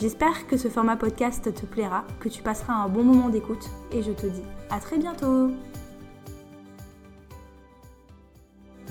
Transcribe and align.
J'espère 0.00 0.48
que 0.48 0.56
ce 0.56 0.68
format 0.68 0.96
podcast 0.96 1.54
te 1.54 1.66
plaira, 1.66 2.04
que 2.18 2.28
tu 2.28 2.42
passeras 2.42 2.74
un 2.74 2.88
bon 2.88 3.04
moment 3.04 3.28
d'écoute 3.28 3.70
et 3.92 4.02
je 4.02 4.10
te 4.10 4.26
dis 4.26 4.42
à 4.68 4.80
très 4.80 4.98
bientôt 4.98 5.52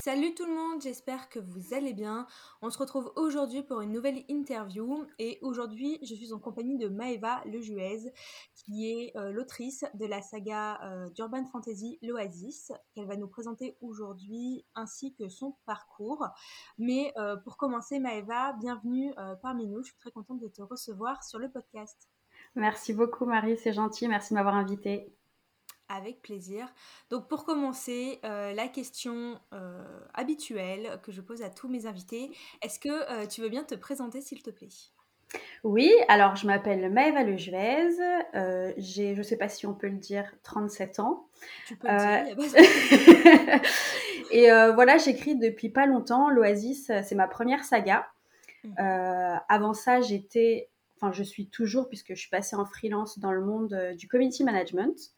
Salut 0.04 0.34
tout 0.34 0.44
le 0.44 0.52
monde, 0.52 0.82
j'espère 0.82 1.30
que 1.30 1.38
vous 1.38 1.72
allez 1.72 1.94
bien. 1.94 2.26
On 2.60 2.68
se 2.68 2.76
retrouve 2.76 3.10
aujourd'hui 3.16 3.62
pour 3.62 3.80
une 3.80 3.90
nouvelle 3.90 4.22
interview 4.28 5.06
et 5.18 5.38
aujourd'hui 5.40 5.98
je 6.02 6.14
suis 6.14 6.34
en 6.34 6.38
compagnie 6.38 6.76
de 6.76 6.88
Maeva 6.88 7.42
Lejuez 7.46 8.12
qui 8.54 8.90
est 8.92 9.16
euh, 9.16 9.32
l'autrice 9.32 9.86
de 9.94 10.04
la 10.04 10.20
saga 10.20 10.78
euh, 10.84 11.08
d'Urban 11.08 11.46
Fantasy 11.46 11.98
L'Oasis 12.02 12.70
qu'elle 12.94 13.06
va 13.06 13.16
nous 13.16 13.28
présenter 13.28 13.78
aujourd'hui 13.80 14.66
ainsi 14.74 15.14
que 15.14 15.30
son 15.30 15.56
parcours. 15.64 16.26
Mais 16.76 17.14
euh, 17.16 17.38
pour 17.38 17.56
commencer 17.56 17.98
Maeva, 17.98 18.52
bienvenue 18.60 19.14
parmi 19.40 19.66
nous, 19.66 19.82
je 19.82 19.86
suis 19.86 19.96
très 19.96 20.10
contente 20.10 20.38
de 20.38 20.48
te 20.48 20.60
recevoir 20.60 21.24
sur 21.24 21.38
le 21.38 21.50
podcast. 21.50 22.10
Merci 22.56 22.92
beaucoup 22.92 23.24
Marie, 23.24 23.56
c'est 23.56 23.72
gentil, 23.72 24.06
merci 24.06 24.34
de 24.34 24.38
m'avoir 24.38 24.56
invitée. 24.56 25.14
Avec 25.90 26.22
plaisir. 26.22 26.72
Donc 27.10 27.28
pour 27.28 27.44
commencer, 27.44 28.18
euh, 28.24 28.54
la 28.54 28.68
question 28.68 29.38
euh, 29.52 29.84
habituelle 30.14 30.98
que 31.02 31.12
je 31.12 31.20
pose 31.20 31.42
à 31.42 31.50
tous 31.50 31.68
mes 31.68 31.84
invités, 31.84 32.30
est-ce 32.62 32.78
que 32.78 32.88
euh, 32.88 33.26
tu 33.26 33.42
veux 33.42 33.50
bien 33.50 33.64
te 33.64 33.74
présenter 33.74 34.22
s'il 34.22 34.42
te 34.42 34.48
plaît? 34.48 34.70
Oui, 35.62 35.92
alors 36.08 36.36
je 36.36 36.46
m'appelle 36.46 36.90
Maëva 36.90 37.22
Lejuez, 37.22 37.96
j'ai, 38.78 39.14
je 39.14 39.18
ne 39.18 39.22
sais 39.22 39.36
pas 39.36 39.50
si 39.50 39.66
on 39.66 39.74
peut 39.74 39.88
le 39.88 39.98
dire, 39.98 40.32
37 40.42 41.00
ans. 41.00 41.26
Tu 41.66 41.76
peux 41.76 41.88
le 41.88 42.34
dire, 42.34 43.60
Et 44.30 44.46
voilà, 44.74 44.96
j'écris 44.96 45.36
depuis 45.36 45.68
pas 45.68 45.86
longtemps, 45.86 46.30
l'Oasis, 46.30 46.86
c'est 46.86 47.14
ma 47.14 47.28
première 47.28 47.64
saga. 47.64 48.06
Mmh. 48.62 48.74
avant 49.48 49.74
ça, 49.74 50.00
j'étais, 50.00 50.70
enfin 50.96 51.12
je 51.12 51.22
suis 51.22 51.48
toujours, 51.48 51.88
puisque 51.88 52.14
je 52.14 52.20
suis 52.20 52.30
passée 52.30 52.56
en 52.56 52.64
freelance 52.64 53.18
dans 53.18 53.32
le 53.32 53.44
monde 53.44 53.76
du 53.98 54.08
community 54.08 54.44
management. 54.44 55.14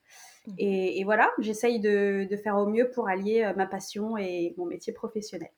Mmh. 0.47 0.55
Et, 0.59 1.05
voilà, 1.05 1.31
j'essaye 1.39 1.81
de, 1.81 2.29
faire 2.43 2.57
au 2.57 2.67
mieux 2.67 2.91
pour 2.91 3.09
allier 3.09 3.43
euh, 3.43 3.55
ma 3.55 3.67
passion 3.67 4.17
et 4.17 4.55
mon 4.57 4.67
métier 4.67 4.93
professionnel. 4.93 5.51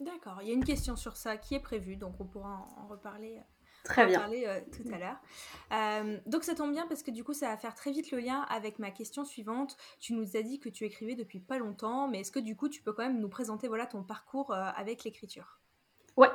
D'accord, 0.00 0.38
il 0.42 0.48
y 0.48 0.50
a 0.50 0.54
une 0.54 0.64
question 0.64 0.94
sur 0.96 1.16
ça 1.16 1.36
qui 1.36 1.54
est 1.54 1.60
prévue, 1.60 1.96
donc 1.96 2.20
on 2.20 2.24
pourra 2.24 2.68
en, 2.76 2.86
reparler. 2.86 3.38
Euh, 3.38 3.42
très 3.84 4.06
bien. 4.06 4.20
Parler, 4.20 4.44
euh, 4.46 4.60
tout 4.70 4.84
à 4.92 4.98
l'heure. 4.98 6.22
donc 6.26 6.44
ça 6.44 6.54
tombe 6.54 6.72
bien 6.72 6.86
parce 6.86 7.02
que 7.02 7.10
du 7.10 7.24
coup 7.24 7.32
ça 7.32 7.48
va 7.48 7.56
faire 7.56 7.74
très 7.74 7.90
vite 7.90 8.10
le 8.10 8.18
lien 8.18 8.42
avec 8.48 8.78
ma 8.78 8.90
question 8.90 9.24
suivante. 9.24 9.76
Tu 9.98 10.12
nous 10.12 10.36
as 10.36 10.42
dit 10.42 10.60
que 10.60 10.68
tu 10.68 10.84
écrivais 10.84 11.14
depuis 11.14 11.40
pas 11.40 11.58
longtemps, 11.58 12.06
mais 12.06 12.20
est-ce 12.20 12.30
que 12.30 12.38
du 12.38 12.54
coup 12.54 12.68
tu 12.68 12.82
peux 12.82 12.92
quand 12.92 13.04
même 13.04 13.20
nous 13.20 13.28
présenter 13.28 13.66
voilà 13.66 13.86
ton 13.86 14.04
parcours 14.04 14.52
avec 14.52 15.04
l'écriture? 15.04 15.60
Ouais. 16.16 16.28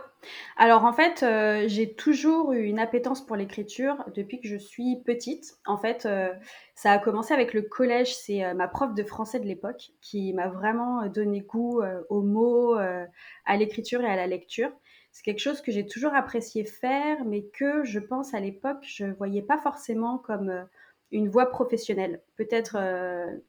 Alors 0.57 0.85
en 0.85 0.93
fait, 0.93 1.23
euh, 1.23 1.65
j'ai 1.67 1.93
toujours 1.93 2.53
eu 2.53 2.63
une 2.63 2.79
appétence 2.79 3.25
pour 3.25 3.35
l'écriture 3.35 4.03
depuis 4.15 4.39
que 4.39 4.47
je 4.47 4.57
suis 4.57 5.01
petite. 5.03 5.57
En 5.65 5.77
fait, 5.77 6.05
euh, 6.05 6.31
ça 6.75 6.91
a 6.91 6.99
commencé 6.99 7.33
avec 7.33 7.53
le 7.53 7.61
collège. 7.61 8.15
C'est 8.15 8.43
euh, 8.43 8.53
ma 8.53 8.67
prof 8.67 8.93
de 8.93 9.03
français 9.03 9.39
de 9.39 9.45
l'époque 9.45 9.91
qui 10.01 10.33
m'a 10.33 10.47
vraiment 10.47 11.07
donné 11.07 11.41
goût 11.41 11.81
aux 12.09 12.21
mots, 12.21 12.75
à 12.75 13.57
l'écriture 13.57 14.01
et 14.01 14.07
à 14.07 14.15
la 14.15 14.27
lecture. 14.27 14.71
C'est 15.11 15.23
quelque 15.23 15.39
chose 15.39 15.61
que 15.61 15.71
j'ai 15.71 15.85
toujours 15.85 16.13
apprécié 16.15 16.65
faire, 16.65 17.23
mais 17.25 17.43
que 17.43 17.83
je 17.83 17.99
pense 17.99 18.33
à 18.33 18.39
l'époque, 18.39 18.79
je 18.81 19.05
voyais 19.05 19.43
pas 19.43 19.57
forcément 19.59 20.17
comme 20.17 20.67
une 21.11 21.29
voie 21.29 21.47
professionnelle. 21.47 22.21
Peut-être 22.35 22.77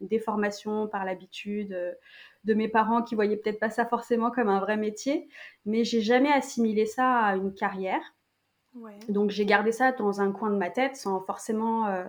des 0.00 0.18
formations 0.18 0.88
par 0.88 1.04
l'habitude 1.04 1.74
de 2.44 2.54
mes 2.54 2.68
parents 2.68 3.02
qui 3.02 3.14
voyaient 3.14 3.36
peut-être 3.36 3.60
pas 3.60 3.70
ça 3.70 3.86
forcément 3.86 4.30
comme 4.30 4.48
un 4.48 4.60
vrai 4.60 4.76
métier, 4.76 5.28
mais 5.64 5.84
j'ai 5.84 6.00
jamais 6.00 6.32
assimilé 6.32 6.86
ça 6.86 7.18
à 7.18 7.36
une 7.36 7.54
carrière. 7.54 8.02
Donc 9.08 9.30
j'ai 9.30 9.46
gardé 9.46 9.70
ça 9.70 9.92
dans 9.92 10.20
un 10.20 10.32
coin 10.32 10.50
de 10.50 10.56
ma 10.56 10.68
tête 10.68 10.96
sans 10.96 11.20
forcément 11.20 11.86
euh, 11.86 12.04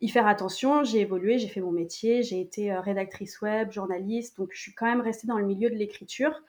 y 0.00 0.08
faire 0.08 0.26
attention. 0.26 0.82
J'ai 0.82 1.00
évolué, 1.00 1.38
j'ai 1.38 1.48
fait 1.48 1.60
mon 1.60 1.72
métier, 1.72 2.22
j'ai 2.22 2.40
été 2.40 2.72
euh, 2.72 2.80
rédactrice 2.80 3.42
web, 3.42 3.70
journaliste, 3.70 4.38
donc 4.38 4.48
je 4.52 4.60
suis 4.62 4.74
quand 4.74 4.86
même 4.86 5.02
restée 5.02 5.26
dans 5.26 5.38
le 5.38 5.44
milieu 5.44 5.68
de 5.68 5.74
l'écriture. 5.74 6.40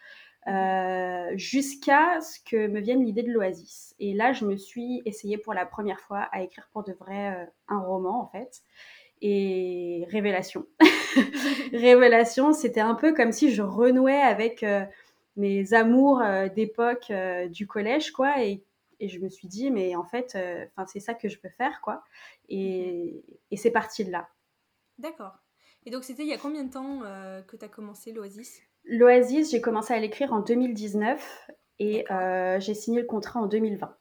Euh, 0.47 1.31
jusqu'à 1.35 2.21
ce 2.21 2.39
que 2.39 2.67
me 2.67 2.79
vienne 2.79 3.03
l'idée 3.03 3.23
de 3.23 3.31
l'Oasis. 3.31 3.95
Et 3.97 4.13
là, 4.13 4.31
je 4.31 4.45
me 4.45 4.57
suis 4.57 5.01
essayée 5.03 5.39
pour 5.39 5.55
la 5.55 5.65
première 5.65 5.99
fois 5.99 6.19
à 6.31 6.43
écrire 6.43 6.69
pour 6.71 6.83
de 6.83 6.93
vrai 6.93 7.51
un 7.67 7.79
roman, 7.79 8.21
en 8.21 8.27
fait 8.27 8.61
et 9.21 10.05
révélation. 10.09 10.65
révélation, 11.73 12.53
c'était 12.53 12.81
un 12.81 12.95
peu 12.95 13.13
comme 13.13 13.31
si 13.31 13.53
je 13.53 13.61
renouais 13.61 14.19
avec 14.19 14.63
euh, 14.63 14.83
mes 15.35 15.73
amours 15.73 16.21
euh, 16.21 16.47
d'époque 16.49 17.07
euh, 17.11 17.47
du 17.47 17.67
collège, 17.67 18.11
quoi, 18.11 18.43
et, 18.43 18.63
et, 18.99 19.09
je 19.09 19.19
me 19.19 19.29
suis 19.29 19.47
dit, 19.47 19.71
mais 19.71 19.95
en 19.95 20.03
fait, 20.03 20.37
c'est 20.87 20.99
ça 20.99 21.13
que 21.13 21.27
je 21.27 21.37
peux 21.37 21.49
faire, 21.49 21.81
quoi, 21.81 22.03
et, 22.49 23.23
et 23.51 23.57
c'est 23.57 23.71
parti 23.71 24.05
de 24.05 24.11
là. 24.11 24.29
D'accord. 24.97 25.33
Et 25.85 25.91
donc, 25.91 26.03
c'était 26.03 26.23
il 26.23 26.29
y 26.29 26.33
a 26.33 26.37
combien 26.37 26.63
de 26.63 26.71
temps 26.71 27.01
que 27.47 27.55
tu 27.57 27.65
as 27.65 27.67
commencé 27.67 28.11
l'Oasis? 28.11 28.61
L'Oasis, 28.85 29.51
j'ai 29.51 29.61
commencé 29.61 29.93
à 29.93 29.99
l'écrire 29.99 30.33
en 30.33 30.39
2019 30.39 31.51
et 31.79 32.05
j'ai 32.59 32.73
signé 32.73 33.01
le 33.01 33.05
contrat 33.05 33.39
en 33.41 33.45
2020. 33.45 33.95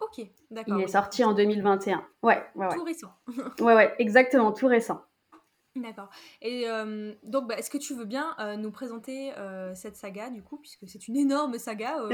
Ok, 0.00 0.26
d'accord. 0.50 0.78
Il 0.78 0.82
est 0.82 0.88
sorti 0.88 1.22
en 1.22 1.32
2021. 1.32 2.04
Ouais, 2.22 2.42
ouais, 2.56 2.66
ouais. 2.66 2.74
Tout 2.74 2.82
récent. 2.82 3.12
ouais, 3.60 3.74
ouais, 3.74 3.94
exactement, 3.98 4.50
tout 4.50 4.66
récent. 4.66 5.00
D'accord. 5.76 6.10
Et 6.42 6.68
euh, 6.68 7.14
donc, 7.22 7.48
bah, 7.48 7.56
est-ce 7.56 7.70
que 7.70 7.78
tu 7.78 7.94
veux 7.94 8.04
bien 8.04 8.36
euh, 8.38 8.56
nous 8.56 8.70
présenter 8.70 9.32
euh, 9.38 9.74
cette 9.74 9.96
saga, 9.96 10.28
du 10.28 10.42
coup, 10.42 10.58
puisque 10.58 10.86
c'est 10.86 11.08
une 11.08 11.16
énorme 11.16 11.58
saga 11.58 11.96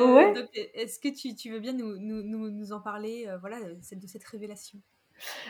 Ouais. 0.00 0.32
Est-ce 0.74 0.98
que 0.98 1.08
tu, 1.08 1.34
tu, 1.34 1.50
veux 1.50 1.60
bien 1.60 1.74
nous, 1.74 1.98
nous, 1.98 2.50
nous 2.50 2.72
en 2.72 2.80
parler, 2.80 3.28
voilà, 3.40 3.58
de 3.60 4.06
cette 4.06 4.24
révélation? 4.24 4.78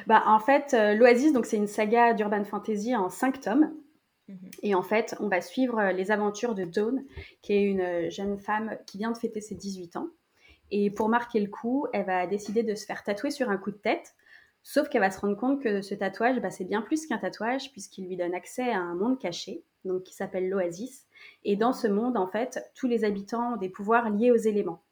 Bah, 0.07 0.25
En 0.27 0.41
fait, 0.41 0.73
l'Oasis, 0.73 1.33
donc 1.33 1.47
c'est 1.47 1.57
une 1.57 1.69
saga 1.69 2.13
d'urban 2.13 2.45
fantasy 2.45 2.97
en 2.97 3.09
cinq 3.09 3.41
tomes. 3.41 3.73
Mhm. 4.27 4.51
Et 4.63 4.75
en 4.75 4.83
fait, 4.83 5.15
on 5.21 5.29
va 5.29 5.41
suivre 5.41 5.93
les 5.93 6.11
aventures 6.11 6.57
de 6.57 6.65
Dawn, 6.65 7.05
qui 7.41 7.53
est 7.53 7.63
une 7.63 8.11
jeune 8.11 8.37
femme 8.39 8.77
qui 8.87 8.99
vient 8.99 9.13
de 9.13 9.19
fêter 9.19 9.41
ses 9.41 9.55
18 9.55 9.97
ans. 9.97 10.09
Et 10.71 10.91
pour 10.91 11.09
marquer 11.09 11.41
le 11.41 11.49
coup, 11.49 11.87
elle 11.93 12.07
va 12.07 12.27
décider 12.27 12.65
de 12.65 12.75
se 12.75 12.85
faire 12.85 13.05
tatouer 13.05 13.31
sur 13.31 13.49
un 13.49 13.57
coup 13.57 13.71
de 13.71 13.77
tête. 13.77 14.15
Sauf 14.71 14.91
qu'elle 14.91 15.01
va 15.01 15.11
se 15.11 15.19
rendre 15.19 15.35
compte 15.35 15.63
que 15.63 15.81
ce 15.81 15.95
tatouage, 15.95 16.43
bah, 16.43 16.51
c'est 16.51 16.67
bien 16.67 16.83
plus 16.83 17.07
qu'un 17.07 17.17
tatouage, 17.17 17.73
puisqu'il 17.73 18.07
lui 18.07 18.19
donne 18.19 18.35
accès 18.35 18.71
à 18.71 18.79
un 18.79 18.95
monde 18.95 19.19
caché, 19.19 19.65
donc 19.87 20.03
qui 20.03 20.13
s'appelle 20.13 20.51
l'Oasis. 20.51 21.07
Et 21.47 21.57
dans 21.57 21.73
ce 21.73 21.87
monde, 21.87 22.19
en 22.19 22.27
fait, 22.27 22.71
tous 22.75 22.87
les 22.87 23.07
habitants 23.07 23.55
ont 23.55 23.57
des 23.57 23.71
pouvoirs 23.71 24.11
liés 24.11 24.31
aux 24.31 24.37
éléments. 24.37 24.83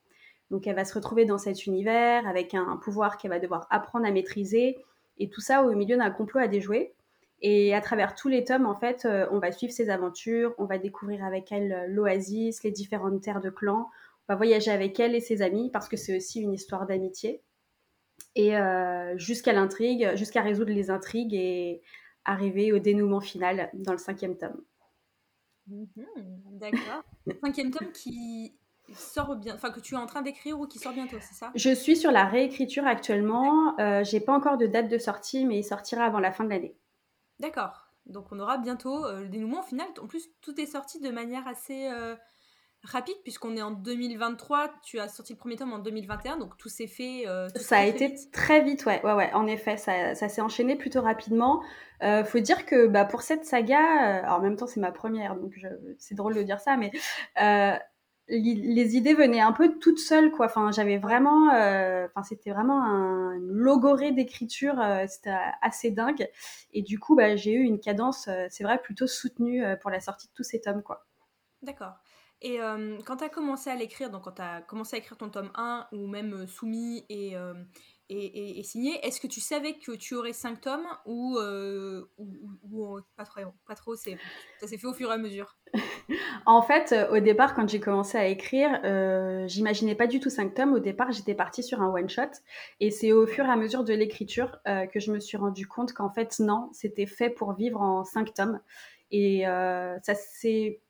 Donc 0.51 0.67
elle 0.67 0.77
va 0.77 0.87
se 0.87 0.95
retrouver 0.95 1.27
dans 1.27 1.37
cet 1.37 1.67
univers 1.67 2.27
avec 2.27 2.55
un 2.55 2.79
pouvoir 2.79 3.19
qu'elle 3.19 3.33
va 3.33 3.39
devoir 3.39 3.67
apprendre 3.69 4.07
à 4.07 4.11
maîtriser, 4.11 4.79
et 5.19 5.29
tout 5.29 5.43
ça 5.43 5.63
au 5.63 5.75
milieu 5.75 5.99
d'un 5.99 6.11
complot 6.11 6.41
à 6.41 6.49
déjouer. 6.49 6.95
Et 7.43 7.75
à 7.75 7.83
travers 7.83 8.15
tous 8.15 8.29
les 8.29 8.45
tomes, 8.45 8.65
en 8.65 8.77
fait, 8.77 9.05
euh, 9.05 9.27
on 9.31 9.41
va 9.41 9.53
suivre 9.53 9.75
ses 9.75 9.91
aventures, 9.91 10.55
on 10.57 10.65
va 10.65 10.79
découvrir 10.79 11.23
avec 11.23 11.53
elle 11.53 11.73
euh, 11.73 11.87
l'oasis, 11.87 12.63
les 12.63 12.71
différentes 12.71 13.21
terres 13.21 13.43
de 13.43 13.51
clans, 13.51 13.91
on 14.27 14.33
va 14.33 14.37
voyager 14.37 14.71
avec 14.71 14.99
elle 14.99 15.15
et 15.15 15.21
ses 15.21 15.43
amis 15.43 15.69
parce 15.71 15.87
que 15.87 15.99
c'est 15.99 16.17
aussi 16.17 16.41
une 16.41 16.55
histoire 16.55 16.87
d'amitié. 16.87 17.43
Et 18.37 18.57
euh, 18.57 19.17
jusqu'à 19.19 19.53
l'intrigue, 19.53 20.15
jusqu'à 20.15 20.43
résoudre 20.43 20.71
les 20.71 20.91
intrigues 20.91 21.35
et 21.35 21.83
arriver 22.25 22.73
au 22.73 22.79
dénouement 22.79 23.21
final 23.21 23.71
dans 23.75 23.93
le 23.93 23.99
cinquième 23.99 24.37
tome. 24.37 24.63
Mhm, 25.67 25.87
d'accord. 26.53 27.03
cinquième 27.43 27.71
tome 27.73 27.91
qui 27.93 28.55
sort 28.95 29.35
bien, 29.37 29.55
enfin 29.55 29.71
que 29.71 29.81
tu 29.81 29.95
es 29.95 29.99
en 29.99 30.07
train 30.07 30.23
d'écrire 30.23 30.61
ou 30.61 30.67
qui 30.67 30.79
sort 30.79 30.93
bientôt, 30.93 31.17
c'est 31.21 31.35
ça? 31.35 31.51
Je 31.55 31.75
suis 31.75 31.97
sur 31.97 32.13
la 32.13 32.25
réécriture 32.27 32.87
actuellement. 32.87 33.77
Euh, 33.81 34.05
J'ai 34.05 34.21
pas 34.21 34.33
encore 34.35 34.59
de 34.59 34.67
date 34.67 34.89
de 34.89 34.99
sortie, 34.99 35.45
mais 35.45 35.59
il 35.59 35.65
sortira 35.65 36.05
avant 36.05 36.21
la 36.21 36.31
fin 36.31 36.45
de 36.45 36.51
l'année. 36.51 36.77
D'accord. 37.41 37.89
Donc 38.05 38.31
on 38.31 38.39
aura 38.39 38.59
bientôt 38.59 39.05
euh, 39.05 39.23
le 39.23 39.29
dénouement 39.29 39.63
final. 39.63 39.89
En 40.01 40.07
plus, 40.07 40.29
tout 40.41 40.61
est 40.61 40.67
sorti 40.67 41.01
de 41.01 41.11
manière 41.11 41.49
assez 41.49 41.89
euh, 41.89 42.15
rapide 42.87 43.17
puisqu'on 43.23 43.57
est 43.57 43.63
en 43.63 43.71
2023. 43.71 44.73
Tu 44.83 44.99
as 44.99 45.09
sorti 45.09 45.33
le 45.33 45.39
premier 45.39 45.57
tome 45.57 45.73
en 45.73 45.79
2021, 45.79 46.39
donc 46.39 46.57
tout 46.57 46.69
s'est 46.69 46.87
fait. 46.87 47.27
Euh, 47.27 47.49
ça 47.57 47.79
a 47.79 47.85
été 47.85 48.15
très 48.33 48.63
vite, 48.63 48.87
ouais, 48.87 49.01
ouais, 49.05 49.13
ouais. 49.13 49.33
En 49.35 49.47
effet, 49.47 49.77
ça, 49.77 50.15
s'est 50.15 50.41
enchaîné 50.41 50.77
plutôt 50.77 51.03
rapidement. 51.03 51.63
Euh, 52.03 52.25
faut 52.25 52.41
dire 52.41 52.67
que 52.67 52.87
bah, 52.87 53.05
pour 53.05 53.23
cette 53.23 53.45
saga, 53.45 53.79
alors 53.79 54.39
en 54.39 54.41
même 54.41 54.57
temps 54.57 54.67
c'est 54.67 54.81
ma 54.81 54.93
première, 54.93 55.37
donc 55.37 55.55
c'est 55.99 56.15
drôle 56.15 56.35
de 56.35 56.43
dire 56.43 56.61
ça, 56.61 56.77
mais 56.77 56.91
les 58.29 58.97
idées 58.97 59.15
venaient 59.15 59.41
un 59.41 59.53
peu 59.53 59.79
toutes 59.79 59.99
seules, 59.99 60.31
quoi. 60.31 60.47
Enfin, 60.47 60.73
j'avais 60.73 60.99
vraiment, 60.99 61.55
euh, 61.55 62.07
enfin, 62.07 62.23
c'était 62.25 62.51
vraiment 62.51 62.83
un 62.83 63.39
logoré 63.39 64.11
d'écriture, 64.13 64.81
euh, 64.81 65.05
c'était 65.09 65.37
assez 65.63 65.91
dingue. 65.91 66.29
Et 66.73 66.83
du 66.83 66.99
coup, 66.99 67.15
bah, 67.15 67.37
j'ai 67.37 67.53
eu 67.53 67.63
une 67.63 67.79
cadence, 67.79 68.29
euh, 68.29 68.47
c'est 68.51 68.65
vrai, 68.65 68.81
plutôt 68.83 69.07
soutenue 69.07 69.63
pour 69.81 69.91
la 69.91 70.01
sortie 70.01 70.27
de 70.27 70.33
tous 70.35 70.43
ces 70.43 70.61
tomes, 70.61 70.83
quoi. 70.83 71.07
D'accord. 71.63 71.95
Et 72.49 72.59
quand 73.05 73.17
tu 73.17 73.25
as 73.25 73.29
commencé 73.29 73.71
à 73.71 73.75
l'écrire, 73.75 74.11
donc 74.11 74.23
quand 74.23 74.33
tu 74.33 74.43
as 74.43 74.63
commencé 74.63 74.95
à 74.95 74.99
écrire 75.01 75.17
ton 75.17 75.31
tome 75.31 75.51
1 75.57 75.89
ou 75.93 76.07
même 76.07 76.47
soumis 76.47 77.05
et, 77.09 77.35
et, 78.09 78.63
signé. 78.63 79.05
Est-ce 79.05 79.21
que 79.21 79.27
tu 79.27 79.41
savais 79.41 79.75
que 79.75 79.93
tu 79.93 80.15
aurais 80.15 80.33
cinq 80.33 80.61
tomes 80.61 80.87
ou, 81.07 81.39
euh, 81.39 82.05
pas 83.17 83.25
trop, 83.25 83.41
pas 83.67 83.75
trop 83.75 83.97
ça 83.97 84.11
s'est 84.61 84.79
fait 84.79 84.87
au 84.87 84.93
fur 84.93 85.11
et 85.11 85.15
à 85.15 85.19
mesure? 85.19 85.57
En 86.49 86.63
fait, 86.63 86.93
euh, 86.93 87.17
au 87.17 87.19
départ, 87.19 87.57
quand 87.57 87.69
j'ai 87.69 87.81
commencé 87.81 88.17
à 88.17 88.27
écrire, 88.27 88.81
euh, 88.85 89.49
j'imaginais 89.49 89.97
pas 89.97 90.07
du 90.07 90.21
tout 90.21 90.31
cinq 90.31 90.55
tomes. 90.55 90.75
Au 90.75 90.79
départ, 90.79 91.11
j'étais 91.11 91.35
partie 91.35 91.65
sur 91.65 91.83
un 91.83 91.93
one-shot. 91.93 92.31
Et 92.79 92.93
c'est 92.93 93.11
au 93.11 93.27
fur 93.27 93.45
et 93.45 93.51
à 93.51 93.57
mesure 93.57 93.83
de 93.83 93.93
l'écriture 93.93 94.57
euh, 94.69 94.87
que 94.87 95.01
je 95.01 95.11
me 95.11 95.19
suis 95.19 95.37
rendu 95.37 95.67
compte 95.67 95.93
qu'en 95.93 96.09
fait, 96.09 96.39
non, 96.39 96.71
c'était 96.73 97.07
fait 97.07 97.31
pour 97.31 97.55
vivre 97.55 97.81
en 97.81 98.05
cinq 98.05 98.33
tomes. 98.33 98.61
Et 99.11 99.43
ça 99.45 100.15
s'est 100.15 100.81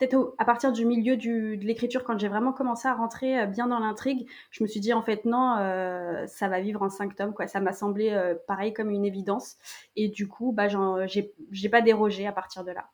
peut-être 0.00 0.34
à 0.38 0.44
partir 0.44 0.72
du 0.72 0.86
milieu 0.86 1.16
de 1.16 1.64
l'écriture, 1.64 2.04
quand 2.04 2.18
j'ai 2.18 2.28
vraiment 2.28 2.52
commencé 2.52 2.88
à 2.88 2.94
rentrer 2.94 3.40
euh, 3.40 3.46
bien 3.46 3.66
dans 3.66 3.78
l'intrigue, 3.78 4.26
je 4.50 4.64
me 4.64 4.68
suis 4.68 4.80
dit 4.80 4.92
en 4.92 5.02
fait 5.02 5.26
non, 5.26 5.56
euh, 5.58 6.26
ça 6.26 6.48
va 6.48 6.60
vivre 6.60 6.82
en 6.82 6.88
cinq 6.88 7.14
tomes. 7.14 7.34
Quoi. 7.34 7.46
Ça 7.46 7.60
m'a 7.60 7.72
semblé 7.72 8.10
euh, 8.10 8.34
pareil 8.46 8.72
comme 8.72 8.90
une 8.90 9.04
évidence. 9.04 9.56
Et 9.96 10.08
du 10.08 10.26
coup, 10.26 10.52
bah, 10.52 10.68
j'ai 11.06 11.68
pas 11.68 11.82
dérogé 11.82 12.26
à 12.26 12.32
partir 12.32 12.64
de 12.64 12.72
là. 12.72 12.88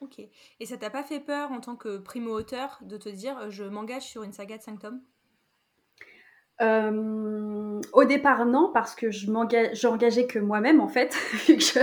Ok. 0.00 0.18
Et 0.18 0.66
ça 0.66 0.76
t'a 0.76 0.90
pas 0.90 1.02
fait 1.02 1.20
peur 1.20 1.50
en 1.50 1.60
tant 1.60 1.76
que 1.76 1.96
primo-auteur 1.96 2.78
de 2.82 2.98
te 2.98 3.08
dire 3.08 3.50
je 3.50 3.64
m'engage 3.64 4.02
sur 4.02 4.22
une 4.22 4.32
saga 4.32 4.58
de 4.58 4.62
cinq 4.62 4.80
tomes? 4.80 5.00
Euh, 6.62 7.80
au 7.92 8.04
départ, 8.04 8.46
non, 8.46 8.70
parce 8.72 8.94
que 8.94 9.10
je 9.10 9.26
j'engageais 9.72 10.26
que 10.26 10.38
moi-même, 10.38 10.80
en 10.80 10.88
fait, 10.88 11.14
vu 11.48 11.56
que 11.56 11.80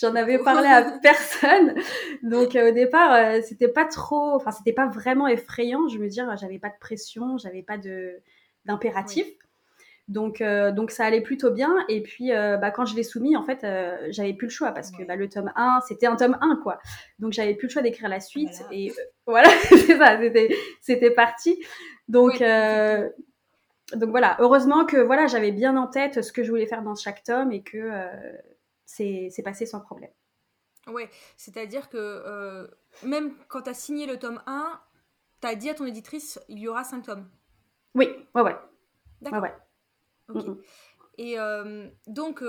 j'en 0.00 0.14
avais 0.14 0.38
parlé 0.38 0.68
à 0.68 0.82
personne. 1.02 1.74
Donc, 2.22 2.56
euh, 2.56 2.70
au 2.70 2.72
départ, 2.72 3.12
euh, 3.12 3.40
c'était 3.42 3.68
pas 3.68 3.84
trop, 3.84 4.34
enfin, 4.34 4.52
c'était 4.52 4.72
pas 4.72 4.86
vraiment 4.86 5.28
effrayant. 5.28 5.88
Je 5.88 5.98
me 5.98 6.08
dire, 6.08 6.34
j'avais 6.40 6.58
pas 6.58 6.70
de 6.70 6.78
pression, 6.80 7.36
j'avais 7.38 7.62
pas 7.62 7.78
de 7.78 8.22
d'impératif. 8.64 9.26
Donc, 10.08 10.40
donc, 10.40 10.92
ça 10.92 11.04
allait 11.04 11.20
plutôt 11.20 11.50
bien. 11.50 11.74
Et 11.88 12.00
puis, 12.00 12.30
bah, 12.30 12.70
quand 12.70 12.86
je 12.86 12.94
l'ai 12.94 13.02
soumis, 13.02 13.36
en 13.36 13.42
fait, 13.42 13.66
j'avais 14.10 14.34
plus 14.34 14.46
le 14.46 14.52
choix 14.52 14.70
parce 14.70 14.92
que 14.92 15.02
bah, 15.02 15.16
le 15.16 15.28
tome 15.28 15.52
1, 15.56 15.80
c'était 15.88 16.06
un 16.06 16.14
tome 16.14 16.38
1, 16.40 16.60
quoi. 16.62 16.78
Donc, 17.18 17.32
j'avais 17.32 17.54
plus 17.54 17.66
le 17.66 17.72
choix 17.72 17.82
d'écrire 17.82 18.08
la 18.08 18.20
suite. 18.20 18.64
Et 18.70 18.92
voilà, 19.26 19.48
c'est 19.68 19.96
ça, 19.96 20.18
c'était 20.80 21.10
parti. 21.10 21.60
Donc, 22.08 22.40
donc 23.94 24.10
voilà, 24.10 24.36
heureusement 24.40 24.84
que 24.84 24.96
voilà, 24.96 25.26
j'avais 25.26 25.52
bien 25.52 25.76
en 25.76 25.86
tête 25.86 26.22
ce 26.22 26.32
que 26.32 26.42
je 26.42 26.50
voulais 26.50 26.66
faire 26.66 26.82
dans 26.82 26.94
chaque 26.94 27.22
tome 27.22 27.52
et 27.52 27.62
que 27.62 27.78
euh, 27.78 28.32
c'est 28.84 29.42
passé 29.44 29.66
sans 29.66 29.80
problème. 29.80 30.10
Ouais, 30.88 31.08
c'est-à-dire 31.36 31.88
que 31.88 31.96
euh, 31.96 32.66
même 33.04 33.34
quand 33.48 33.62
tu 33.62 33.70
as 33.70 33.74
signé 33.74 34.06
le 34.06 34.18
tome 34.18 34.40
1, 34.46 34.80
tu 35.40 35.46
as 35.46 35.54
dit 35.54 35.70
à 35.70 35.74
ton 35.74 35.86
éditrice, 35.86 36.40
il 36.48 36.58
y 36.58 36.68
aura 36.68 36.84
5 36.84 37.02
tomes. 37.02 37.28
Oui, 37.94 38.08
ouais, 38.34 38.42
ouais. 38.42 38.56
D'accord. 39.20 39.42
Ouais, 39.42 39.54
Ok. 40.28 40.44
Et 41.18 41.38
euh, 41.38 41.88
donc, 42.06 42.42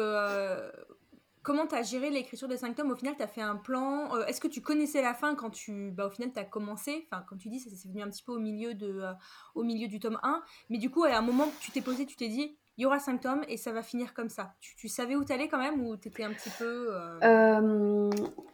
comment 1.47 1.65
tu 1.65 1.75
as 1.75 1.81
géré 1.81 2.09
l'écriture 2.09 2.49
des 2.49 2.57
5 2.57 2.75
tomes? 2.75 2.91
Au 2.91 2.95
final, 2.95 3.15
tu 3.15 3.23
as 3.23 3.27
fait 3.27 3.41
un 3.41 3.55
plan. 3.55 4.13
Euh, 4.13 4.25
est-ce 4.25 4.41
que 4.41 4.49
tu 4.49 4.59
connaissais 4.59 5.01
la 5.01 5.13
fin 5.13 5.33
quand 5.33 5.49
tu. 5.49 5.91
Bah, 5.91 6.07
au 6.07 6.09
final, 6.09 6.33
tu 6.33 6.39
as 6.41 6.43
commencé? 6.43 7.07
Enfin, 7.09 7.23
comme 7.25 7.37
tu 7.37 7.47
dis, 7.47 7.61
ça 7.61 7.69
s'est 7.69 7.87
venu 7.87 8.01
un 8.01 8.09
petit 8.09 8.21
peu 8.21 8.33
au 8.33 8.39
milieu, 8.39 8.73
de, 8.73 8.99
euh, 8.99 9.13
au 9.55 9.63
milieu 9.63 9.87
du 9.87 9.99
tome 9.99 10.19
1. 10.23 10.43
Mais 10.69 10.77
du 10.77 10.89
coup, 10.89 11.05
à 11.05 11.15
un 11.15 11.21
moment, 11.21 11.49
tu 11.61 11.71
t'es 11.71 11.79
posé, 11.79 12.05
tu 12.05 12.17
t'es 12.17 12.27
dit 12.27 12.57
il 12.77 12.83
y 12.83 12.85
aura 12.85 12.99
5 12.99 13.21
tomes 13.21 13.45
et 13.47 13.55
ça 13.55 13.71
va 13.71 13.81
finir 13.81 14.13
comme 14.13 14.29
ça. 14.29 14.53
Tu, 14.59 14.87
savais 14.89 15.15
où 15.15 15.23
t'allais 15.23 15.47
quand 15.47 15.57
même 15.57 15.81
ou 15.83 15.95
t'étais 15.95 16.23
un 16.23 16.33
petit 16.33 16.51
peu. 16.59 16.89
Euh, 17.23 18.09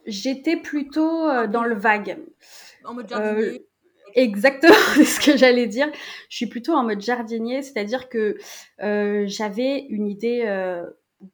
j'étais 0.06 0.56
plutôt 0.56 1.48
dans 1.48 1.64
le 1.64 1.76
vague. 1.76 2.20
En 2.86 2.94
mode 2.94 3.10
jardinier 3.10 3.68
Exactement, 4.16 4.76
c'est 4.96 5.04
ce 5.04 5.20
que 5.20 5.36
j'allais 5.36 5.66
dire. 5.66 5.92
Je 6.30 6.38
suis 6.38 6.46
plutôt 6.46 6.74
en 6.74 6.84
mode 6.84 7.02
jardinier, 7.02 7.64
c'est-à-dire 7.64 8.08
que 8.08 8.38
j'avais 8.80 9.80
une 9.90 10.08
idée 10.08 10.46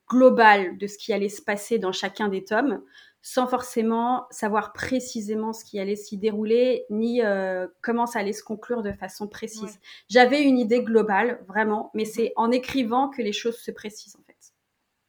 global 0.07 0.77
de 0.77 0.88
ce 0.88 0.97
qui 0.97 1.13
allait 1.13 1.30
se 1.30 1.41
passer 1.41 1.80
dans 1.80 1.91
chacun 1.91 2.27
des 2.27 2.44
tomes, 2.44 2.83
sans 3.21 3.47
forcément 3.47 4.27
savoir 4.31 4.71
précisément 4.71 5.51
ce 5.51 5.65
qui 5.65 5.80
allait 5.80 5.97
s'y 5.97 6.18
dérouler, 6.18 6.86
ni 6.89 7.21
euh, 7.21 7.68
comment 7.81 8.06
ça 8.06 8.19
allait 8.19 8.33
se 8.33 8.44
conclure 8.44 8.81
de 8.81 8.94
façon 8.94 9.27
précise. 9.27 9.80
J'avais 10.07 10.44
une 10.44 10.57
idée 10.57 10.83
globale, 10.83 11.44
vraiment, 11.47 11.91
mais 11.94 12.06
c'est 12.06 12.31
en 12.38 12.50
écrivant 12.50 13.09
que 13.09 13.21
les 13.21 13.33
choses 13.33 13.57
se 13.57 13.71
précisent, 13.71 14.15
en 14.15 14.24
fait. 14.24 14.53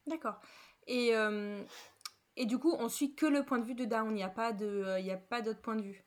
D'accord. 0.07 0.41
Et, 0.89 1.15
euh, 1.15 1.63
et 2.37 2.47
du 2.47 2.59
coup, 2.59 2.75
on 2.79 2.89
suit 2.89 3.15
que 3.15 3.27
le 3.27 3.45
point 3.45 3.59
de 3.59 3.65
vue 3.65 3.77
de 3.77 3.85
Dawn, 3.85 4.11
il 4.11 4.15
n'y 4.15 4.23
a 4.25 4.29
pas 4.29 4.53
d'autre 4.53 5.61
point 5.61 5.77
de 5.77 5.83
vue? 5.83 6.05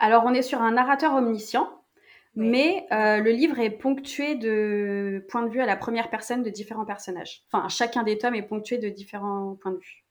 Alors, 0.00 0.24
on 0.26 0.34
est 0.34 0.42
sur 0.42 0.60
un 0.60 0.72
narrateur 0.72 1.14
omniscient, 1.14 1.83
mais 2.36 2.86
euh, 2.92 3.18
le 3.18 3.30
livre 3.30 3.58
est 3.58 3.70
ponctué 3.70 4.34
de 4.34 5.24
points 5.28 5.42
de 5.42 5.50
vue 5.50 5.60
à 5.60 5.66
la 5.66 5.76
première 5.76 6.10
personne 6.10 6.42
de 6.42 6.50
différents 6.50 6.84
personnages. 6.84 7.42
Enfin, 7.50 7.68
chacun 7.68 8.02
des 8.02 8.18
tomes 8.18 8.34
est 8.34 8.42
ponctué 8.42 8.78
de 8.78 8.88
différents 8.88 9.56
points 9.60 9.72
de 9.72 9.78
vue. 9.78 10.04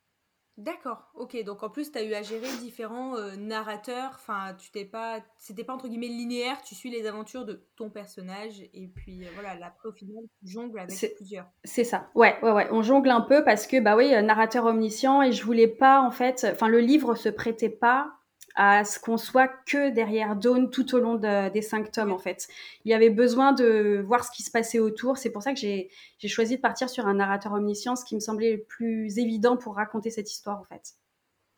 D'accord, 0.55 1.09
ok. 1.15 1.43
Donc 1.43 1.63
en 1.63 1.69
plus, 1.69 1.91
tu 1.91 1.97
as 1.97 2.03
eu 2.03 2.13
à 2.13 2.21
gérer 2.21 2.47
différents 2.61 3.17
euh, 3.17 3.35
narrateurs. 3.35 4.11
Enfin, 4.13 4.53
tu 4.59 4.69
t'es 4.71 4.85
pas. 4.85 5.19
C'était 5.39 5.63
pas 5.63 5.73
entre 5.73 5.87
guillemets 5.87 6.07
linéaire, 6.07 6.61
tu 6.61 6.75
suis 6.75 6.91
les 6.91 7.07
aventures 7.07 7.43
de 7.43 7.65
ton 7.75 7.89
personnage. 7.89 8.61
Et 8.71 8.87
puis 8.87 9.25
euh, 9.25 9.29
voilà, 9.33 9.65
après, 9.65 9.89
au 9.89 9.93
final, 9.93 10.23
tu 10.39 10.51
jongles 10.51 10.79
avec 10.79 11.15
plusieurs. 11.15 11.47
C'est 11.63 11.83
ça. 11.83 12.11
Ouais, 12.13 12.37
ouais, 12.43 12.51
ouais. 12.51 12.67
On 12.69 12.83
jongle 12.83 13.09
un 13.09 13.21
peu 13.21 13.43
parce 13.43 13.65
que, 13.65 13.79
bah 13.79 13.95
oui, 13.95 14.11
narrateur 14.23 14.65
omniscient. 14.65 15.23
Et 15.23 15.31
je 15.31 15.43
voulais 15.43 15.67
pas, 15.67 16.01
en 16.01 16.11
fait. 16.11 16.47
Enfin, 16.51 16.67
le 16.67 16.79
livre 16.79 17.15
se 17.15 17.29
prêtait 17.29 17.69
pas 17.69 18.13
à 18.55 18.85
ce 18.85 18.99
qu'on 18.99 19.17
soit 19.17 19.47
que 19.47 19.89
derrière 19.89 20.35
Dawn 20.35 20.69
tout 20.69 20.95
au 20.95 20.99
long 20.99 21.15
des 21.15 21.61
cinq 21.61 21.91
tomes 21.91 22.11
en 22.11 22.19
fait. 22.19 22.47
Il 22.85 22.91
y 22.91 22.93
avait 22.93 23.09
besoin 23.09 23.51
de 23.51 24.03
voir 24.05 24.23
ce 24.23 24.31
qui 24.31 24.43
se 24.43 24.51
passait 24.51 24.79
autour. 24.79 25.17
C'est 25.17 25.31
pour 25.31 25.41
ça 25.41 25.53
que 25.53 25.59
j'ai 25.59 25.89
choisi 26.27 26.57
de 26.57 26.61
partir 26.61 26.89
sur 26.89 27.07
un 27.07 27.15
narrateur 27.15 27.53
omniscient, 27.53 27.95
ce 27.95 28.05
qui 28.05 28.15
me 28.15 28.19
semblait 28.19 28.51
le 28.51 28.63
plus 28.63 29.17
évident 29.17 29.57
pour 29.57 29.75
raconter 29.75 30.09
cette 30.11 30.31
histoire 30.31 30.59
en 30.59 30.63
fait. 30.63 30.93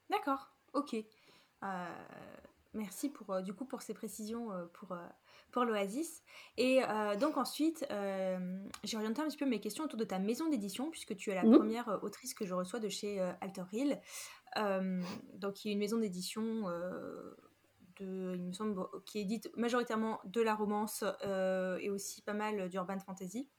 D'accord, 0.10 0.52
ok. 0.74 0.96
Euh, 1.64 1.68
merci 2.74 3.10
pour 3.10 3.32
euh, 3.32 3.42
du 3.42 3.54
coup 3.54 3.66
pour 3.66 3.82
ces 3.82 3.94
précisions 3.94 4.52
euh, 4.52 4.66
pour 4.74 4.96
pour 5.52 5.64
l'Oasis. 5.64 6.22
Et 6.58 6.82
donc 7.18 7.38
ensuite, 7.38 7.88
j'ai 8.84 8.98
orienté 8.98 9.22
un 9.22 9.26
petit 9.26 9.38
peu 9.38 9.46
mes 9.46 9.62
questions 9.62 9.86
autour 9.86 9.98
de 9.98 10.04
ta 10.04 10.20
maison 10.20 10.50
d'édition, 10.50 10.92
puisque 10.92 11.16
tu 11.16 11.32
es 11.32 11.36
la 11.36 11.44
mmh. 11.44 11.52
première 11.56 12.00
autrice 12.04 12.34
que 12.34 12.46
je 12.46 12.54
reçois 12.54 12.82
de 12.82 12.90
chez 12.90 13.22
Alter 13.40 13.64
Hill. 13.72 13.98
Euh, 14.58 15.02
donc 15.34 15.64
il 15.64 15.70
y 15.70 15.72
a 15.72 15.74
une 15.74 15.80
maison 15.80 15.98
d'édition 15.98 16.70
euh, 16.70 17.36
de, 17.98 18.36
il 18.36 18.44
me 18.44 18.54
semble, 18.54 18.82
qui 19.06 19.20
édite 19.20 19.50
majoritairement 19.58 20.20
de 20.26 20.42
la 20.42 20.56
romance 20.56 21.04
euh, 21.26 21.78
et 21.82 21.90
aussi 21.90 22.22
pas 22.22 22.34
mal 22.34 22.70
d'urban 22.70 23.00
fantasy. 23.00 23.50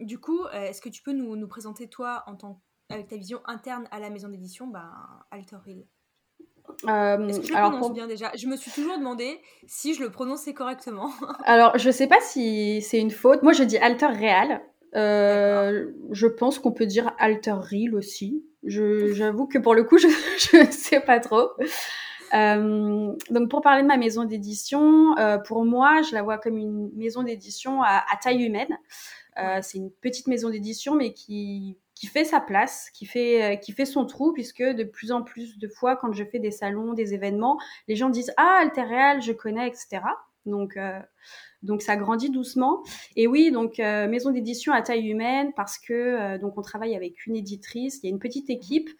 du 0.00 0.18
coup, 0.18 0.46
est-ce 0.52 0.80
que 0.80 0.88
tu 0.88 1.02
peux 1.02 1.12
nous, 1.12 1.36
nous, 1.36 1.48
présenter 1.48 1.88
toi 1.88 2.24
en 2.26 2.36
tant 2.36 2.62
avec 2.90 3.08
ta 3.08 3.16
vision 3.16 3.40
interne 3.44 3.86
à 3.90 3.98
la 3.98 4.08
maison 4.08 4.28
d'édition, 4.28 4.66
ben, 4.66 4.90
Alter 5.30 5.58
Hill? 5.66 5.86
Est-ce 6.82 7.40
que 7.40 7.46
je 7.46 7.52
le 7.52 7.58
prononce 7.58 7.92
bien 7.92 8.06
déjà? 8.06 8.30
Je 8.36 8.46
me 8.46 8.56
suis 8.56 8.70
toujours 8.70 8.98
demandé 8.98 9.40
si 9.66 9.94
je 9.94 10.02
le 10.02 10.10
prononçais 10.10 10.54
correctement. 10.54 11.10
alors, 11.44 11.76
je 11.78 11.90
sais 11.90 12.06
pas 12.06 12.20
si 12.20 12.82
c'est 12.82 12.98
une 12.98 13.10
faute. 13.10 13.42
Moi, 13.42 13.52
je 13.52 13.64
dis 13.64 13.78
Alter 13.78 14.06
Real. 14.06 14.62
Je 14.94 16.26
pense 16.26 16.58
qu'on 16.58 16.72
peut 16.72 16.86
dire 16.86 17.12
Alter 17.18 17.56
Real 17.58 17.94
aussi. 17.94 18.44
J'avoue 18.64 19.46
que 19.46 19.58
pour 19.58 19.74
le 19.74 19.84
coup, 19.84 19.98
je 19.98 20.66
ne 20.66 20.70
sais 20.70 21.00
pas 21.00 21.20
trop. 21.20 21.50
Euh, 22.34 23.14
donc 23.30 23.48
pour 23.48 23.62
parler 23.62 23.82
de 23.82 23.88
ma 23.88 23.96
maison 23.96 24.24
d'édition, 24.24 25.16
euh, 25.18 25.38
pour 25.38 25.64
moi, 25.64 26.02
je 26.02 26.14
la 26.14 26.22
vois 26.22 26.38
comme 26.38 26.56
une 26.56 26.90
maison 26.94 27.22
d'édition 27.22 27.82
à, 27.82 28.04
taille 28.22 28.44
humaine. 28.44 28.78
Euh, 29.38 29.60
c'est 29.62 29.78
une 29.78 29.90
petite 29.90 30.26
maison 30.26 30.50
d'édition, 30.50 30.94
mais 30.94 31.12
qui, 31.12 31.78
qui 31.94 32.06
fait 32.06 32.24
sa 32.24 32.40
place, 32.40 32.90
qui 32.92 33.06
fait, 33.06 33.60
qui 33.62 33.72
fait 33.72 33.84
son 33.84 34.04
trou, 34.04 34.32
puisque 34.32 34.62
de 34.62 34.84
plus 34.84 35.12
en 35.12 35.22
plus 35.22 35.58
de 35.58 35.68
fois, 35.68 35.96
quand 35.96 36.12
je 36.12 36.24
fais 36.24 36.40
des 36.40 36.50
salons, 36.50 36.92
des 36.92 37.14
événements, 37.14 37.58
les 37.86 37.96
gens 37.96 38.10
disent 38.10 38.32
Ah, 38.36 38.58
Alter 38.62 39.20
je 39.20 39.32
connais, 39.32 39.68
etc. 39.68 40.00
Donc, 40.48 40.76
donc 41.62 41.82
ça 41.82 41.96
grandit 41.96 42.30
doucement. 42.30 42.82
Et 43.16 43.26
oui, 43.26 43.50
donc 43.50 43.80
euh, 43.80 44.06
maison 44.08 44.30
d'édition 44.30 44.72
à 44.72 44.82
taille 44.82 45.08
humaine 45.08 45.52
parce 45.56 45.78
que 45.78 45.92
euh, 45.92 46.38
donc 46.38 46.56
on 46.56 46.62
travaille 46.62 46.94
avec 46.94 47.26
une 47.26 47.36
éditrice, 47.36 48.00
il 48.02 48.06
y 48.06 48.10
a 48.10 48.12
une 48.12 48.20
petite 48.20 48.50
équipe. 48.50 48.90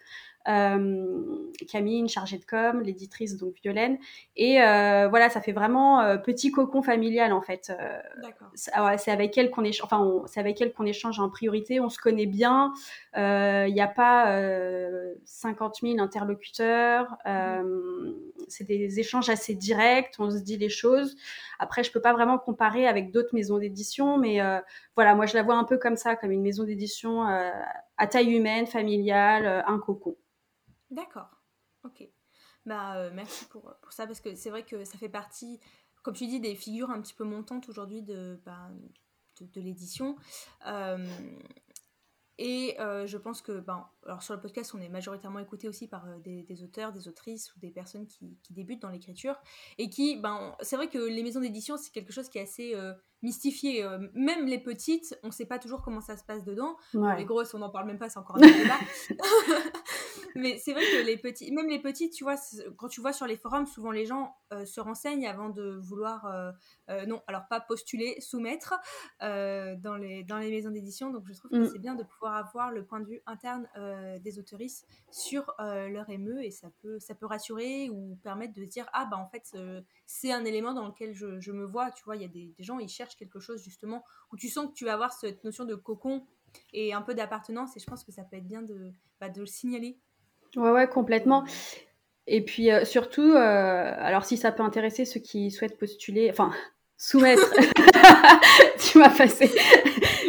Camille, 1.67 1.99
une 1.99 2.09
chargée 2.09 2.37
de 2.37 2.45
com, 2.45 2.81
l'éditrice 2.81 3.37
donc 3.37 3.55
Violaine. 3.61 3.97
Et 4.35 4.55
voilà, 4.55 5.29
ça 5.29 5.41
fait 5.41 5.51
vraiment 5.51 6.17
petit 6.17 6.51
cocon 6.51 6.81
familial 6.81 7.33
en 7.33 7.41
fait. 7.41 7.71
c'est 8.55 9.11
avec 9.11 9.37
elle 9.37 9.51
qu'on 9.51 9.63
échange, 9.63 9.85
enfin, 9.85 10.23
c'est 10.25 10.39
avec 10.39 10.59
elle 10.61 10.73
qu'on 10.73 10.85
échange 10.85 11.19
en 11.19 11.29
priorité. 11.29 11.79
On 11.79 11.89
se 11.89 11.99
connaît 11.99 12.25
bien. 12.25 12.73
Il 13.15 13.73
n'y 13.73 13.81
a 13.81 13.87
pas 13.87 14.41
50 15.25 15.79
000 15.81 15.99
interlocuteurs. 15.99 17.17
Mmh. 17.25 18.13
c'est 18.47 18.63
des 18.63 18.99
échanges 18.99 19.29
assez 19.29 19.53
directs. 19.53 20.15
On 20.19 20.31
se 20.31 20.39
dit 20.39 20.57
les 20.57 20.69
choses. 20.69 21.15
Après, 21.59 21.83
je 21.83 21.91
peux 21.91 22.01
pas 22.01 22.13
vraiment 22.13 22.39
comparer 22.39 22.87
avec 22.87 23.11
d'autres 23.11 23.33
maisons 23.33 23.57
d'édition, 23.57 24.17
mais 24.17 24.39
voilà, 24.95 25.13
moi 25.15 25.25
je 25.25 25.35
la 25.35 25.43
vois 25.43 25.55
un 25.55 25.63
peu 25.63 25.77
comme 25.77 25.97
ça, 25.97 26.15
comme 26.15 26.31
une 26.31 26.41
maison 26.41 26.63
d'édition 26.63 27.23
à 27.23 28.07
taille 28.07 28.33
humaine, 28.33 28.65
familiale, 28.65 29.63
un 29.67 29.77
cocon. 29.77 30.15
D'accord. 30.91 31.29
Ok. 31.83 32.07
Bah, 32.65 32.97
euh, 32.97 33.11
merci 33.13 33.45
pour, 33.45 33.73
pour, 33.81 33.93
ça, 33.93 34.05
parce 34.05 34.19
que 34.19 34.35
c'est 34.35 34.49
vrai 34.49 34.63
que 34.63 34.83
ça 34.83 34.97
fait 34.97 35.09
partie, 35.09 35.59
comme 36.03 36.15
tu 36.15 36.27
dis, 36.27 36.39
des 36.39 36.55
figures 36.55 36.89
un 36.89 37.01
petit 37.01 37.13
peu 37.13 37.23
montantes 37.23 37.69
aujourd'hui 37.69 38.01
de, 38.01 38.39
bah, 38.45 38.69
l'édition. 39.55 40.17
Euh, 40.67 41.07
et 42.37 42.79
euh, 42.79 43.05
je 43.05 43.17
pense 43.17 43.41
que, 43.41 43.59
ben, 43.59 43.89
alors 44.05 44.23
sur 44.23 44.33
le 44.33 44.39
podcast, 44.39 44.73
on 44.73 44.79
est 44.79 44.89
majoritairement 44.89 45.39
écouté 45.39 45.67
aussi 45.67 45.87
par 45.87 46.05
des, 46.19 46.63
auteurs, 46.63 46.93
des 46.93 47.07
autrices 47.07 47.53
ou 47.55 47.59
des 47.59 47.69
personnes 47.69 48.07
qui, 48.07 48.37
qui 48.43 48.53
débutent 48.53 48.81
dans 48.81 48.89
l'écriture. 48.89 49.35
Et 49.77 49.89
qui, 49.89 50.17
ben, 50.17 50.55
c'est 50.61 50.75
vrai 50.75 50.89
que 50.89 50.97
les 50.97 51.23
maisons 51.23 51.41
d'édition, 51.41 51.77
c'est 51.77 51.91
quelque 51.91 52.13
chose 52.13 52.29
qui 52.29 52.37
est 52.37 52.43
assez 52.43 52.75
mystifié. 53.21 53.83
Euh, 53.83 53.99
même 54.13 54.45
les 54.45 54.59
petites, 54.59 55.17
on 55.23 55.27
ne 55.27 55.31
sait 55.31 55.45
pas 55.45 55.59
toujours 55.59 55.81
comment 55.81 56.01
ça 56.01 56.17
se 56.17 56.23
passe 56.23 56.43
dedans. 56.43 56.75
Les 56.93 57.25
grosses, 57.25 57.53
on 57.53 57.59
n'en 57.59 57.69
parle 57.69 57.87
même 57.87 57.99
pas, 57.99 58.09
c'est 58.09 58.19
encore 58.19 58.37
un 58.37 58.41
débat. 58.41 58.79
Mais 60.35 60.59
c'est 60.59 60.73
vrai 60.73 60.83
que 60.83 61.05
les 61.05 61.17
petits, 61.17 61.51
même 61.51 61.67
les 61.67 61.79
petites, 61.79 62.13
tu 62.13 62.23
vois, 62.23 62.35
quand 62.77 62.87
tu 62.87 63.01
vois 63.01 63.13
sur 63.13 63.25
les 63.25 63.35
forums, 63.35 63.65
souvent 63.65 63.91
les 63.91 64.05
gens 64.05 64.35
euh, 64.53 64.63
se 64.63 64.79
renseignent 64.79 65.27
avant 65.27 65.49
de 65.49 65.79
vouloir, 65.81 66.25
euh, 66.27 67.05
non, 67.07 67.21
alors 67.27 67.47
pas 67.49 67.59
postuler, 67.59 68.15
soumettre 68.21 68.75
dans, 69.19 69.97
les, 69.99 70.23
dans 70.23 70.37
les 70.37 70.51
maisons 70.51 70.69
d'édition. 70.69 71.09
Donc 71.09 71.23
je 71.27 71.33
trouve 71.33 71.51
que 71.51 71.57
mm. 71.57 71.69
c'est 71.71 71.79
bien 71.79 71.95
de 71.95 72.03
pouvoir 72.03 72.35
avoir 72.35 72.71
le 72.71 72.85
point 72.85 72.99
de 72.99 73.05
vue 73.05 73.21
interne 73.25 73.67
des 74.21 74.39
autoristes 74.39 74.87
sur 75.09 75.53
leur 75.59 76.09
émeu 76.09 76.43
et 76.43 76.51
ça 76.51 76.69
peut, 76.81 76.99
ça 76.99 77.15
peut 77.15 77.25
rassurer 77.25 77.89
ou 77.89 78.17
permettre 78.23 78.53
de 78.53 78.65
dire, 78.65 78.87
ah 78.93 79.07
bah 79.09 79.17
en 79.17 79.27
fait, 79.27 79.57
c'est 80.05 80.31
un 80.31 80.45
élément 80.45 80.73
dans 80.73 80.87
lequel 80.87 81.13
je, 81.13 81.39
je, 81.39 81.51
me 81.51 81.65
vois. 81.65 81.91
Tu 81.91 82.03
vois, 82.03 82.15
il 82.15 82.21
y 82.21 82.25
a 82.25 82.29
des, 82.29 82.53
des 82.57 82.63
gens, 82.63 82.79
ils 82.79 82.89
cherchent 82.89 83.08
quelque 83.15 83.39
chose 83.39 83.63
justement 83.63 84.03
où 84.31 84.37
tu 84.37 84.49
sens 84.49 84.67
que 84.67 84.73
tu 84.73 84.85
vas 84.85 84.93
avoir 84.93 85.13
cette 85.13 85.43
notion 85.43 85.65
de 85.65 85.75
cocon 85.75 86.25
et 86.73 86.93
un 86.93 87.01
peu 87.01 87.13
d'appartenance 87.13 87.75
et 87.77 87.79
je 87.79 87.85
pense 87.85 88.03
que 88.03 88.11
ça 88.11 88.23
peut 88.23 88.37
être 88.37 88.47
bien 88.47 88.61
de, 88.61 88.91
bah, 89.19 89.29
de 89.29 89.41
le 89.41 89.45
signaler. 89.45 89.97
Ouais, 90.55 90.71
ouais, 90.71 90.87
complètement. 90.87 91.45
Et 92.31 92.43
puis 92.43 92.71
euh, 92.71 92.85
surtout, 92.85 93.33
euh, 93.33 93.93
alors 93.97 94.23
si 94.23 94.37
ça 94.37 94.51
peut 94.51 94.61
intéresser 94.61 95.03
ceux 95.03 95.19
qui 95.19 95.49
souhaitent 95.51 95.77
postuler, 95.77 96.29
enfin 96.29 96.51
soumettre, 96.99 97.53
tu 98.77 98.97
m'as 98.97 99.09
passé, 99.09 99.49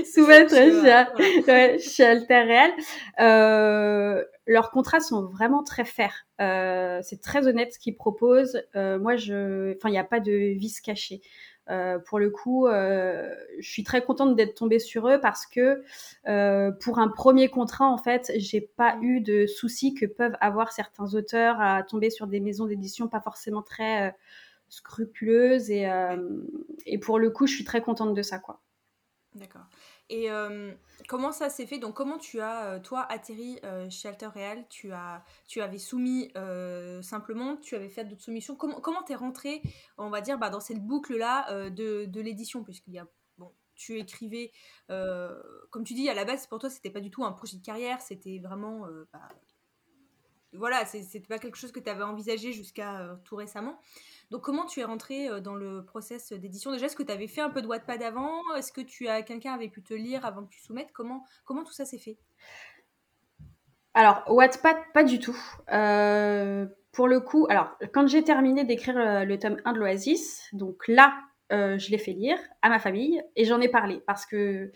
soumettre 0.04 0.54
chez, 0.54 1.78
chez 1.80 2.04
Alter 2.04 2.42
Real, 2.42 2.70
euh, 3.18 4.24
leurs 4.46 4.70
contrats 4.70 5.00
sont 5.00 5.26
vraiment 5.26 5.64
très 5.64 5.84
fair. 5.84 6.26
c'est 6.38 7.20
très 7.20 7.48
honnête 7.48 7.72
ce 7.72 7.80
qu'ils 7.80 7.96
proposent. 7.96 8.62
moi, 8.76 9.16
je, 9.16 9.74
enfin, 9.76 9.88
il 9.88 9.92
n'y 9.92 9.98
a 9.98 10.04
pas 10.04 10.20
de 10.20 10.30
vis 10.56 10.80
caché. 10.80 11.22
Euh, 11.68 11.98
pour 11.98 12.18
le 12.18 12.30
coup, 12.30 12.66
euh, 12.66 13.32
je 13.60 13.68
suis 13.70 13.84
très 13.84 14.02
contente 14.02 14.34
d'être 14.34 14.54
tombée 14.54 14.78
sur 14.78 15.08
eux 15.08 15.20
parce 15.20 15.46
que 15.46 15.82
euh, 16.26 16.72
pour 16.72 16.98
un 16.98 17.08
premier 17.08 17.48
contrat, 17.48 17.86
en 17.86 17.98
fait, 17.98 18.32
j'ai 18.36 18.60
pas 18.60 18.96
eu 19.02 19.20
de 19.20 19.46
soucis 19.46 19.94
que 19.94 20.06
peuvent 20.06 20.36
avoir 20.40 20.72
certains 20.72 21.14
auteurs 21.14 21.60
à 21.60 21.82
tomber 21.82 22.10
sur 22.10 22.26
des 22.26 22.40
maisons 22.40 22.66
d'édition 22.66 23.08
pas 23.08 23.20
forcément 23.20 23.62
très 23.62 24.16
scrupuleuses 24.68 25.70
et, 25.70 25.88
et 26.86 26.98
pour 26.98 27.18
le 27.18 27.30
coup, 27.30 27.46
je 27.46 27.54
suis 27.54 27.64
très 27.64 27.82
contente 27.82 28.14
de 28.14 28.22
ça, 28.22 28.38
quoi. 28.38 28.60
D'accord. 29.34 29.66
Et 30.12 30.28
euh, 30.28 30.74
comment 31.08 31.30
ça 31.30 31.48
s'est 31.48 31.66
fait? 31.66 31.78
Donc, 31.78 31.94
comment 31.94 32.18
tu 32.18 32.40
as, 32.40 32.66
euh, 32.66 32.80
toi, 32.80 33.06
atterri 33.08 33.60
euh, 33.62 33.88
chez 33.88 34.08
Alter 34.08 34.26
Real? 34.26 34.66
Tu, 34.68 34.90
as, 34.92 35.24
tu 35.46 35.62
avais 35.62 35.78
soumis 35.78 36.32
simplement, 37.00 37.56
tu 37.56 37.76
avais 37.76 37.88
fait 37.88 38.04
d'autres 38.04 38.22
soumissions. 38.22 38.56
Comment 38.56 38.80
comment 38.80 39.02
t'es 39.04 39.14
rentré, 39.14 39.62
on 39.98 40.10
va 40.10 40.20
dire, 40.20 40.36
bah, 40.36 40.50
dans 40.50 40.58
cette 40.60 40.84
boucle-là 40.84 41.70
de, 41.70 42.06
de 42.06 42.20
l'édition? 42.20 42.64
Puisqu'il 42.64 42.94
y 42.94 42.98
a, 42.98 43.06
tu 43.76 43.98
écrivais, 43.98 44.50
comme 44.88 45.84
tu 45.84 45.94
dis, 45.94 46.08
à 46.08 46.14
la 46.14 46.24
base, 46.24 46.48
pour 46.48 46.58
toi, 46.58 46.68
c'était 46.68 46.90
pas 46.90 47.00
du 47.00 47.10
tout 47.10 47.24
un 47.24 47.32
projet 47.32 47.56
de 47.56 47.62
carrière, 47.62 48.00
c'était 48.00 48.40
vraiment. 48.40 48.86
Bah, 49.12 49.28
voilà, 50.52 50.84
c'était 50.84 51.20
pas 51.20 51.38
quelque 51.38 51.56
chose 51.56 51.72
que 51.72 51.80
tu 51.80 51.88
avais 51.88 52.02
envisagé 52.02 52.52
jusqu'à 52.52 53.18
tout 53.24 53.36
récemment. 53.36 53.78
Donc, 54.30 54.42
comment 54.42 54.64
tu 54.64 54.80
es 54.80 54.84
rentré 54.84 55.28
euh, 55.28 55.40
dans 55.40 55.54
le 55.54 55.84
process 55.84 56.32
d'édition? 56.32 56.70
Déjà, 56.70 56.86
est-ce 56.86 56.96
que 56.96 57.02
tu 57.02 57.12
avais 57.12 57.26
fait 57.26 57.40
un 57.40 57.50
peu 57.50 57.62
de 57.62 57.66
Wattpad 57.66 58.02
avant? 58.02 58.40
Est-ce 58.56 58.72
que 58.72 58.80
tu 58.80 59.08
as 59.08 59.22
quelqu'un 59.22 59.52
avait 59.54 59.68
pu 59.68 59.82
te 59.82 59.92
lire 59.92 60.24
avant 60.24 60.44
que 60.44 60.50
tu 60.50 60.60
soumettes? 60.60 60.92
Comment, 60.92 61.24
comment 61.44 61.64
tout 61.64 61.72
ça 61.72 61.84
s'est 61.84 61.98
fait? 61.98 62.16
Alors, 63.94 64.22
Wattpad, 64.28 64.76
pas 64.94 65.02
du 65.02 65.18
tout. 65.18 65.36
Euh, 65.72 66.66
pour 66.92 67.08
le 67.08 67.20
coup, 67.20 67.46
alors, 67.50 67.76
quand 67.92 68.06
j'ai 68.06 68.22
terminé 68.22 68.64
d'écrire 68.64 69.24
le, 69.24 69.36
tome 69.36 69.56
1 69.64 69.72
de 69.72 69.78
l'Oasis, 69.78 70.48
donc 70.52 70.86
là, 70.86 71.12
euh, 71.52 71.76
je 71.78 71.90
l'ai 71.90 71.98
fait 71.98 72.12
lire 72.12 72.38
à 72.62 72.68
ma 72.68 72.78
famille 72.78 73.20
et 73.34 73.44
j'en 73.44 73.60
ai 73.60 73.68
parlé 73.68 74.00
parce 74.06 74.26
que 74.26 74.70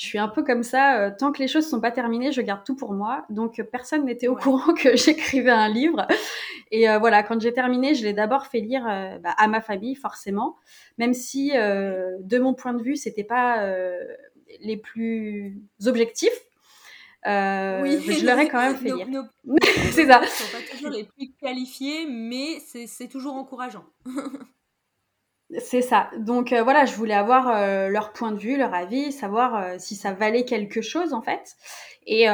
je 0.00 0.06
suis 0.06 0.18
un 0.18 0.28
peu 0.28 0.42
comme 0.42 0.62
ça. 0.62 0.98
Euh, 0.98 1.10
tant 1.16 1.30
que 1.30 1.40
les 1.40 1.46
choses 1.46 1.68
sont 1.68 1.80
pas 1.80 1.90
terminées, 1.90 2.32
je 2.32 2.40
garde 2.40 2.64
tout 2.64 2.74
pour 2.74 2.94
moi. 2.94 3.26
Donc 3.28 3.62
personne 3.70 4.06
n'était 4.06 4.28
au 4.28 4.34
courant 4.34 4.72
que 4.82 4.96
j'écrivais 4.96 5.50
un 5.50 5.68
livre. 5.68 6.06
Et 6.70 6.88
euh, 6.88 6.98
voilà, 6.98 7.22
quand 7.22 7.38
j'ai 7.38 7.52
terminé, 7.52 7.94
je 7.94 8.04
l'ai 8.04 8.14
d'abord 8.14 8.46
fait 8.46 8.60
lire 8.60 8.86
euh, 8.88 9.18
bah, 9.18 9.34
à 9.36 9.46
ma 9.46 9.60
famille, 9.60 9.94
forcément, 9.94 10.56
même 10.96 11.12
si 11.12 11.50
de 11.52 12.38
mon 12.38 12.54
point 12.54 12.72
de 12.72 12.82
vue, 12.82 12.96
c'était 12.96 13.24
pas 13.24 13.62
les 14.60 14.78
plus 14.78 15.60
objectifs. 15.84 16.30
oui, 17.26 18.00
je 18.00 18.24
leur 18.24 18.38
ai 18.38 18.48
quand 18.48 18.62
même 18.62 18.76
fait 18.76 18.84
lire. 18.94 19.06
c'est 19.92 20.06
ça. 20.06 20.22
Ils 20.22 20.28
sont 20.28 20.56
pas 20.56 20.62
toujours 20.70 20.90
les 20.90 21.04
plus 21.04 21.30
qualifiés, 21.38 22.06
mais 22.06 22.58
c'est 22.86 23.08
toujours 23.08 23.34
encourageant. 23.34 23.84
C'est 25.58 25.82
ça. 25.82 26.10
Donc 26.16 26.52
euh, 26.52 26.62
voilà, 26.62 26.84
je 26.84 26.94
voulais 26.94 27.14
avoir 27.14 27.48
euh, 27.48 27.88
leur 27.88 28.12
point 28.12 28.30
de 28.30 28.38
vue, 28.38 28.56
leur 28.56 28.72
avis, 28.72 29.10
savoir 29.10 29.56
euh, 29.56 29.76
si 29.78 29.96
ça 29.96 30.12
valait 30.12 30.44
quelque 30.44 30.80
chose 30.80 31.12
en 31.12 31.22
fait. 31.22 31.56
Et 32.06 32.26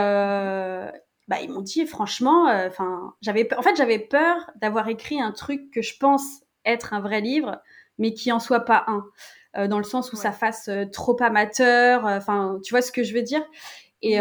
bah, 1.29 1.41
ils 1.43 1.51
m'ont 1.51 1.61
dit 1.61 1.87
franchement, 1.87 2.45
enfin 2.69 3.15
j'avais, 3.21 3.53
en 3.57 3.63
fait 3.63 3.75
j'avais 3.77 3.99
peur 3.99 4.49
d'avoir 4.61 4.89
écrit 4.89 5.21
un 5.21 5.33
truc 5.33 5.73
que 5.73 5.83
je 5.83 5.97
pense 5.99 6.45
être 6.65 6.93
un 6.93 7.01
vrai 7.01 7.21
livre, 7.21 7.61
mais 7.99 8.15
qui 8.15 8.31
en 8.31 8.39
soit 8.39 8.61
pas 8.61 8.87
un, 8.87 9.67
dans 9.67 9.79
le 9.79 9.85
sens 9.85 10.13
où 10.13 10.17
ça 10.17 10.31
fasse 10.31 10.71
trop 10.93 11.21
amateur. 11.21 12.05
Enfin, 12.05 12.61
tu 12.63 12.73
vois 12.73 12.81
ce 12.83 12.93
que 12.93 13.03
je 13.03 13.13
veux 13.13 13.23
dire? 13.23 13.43
Et, 14.03 14.19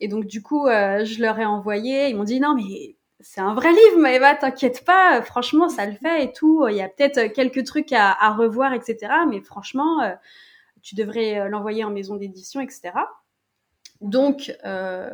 et 0.00 0.08
donc 0.08 0.26
du 0.26 0.42
coup, 0.42 0.66
je 0.66 1.22
leur 1.22 1.38
ai 1.40 1.46
envoyé. 1.46 2.08
Ils 2.08 2.16
m'ont 2.16 2.24
dit 2.24 2.38
non 2.38 2.54
mais 2.54 2.95
c'est 3.28 3.40
un 3.40 3.54
vrai 3.54 3.70
livre, 3.72 3.98
Maëva, 3.98 4.36
t'inquiète 4.36 4.84
pas, 4.84 5.20
franchement, 5.20 5.68
ça 5.68 5.84
le 5.84 5.96
fait 5.96 6.24
et 6.24 6.32
tout. 6.32 6.66
Il 6.68 6.76
y 6.76 6.80
a 6.80 6.88
peut-être 6.88 7.32
quelques 7.32 7.64
trucs 7.64 7.92
à, 7.92 8.32
revoir, 8.32 8.72
etc. 8.72 9.12
Mais 9.28 9.40
franchement, 9.40 10.00
euh, 10.02 10.14
tu 10.80 10.94
devrais 10.94 11.40
euh, 11.40 11.48
l'envoyer 11.48 11.82
en 11.82 11.90
maison 11.90 12.14
d'édition, 12.14 12.60
etc. 12.60 12.92
Donc, 14.00 14.56
euh, 14.64 15.10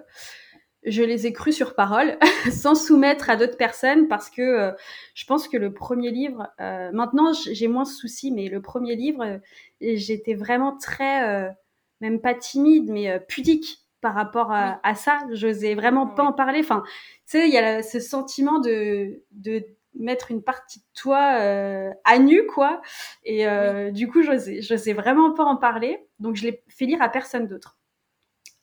je 0.84 1.02
les 1.02 1.26
ai 1.26 1.32
crus 1.32 1.56
sur 1.56 1.74
parole, 1.74 2.18
sans 2.52 2.74
soumettre 2.74 3.30
à 3.30 3.36
d'autres 3.36 3.56
personnes, 3.56 4.08
parce 4.08 4.28
que 4.28 4.74
je 5.14 5.24
pense 5.24 5.48
que 5.48 5.56
le 5.56 5.72
premier 5.72 6.10
livre, 6.10 6.48
maintenant 6.58 7.32
j'ai 7.32 7.68
moins 7.68 7.84
de 7.84 7.88
soucis, 7.88 8.30
mais 8.30 8.48
le 8.48 8.60
premier 8.60 8.94
livre, 8.94 9.40
j'étais 9.80 10.34
vraiment 10.34 10.76
très, 10.76 11.54
même 12.00 12.20
pas 12.20 12.34
timide, 12.34 12.90
mais 12.90 13.20
pudique 13.20 13.81
par 14.02 14.14
rapport 14.14 14.52
à, 14.52 14.94
ça. 14.94 15.20
J'osais 15.30 15.74
vraiment 15.74 16.06
pas 16.06 16.24
en 16.24 16.32
parler. 16.32 16.60
Enfin, 16.60 16.82
tu 16.84 17.38
sais, 17.38 17.48
il 17.48 17.54
y 17.54 17.58
a 17.58 17.82
ce 17.82 18.00
sentiment 18.00 18.58
de, 18.58 19.22
de 19.30 19.64
mettre 19.94 20.30
une 20.30 20.42
partie 20.42 20.80
de 20.80 20.84
toi 20.94 21.36
euh, 21.40 21.90
à 22.04 22.18
nu, 22.18 22.46
quoi. 22.46 22.82
Et 23.24 23.46
euh, 23.46 23.90
du 23.90 24.08
coup, 24.08 24.22
j'osais, 24.22 24.60
j'osais 24.60 24.92
vraiment 24.92 25.32
pas 25.32 25.44
en 25.44 25.56
parler. 25.56 26.04
Donc, 26.18 26.36
je 26.36 26.42
l'ai 26.42 26.62
fait 26.68 26.84
lire 26.84 27.00
à 27.00 27.08
personne 27.08 27.46
d'autre. 27.46 27.78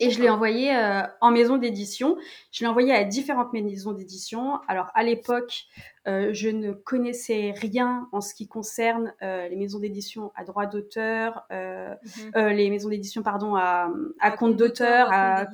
Et 0.01 0.11
je 0.11 0.21
l'ai 0.21 0.29
envoyé 0.29 0.73
euh, 0.73 1.01
en 1.19 1.31
maison 1.31 1.57
d'édition. 1.57 2.17
Je 2.51 2.63
l'ai 2.63 2.67
envoyé 2.67 2.93
à 2.93 3.03
différentes 3.03 3.51
maisons 3.51 3.91
d'édition. 3.91 4.59
Alors 4.69 4.87
à 4.93 5.03
l'époque, 5.03 5.65
euh, 6.07 6.29
je 6.31 6.47
ne 6.47 6.71
connaissais 6.71 7.53
rien 7.55 8.07
en 8.13 8.21
ce 8.21 8.33
qui 8.33 8.47
concerne 8.47 9.13
euh, 9.21 9.49
les 9.49 9.57
maisons 9.57 9.79
d'édition 9.79 10.31
à 10.35 10.45
droit 10.45 10.67
d'auteur, 10.67 11.45
mhm. 11.51 12.47
les 12.47 12.69
maisons 12.69 12.89
d'édition 12.89 13.23
pardon 13.23 13.55
à, 13.55 13.91
à, 14.19 14.31
compte 14.31 14.55
d'auteur, 14.55 15.09
à, 15.11 15.47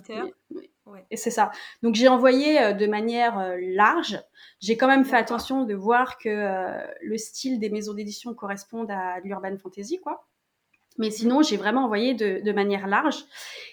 et 1.09 1.17
c'est 1.17 1.31
ça. 1.31 1.51
Donc 1.81 1.95
j'ai 1.95 2.07
envoyé 2.07 2.73
de 2.73 2.85
manière 2.85 3.55
large. 3.59 4.21
J'ai 4.59 4.77
quand 4.77 4.87
même 4.87 5.05
fait 5.05 5.17
attention 5.17 5.63
de 5.63 5.73
voir 5.73 6.19
que 6.19 6.85
le 7.01 7.17
style 7.17 7.59
des 7.59 7.69
maisons 7.69 7.95
d'édition 7.95 8.35
corresponde 8.35 8.91
à 8.91 9.19
l'urban 9.21 9.57
fantasy, 9.57 9.99
quoi. 9.99 10.27
Mais 10.97 11.11
sinon, 11.11 11.41
j'ai 11.41 11.57
vraiment 11.57 11.85
envoyé 11.85 12.13
de, 12.13 12.41
de, 12.43 12.51
manière 12.53 12.87
large. 12.87 13.25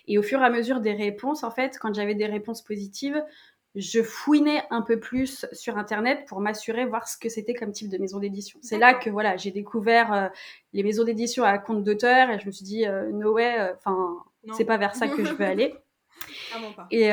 Et 0.09 0.19
au 0.19 0.23
fur 0.23 0.41
et 0.41 0.45
à 0.45 0.51
mesure 0.51 0.81
des 0.81 0.93
réponses, 0.93 1.45
en 1.45 1.51
fait, 1.51 1.79
quand 1.81 1.95
j'avais 1.95 2.17
des 2.17 2.27
réponses 2.27 2.63
positives, 2.63 3.23
je 3.75 4.03
fouinais 4.03 4.63
un 4.71 4.83
peu 4.83 5.01
plus 5.01 5.47
sur 5.53 5.79
internet 5.79 6.25
pour 6.29 6.41
m'assurer 6.41 6.85
voir 6.85 7.09
ce 7.09 7.17
que 7.17 7.29
c'était 7.29 7.55
comme 7.55 7.73
type 7.73 7.89
de 7.89 7.99
maison 7.99 8.19
d'édition. 8.19 8.59
C'est 8.63 8.79
là 8.79 8.95
que 8.95 9.09
voilà, 9.09 9.37
j'ai 9.37 9.51
découvert 9.51 10.13
euh, 10.13 10.29
les 10.73 10.83
maisons 10.83 11.05
d'édition 11.05 11.45
à 11.45 11.57
compte 11.59 11.83
d'auteur 11.83 12.31
et 12.31 12.39
je 12.39 12.47
me 12.47 12.51
suis 12.51 12.65
dit 12.65 12.87
euh, 12.87 13.11
no 13.13 13.33
way, 13.33 13.59
euh, 13.59 13.73
enfin 13.75 14.19
c'est 14.53 14.65
pas 14.65 14.77
vers 14.77 14.95
ça 14.95 15.09
que 15.09 15.25
je 15.25 15.33
veux 15.33 15.45
aller. 15.45 15.75
Et 16.93 17.11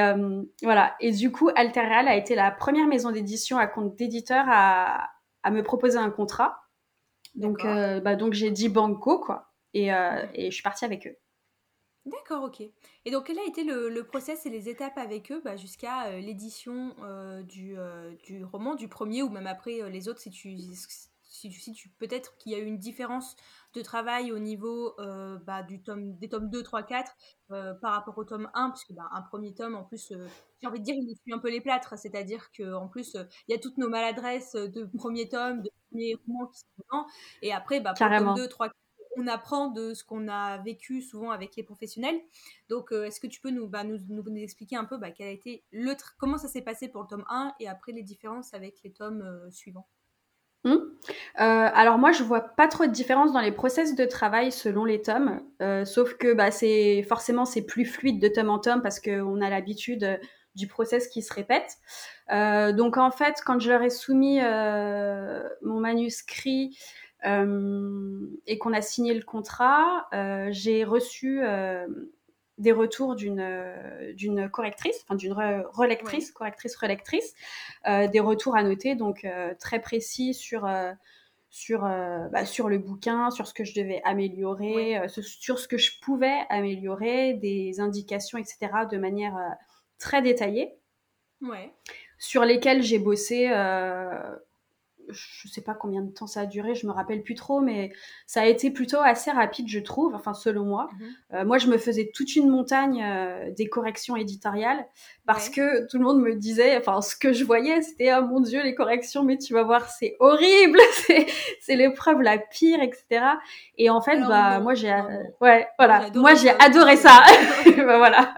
voilà. 0.62 0.96
Et 1.00 1.12
du 1.12 1.32
coup, 1.32 1.50
Alterreal 1.56 2.08
a 2.08 2.16
été 2.16 2.36
la 2.36 2.52
première 2.52 2.86
maison 2.86 3.10
d'édition 3.12 3.58
à 3.58 3.66
compte 3.66 3.96
d'éditeur 3.96 4.46
à, 4.48 5.10
à, 5.42 5.50
me 5.50 5.64
proposer 5.64 5.98
un 5.98 6.12
contrat. 6.12 6.62
Donc, 7.34 7.64
bah, 7.64 8.16
donc 8.16 8.34
j'ai 8.34 8.52
dit 8.52 8.70
banco 8.70 9.18
quoi. 9.20 9.49
Et, 9.74 9.88
et 9.88 10.50
je 10.50 10.54
suis 10.54 10.64
partie 10.64 10.86
avec 10.86 11.08
eux. 11.08 11.16
D'accord, 12.06 12.44
ok. 12.44 12.62
Et 13.06 13.12
donc, 13.12 13.26
quel 13.28 13.38
a 13.40 13.46
été 13.46 13.64
le, 13.64 13.90
le 13.90 14.04
process 14.04 14.46
et 14.46 14.50
les 14.50 14.70
étapes 14.70 14.98
avec 14.98 15.32
eux 15.32 15.42
bah, 15.44 15.58
jusqu'à 15.58 16.08
euh, 16.08 16.20
l'édition 16.20 16.96
euh, 17.04 17.44
du, 17.44 17.78
euh, 17.78 18.16
du, 18.24 18.44
roman, 18.44 18.76
du 18.76 18.88
premier 18.88 19.22
ou 19.22 19.30
même 19.30 19.48
après 19.48 19.90
les 19.90 20.08
autres, 20.08 20.20
si 20.20 20.32
tu, 20.32 20.58
si, 21.24 21.52
si 21.52 21.74
tu 21.74 21.90
peut-être 21.90 22.36
qu'il 22.38 22.54
y 22.54 22.56
a 22.56 22.60
eu 22.60 22.66
une 22.66 22.80
différence 22.80 23.36
de 23.74 23.82
travail 23.82 24.32
au 24.32 24.40
niveau 24.40 24.96
bah, 25.46 25.62
du 25.62 25.82
tome, 25.84 26.18
des 26.18 26.30
tomes 26.30 26.50
2, 26.50 26.64
3, 26.64 26.84
4 26.84 27.16
par 27.82 27.94
rapport 27.94 28.18
au 28.18 28.24
tome 28.24 28.50
1, 28.54 28.72
puisque 28.72 28.94
bah, 28.94 29.08
un 29.12 29.22
premier 29.22 29.54
tome, 29.54 29.76
en 29.76 29.84
plus, 29.84 30.12
j'ai 30.62 30.68
envie 30.68 30.80
de 30.80 30.86
dire, 30.86 30.96
il 30.96 31.16
suit 31.16 31.34
un 31.34 31.40
peu 31.40 31.52
les 31.52 31.62
plâtres, 31.62 31.98
c'est-à-dire 31.98 32.50
qu'en 32.58 32.88
plus, 32.88 33.14
il 33.48 33.52
y 33.52 33.54
a 33.54 33.60
toutes 33.60 33.78
nos 33.78 33.90
maladresses 33.90 34.54
de 34.54 34.86
premier 34.98 35.30
tome, 35.30 35.62
de 35.62 35.70
premier 35.92 36.16
roman 36.26 36.48
qui 36.48 36.60
sont 36.60 36.68
dedans, 36.78 37.06
et 37.44 37.54
après, 37.54 37.80
bah, 37.80 37.94
pour 37.96 38.08
le 38.08 38.18
tome 38.18 38.36
2, 38.36 38.48
3, 38.48 38.70
4, 38.70 38.79
on 39.16 39.28
apprend 39.28 39.68
de 39.68 39.94
ce 39.94 40.04
qu'on 40.04 40.28
a 40.28 40.58
vécu 40.60 41.02
souvent 41.02 41.32
avec 41.32 41.56
les 41.56 41.64
professionnels. 41.64 42.20
Donc, 42.70 42.92
euh, 42.92 43.06
est-ce 43.06 43.20
que 43.20 43.28
tu 43.28 43.42
peux 43.42 43.50
nous, 43.50 43.68
bah, 43.68 43.84
nous, 43.84 43.98
expliquer 44.38 44.76
un 44.76 44.86
peu 44.86 44.98
bah, 44.98 45.12
quel 45.12 45.28
a 45.28 45.32
été 45.32 45.64
le 45.72 45.94
comment 46.18 46.38
ça 46.38 46.48
s'est 46.48 46.62
passé 46.62 46.88
pour 46.88 47.02
le 47.02 47.08
tome 47.08 47.26
1 47.30 47.54
et 47.60 47.68
après 47.68 47.92
les 47.92 48.04
différences 48.04 48.54
avec 48.54 48.82
les 48.84 48.92
tomes 48.92 49.22
euh, 49.22 49.50
suivants? 49.52 49.88
Mmh. 50.66 50.72
euh, 50.72 50.82
alors 51.38 51.98
moi 51.98 52.12
je 52.12 52.22
vois 52.22 52.42
pas 52.42 52.68
trop 52.68 52.86
de 52.86 52.92
différence 52.92 53.32
dans 53.32 53.40
les 53.40 53.54
process 53.54 53.96
de 53.96 54.04
travail 54.04 54.52
selon 54.52 54.84
les 54.84 55.02
tomes, 55.02 55.40
sauf 55.86 56.16
que 56.16 56.34
bah, 56.34 56.52
c'est 56.52 57.02
forcément 57.04 57.46
c'est 57.46 57.62
plus 57.62 57.86
fluide 57.86 58.22
de 58.22 58.28
tome 58.28 58.50
en 58.50 58.60
tome 58.60 58.82
parce 58.82 59.00
qu'on 59.00 59.40
a 59.40 59.50
l'habitude 59.50 60.20
du 60.56 60.68
process 60.68 61.08
qui 61.08 61.22
se 61.22 61.34
répète. 61.34 61.78
donc 62.76 62.98
en 62.98 63.10
fait 63.10 63.36
quand 63.46 63.58
je 63.62 63.70
leur 63.70 63.82
ai 63.84 63.90
soumis 63.90 64.42
mon 65.62 65.80
manuscrit 65.80 66.78
et 67.24 68.58
qu'on 68.58 68.74
a 68.74 68.82
signé 68.82 69.14
le 69.14 69.24
contrat, 69.24 70.08
euh, 70.14 70.48
j'ai 70.52 70.84
reçu 70.84 71.42
euh, 71.44 71.86
des 72.58 72.72
retours 72.72 73.16
d'une 73.16 73.46
d'une 74.16 74.50
correctrice, 74.50 75.04
enfin 75.04 75.16
d'une 75.16 75.34
relectrice, 75.34 76.32
correctrice 76.32 76.76
relectrice, 76.76 77.34
des 77.86 78.20
retours 78.20 78.56
à 78.56 78.64
noter, 78.64 78.96
donc 78.96 79.26
très 79.60 79.80
précis 79.80 80.34
sur 80.34 80.70
sur 81.50 81.82
bah, 81.82 82.46
sur 82.46 82.68
le 82.68 82.78
bouquin, 82.78 83.32
sur 83.32 83.48
ce 83.48 83.54
que 83.54 83.64
je 83.64 83.74
devais 83.74 84.02
améliorer, 84.04 85.02
sur 85.08 85.58
ce 85.58 85.70
que 85.70 85.78
je 85.78 86.02
pouvais 86.02 86.38
améliorer, 86.50 87.36
des 87.36 87.80
indications, 87.80 88.38
etc. 88.38 88.72
de 88.92 88.98
manière 88.98 89.38
très 89.98 90.22
détaillée. 90.22 90.76
Ouais. 91.42 91.72
Sur 92.18 92.44
lesquelles 92.44 92.84
j'ai 92.84 93.00
bossé 93.00 93.48
je 95.12 95.48
sais 95.48 95.62
pas 95.62 95.74
combien 95.74 96.02
de 96.02 96.12
temps 96.12 96.28
ça 96.28 96.42
a 96.42 96.46
duré, 96.46 96.76
je 96.76 96.88
me 96.88 96.92
rappelle 96.92 97.22
plus 97.22 97.36
trop, 97.36 97.60
mais 97.60 97.92
ça 98.26 98.42
a 98.42 98.46
été 98.46 98.72
plutôt 98.72 99.00
assez 99.00 99.32
rapide, 99.32 99.68
je 99.68 99.80
trouve, 99.80 100.16
enfin 100.16 100.34
selon 100.34 100.66
moi. 100.66 100.90
Mhm. 100.92 101.08
Euh, 101.34 101.46
moi, 101.46 101.58
je 101.58 101.68
me 101.68 101.78
faisais 101.78 102.12
toute 102.14 102.36
une 102.36 102.50
montagne 102.50 103.04
euh, 103.04 103.52
des 103.52 103.68
corrections 103.68 104.16
éditoriales 104.16 104.86
parce 105.26 105.50
que 105.50 105.88
tout 105.88 105.98
le 105.98 106.04
monde 106.04 106.22
me 106.22 106.34
disait, 106.34 106.76
enfin 106.78 107.02
ce 107.02 107.16
que 107.16 107.34
je 107.34 107.44
voyais, 107.44 107.82
c'était 107.84 108.12
oh 108.16 108.26
mon 108.26 108.40
dieu 108.40 108.64
les 108.64 108.74
corrections, 108.74 109.24
mais 109.24 109.38
tu 109.38 109.54
vas 109.54 109.64
voir, 109.64 109.90
c'est 109.90 110.16
horrible, 110.20 110.80
c'est 111.62 111.76
l'épreuve 111.76 112.22
la 112.22 112.40
pire, 112.40 112.82
etc. 112.82 113.26
Et 113.78 113.90
en 113.90 114.02
fait, 114.02 114.20
bah 114.22 114.60
moi 114.60 114.74
j'ai, 114.74 114.92
ouais, 115.40 115.68
voilà, 115.78 116.10
moi 116.16 116.34
j'ai 116.34 116.50
adoré 116.50 116.96
ça. 116.96 117.24
bah, 117.66 117.98
voilà. 117.98 118.34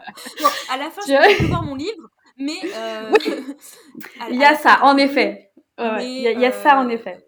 à 0.70 0.78
la 0.78 0.90
fin, 0.90 1.02
je 1.08 1.14
vais 1.14 1.48
voir 1.48 1.64
mon 1.64 1.76
livre. 1.76 2.10
Mais 2.38 2.58
euh, 2.76 3.12
il 4.32 4.38
y 4.38 4.44
a 4.44 4.56
ça, 4.56 4.80
en 4.84 4.98
effet 4.98 5.51
il 6.02 6.22
y, 6.22 6.46
a 6.46 6.52
ça 6.52 6.80
en 6.80 6.88
euh, 6.88 6.90
effet. 6.90 7.26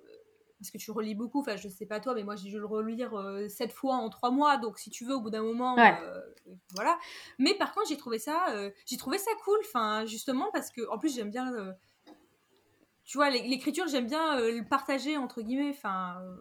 Parce 0.59 0.71
que 0.71 0.77
tu 0.77 0.91
relis 0.91 1.15
beaucoup, 1.15 1.41
enfin 1.41 1.57
je 1.57 1.67
sais 1.67 1.85
pas 1.85 1.99
toi, 1.99 2.13
mais 2.13 2.23
moi 2.23 2.35
j'ai 2.35 2.49
dû 2.49 2.57
le 2.57 2.65
relire 2.65 3.13
euh, 3.17 3.47
sept 3.49 3.71
fois 3.71 3.95
en 3.95 4.09
trois 4.09 4.31
mois, 4.31 4.57
donc 4.57 4.79
si 4.79 4.89
tu 4.89 5.05
veux, 5.05 5.15
au 5.15 5.21
bout 5.21 5.29
d'un 5.29 5.43
moment, 5.43 5.77
euh, 5.77 6.21
voilà. 6.73 6.97
Mais 7.37 7.53
par 7.55 7.73
contre, 7.73 7.87
j'ai 7.89 7.97
trouvé 7.97 8.19
ça, 8.19 8.45
j'ai 8.85 8.97
trouvé 8.97 9.17
ça 9.17 9.31
cool, 9.43 9.57
enfin 9.65 10.05
justement 10.05 10.49
parce 10.53 10.71
que 10.71 10.81
en 10.89 10.97
plus 10.97 11.13
j'aime 11.15 11.29
bien 11.29 11.53
tu 13.13 13.19
vois, 13.19 13.29
l'écriture, 13.29 13.85
j'aime 13.87 14.07
bien 14.07 14.39
euh, 14.39 14.57
le 14.57 14.67
partager 14.67 15.17
entre 15.17 15.43
guillemets. 15.43 15.69
Enfin, 15.69 16.19
euh, 16.23 16.35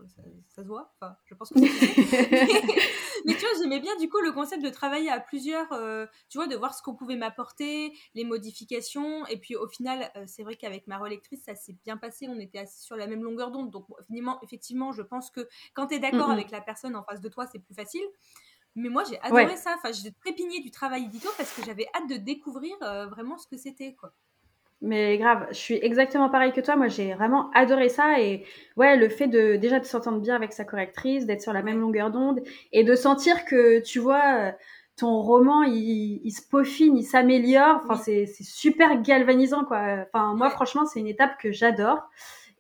ça, 0.49 0.63
se 0.63 0.67
voit. 0.67 0.91
Enfin, 0.97 1.15
je 1.27 1.35
pense 1.35 1.51
que. 1.51 1.59
mais, 1.59 1.69
mais, 3.27 3.35
tu 3.35 3.41
vois, 3.41 3.51
j'aimais 3.61 3.79
bien 3.79 3.95
du 3.97 4.09
coup 4.09 4.19
le 4.23 4.33
concept 4.33 4.65
de 4.65 4.71
travailler 4.71 5.11
à 5.11 5.21
plusieurs. 5.21 5.71
Euh, 5.75 6.07
tu 6.31 6.39
vois, 6.39 6.47
de 6.47 6.57
voir 6.57 6.73
ce 6.75 6.83
qu'on 6.83 6.95
pouvait 6.95 7.17
m'apporter, 7.17 7.93
les 8.15 8.25
modifications. 8.25 9.27
Et 9.27 9.37
puis 9.37 9.55
au 9.55 9.69
final, 9.69 10.11
c'est 10.27 10.45
vrai 10.45 10.57
qu'avec 10.57 10.87
ma 10.87 10.97
relectrice, 10.97 11.43
ça 11.45 11.55
s'est 11.55 11.77
bien 11.85 11.99
passé. 11.99 12.27
On 12.31 12.41
était 12.41 12.61
assis 12.61 12.81
sur 12.81 12.97
la 12.97 13.07
même 13.07 13.23
longueur 13.23 13.51
d'onde. 13.51 13.71
Donc 13.71 13.85
finalement, 14.07 14.41
effectivement, 14.41 14.93
je 14.93 15.03
pense 15.03 15.31
que 15.31 15.47
quand 15.75 15.89
tu 15.89 15.97
es 15.97 15.99
d'accord 15.99 16.31
avec 16.31 16.51
la 16.51 16.63
personne 16.63 16.97
en 16.97 17.03
face 17.05 17.21
de 17.21 17.29
toi, 17.29 17.47
c'est 17.53 17.59
plus 17.59 17.75
facile. 17.75 18.01
Mais 18.77 18.89
moi, 18.89 19.05
j'ai 19.05 19.21
adoré 19.21 19.59
ça. 19.59 19.75
Enfin, 19.77 19.93
j'ai 19.93 20.13
trépigné 20.13 20.61
du 20.61 20.71
travail 20.71 21.05
édito 21.05 21.29
parce 21.37 21.53
que 21.53 21.63
j'avais 21.67 21.87
hâte 21.95 22.09
de 22.09 22.17
découvrir 22.17 22.75
vraiment 23.11 23.37
ce 23.37 23.47
que 23.47 23.59
c'était, 23.59 23.95
quoi. 23.95 24.15
Mais 24.85 25.17
grave, 25.17 25.47
je 25.51 25.57
suis 25.57 25.79
exactement 25.81 26.29
pareil 26.29 26.53
que 26.53 26.61
toi. 26.61 26.75
Moi, 26.75 26.89
j'ai 26.89 27.15
vraiment 27.15 27.51
adoré 27.55 27.89
ça. 27.89 28.21
Et 28.21 28.45
ouais, 28.77 28.97
le 28.97 29.09
fait 29.09 29.29
de 29.29 29.55
déjà 29.55 29.79
de 29.79 29.85
s'entendre 29.85 30.21
bien 30.21 30.35
avec 30.35 30.53
sa 30.53 30.65
correctrice, 30.65 31.25
d'être 31.25 31.41
sur 31.41 31.53
la 31.53 31.63
même 31.63 31.81
longueur 31.81 32.11
d'onde 32.11 32.43
et 32.73 32.83
de 32.83 32.95
sentir 32.97 33.45
que, 33.45 33.81
tu 33.81 34.01
vois, 34.01 34.53
ton 34.97 35.23
roman, 35.23 35.63
il, 35.63 36.21
il 36.25 36.31
se 36.33 36.43
peaufine, 36.43 36.97
il 36.97 37.05
s'améliore. 37.05 37.81
Enfin, 37.85 37.97
c'est 37.97 38.27
super 38.27 39.01
galvanisant, 39.03 39.65
quoi. 39.65 40.05
Enfin, 40.13 40.35
moi, 40.35 40.51
franchement, 40.51 40.85
c'est 40.85 40.99
une 40.99 41.07
étape 41.07 41.39
que 41.41 41.53
j'adore. 41.53 42.09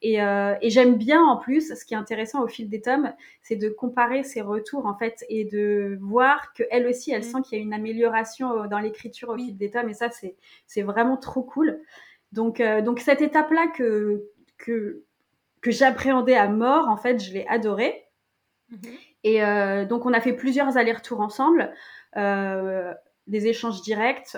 Et, 0.03 0.21
euh, 0.21 0.55
et 0.61 0.71
j'aime 0.71 0.97
bien 0.97 1.23
en 1.23 1.37
plus, 1.37 1.75
ce 1.75 1.85
qui 1.85 1.95
est 1.95 1.97
intéressant 1.97 2.43
au 2.43 2.49
fil 2.49 2.69
des 2.69 2.81
tomes, 2.81 3.13
c'est 3.41 3.55
de 3.55 3.69
comparer 3.69 4.25
ses 4.25 4.41
retours 4.41 4.87
en 4.87 4.97
fait 4.97 5.25
et 5.29 5.45
de 5.45 5.97
voir 6.01 6.53
qu'elle 6.55 6.89
aussi, 6.89 7.13
elle 7.13 7.21
mm. 7.21 7.23
sent 7.23 7.39
qu'il 7.45 7.59
y 7.59 7.61
a 7.61 7.65
une 7.65 7.73
amélioration 7.73 8.67
dans 8.67 8.81
l'écriture 8.81 9.29
au 9.29 9.37
fil 9.37 9.57
des 9.57 9.71
tomes. 9.71 9.89
Et 9.89 9.95
ça, 9.95 10.09
c'est 10.67 10.83
vraiment 10.83 11.17
trop 11.17 11.43
cool. 11.43 11.81
Donc, 12.33 12.61
euh, 12.61 12.81
donc 12.83 13.01
cette 13.01 13.21
étape-là 13.21 13.69
que, 13.69 14.25
que, 14.59 15.05
que 15.61 15.71
j'appréhendais 15.71 16.35
à 16.35 16.49
mort, 16.49 16.89
en 16.89 16.97
fait, 16.97 17.23
je 17.23 17.33
l'ai 17.33 17.47
adorée. 17.47 18.05
Mhm. 18.71 18.79
Et 19.25 19.45
euh, 19.45 19.85
donc, 19.85 20.07
on 20.07 20.13
a 20.13 20.21
fait 20.21 20.33
plusieurs 20.33 20.77
allers-retours 20.77 21.21
ensemble, 21.21 21.73
euh, 22.17 22.93
des 23.29 23.47
échanges 23.47 23.83
directs 23.83 24.37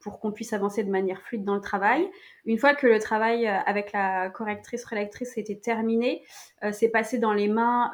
pour 0.00 0.18
qu'on 0.18 0.32
puisse 0.32 0.52
avancer 0.52 0.82
de 0.82 0.90
manière 0.90 1.22
fluide 1.22 1.44
dans 1.44 1.54
le 1.54 1.60
travail. 1.60 2.04
Une 2.44 2.58
fois 2.58 2.74
que 2.74 2.88
le 2.88 2.98
travail 2.98 3.46
avec 3.46 3.92
la 3.92 4.28
correctrice 4.28 4.84
relectrice 4.84 5.38
était 5.38 5.60
terminé, 5.60 6.24
c'est 6.72 6.88
passé 6.88 7.18
dans 7.18 7.32
les 7.32 7.46
mains 7.46 7.92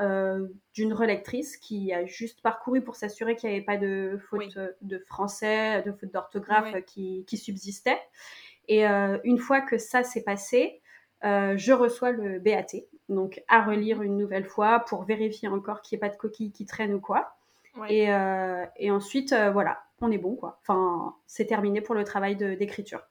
d'une 0.72 0.94
relectrice 0.94 1.58
qui 1.58 1.92
a 1.92 2.06
juste 2.06 2.40
parcouru 2.40 2.80
pour 2.80 2.96
s'assurer 2.96 3.36
qu'il 3.36 3.50
n'y 3.50 3.56
avait 3.56 3.64
pas 3.66 3.76
de 3.76 4.18
faute 4.30 4.58
de 4.80 4.98
français, 4.98 5.82
de 5.82 5.92
faute 5.92 6.10
d'orthographe 6.10 6.74
qui, 6.86 7.26
qui 7.26 7.36
subsistait. 7.36 8.00
Et 8.68 8.86
euh, 8.86 9.18
une 9.24 9.38
fois 9.38 9.60
que 9.60 9.78
ça 9.78 10.04
s'est 10.04 10.22
passé, 10.22 10.80
euh, 11.24 11.54
je 11.56 11.72
reçois 11.72 12.12
le 12.12 12.38
BAT, 12.38 12.66
donc 13.08 13.42
à 13.48 13.62
relire 13.62 14.02
une 14.02 14.16
nouvelle 14.16 14.44
fois 14.44 14.80
pour 14.80 15.04
vérifier 15.04 15.48
encore 15.48 15.80
qu'il 15.82 15.96
n'y 15.96 16.00
ait 16.00 16.08
pas 16.08 16.14
de 16.14 16.18
coquille 16.18 16.52
qui 16.52 16.66
traîne 16.66 16.94
ou 16.94 17.00
quoi. 17.00 17.34
Et, 17.88 18.12
euh, 18.12 18.64
et, 18.76 18.90
ensuite, 18.90 19.32
voilà, 19.52 19.80
on 20.00 20.10
est 20.10 20.18
bon, 20.18 20.34
quoi. 20.34 20.58
Enfin, 20.62 21.14
c'est 21.26 21.46
terminé 21.46 21.80
pour 21.80 21.94
le 21.94 22.02
travail 22.02 22.34
d'écriture. 22.34 23.06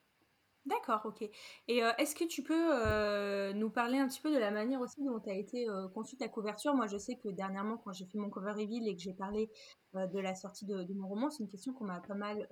D'accord, 0.67 1.01
ok. 1.05 1.21
Et 1.67 1.77
est-ce 1.97 2.13
que 2.13 2.25
tu 2.25 2.43
peux 2.43 3.53
nous 3.53 3.69
parler 3.69 3.99
un 3.99 4.07
petit 4.07 4.19
peu 4.21 4.31
de 4.33 4.37
la 4.37 4.51
manière 4.51 4.81
aussi 4.81 5.01
dont 5.03 5.21
a 5.25 5.33
été 5.33 5.65
conçue 5.93 6.17
ta 6.17 6.27
couverture? 6.27 6.73
Moi, 6.75 6.87
je 6.87 6.97
sais 6.97 7.15
que 7.15 7.29
dernièrement, 7.29 7.77
quand 7.77 7.93
j'ai 7.93 8.05
fait 8.05 8.17
mon 8.17 8.29
cover 8.29 8.51
reveal 8.51 8.87
et 8.87 8.95
que 8.95 9.01
j'ai 9.01 9.13
parlé 9.13 9.49
de 9.93 10.19
la 10.19 10.35
sortie 10.35 10.65
de, 10.65 10.93
mon 10.93 11.07
roman, 11.07 11.29
c'est 11.29 11.41
une 11.41 11.49
question 11.49 11.73
qu'on 11.73 11.85
m'a 11.85 12.01
pas 12.01 12.15
mal 12.15 12.47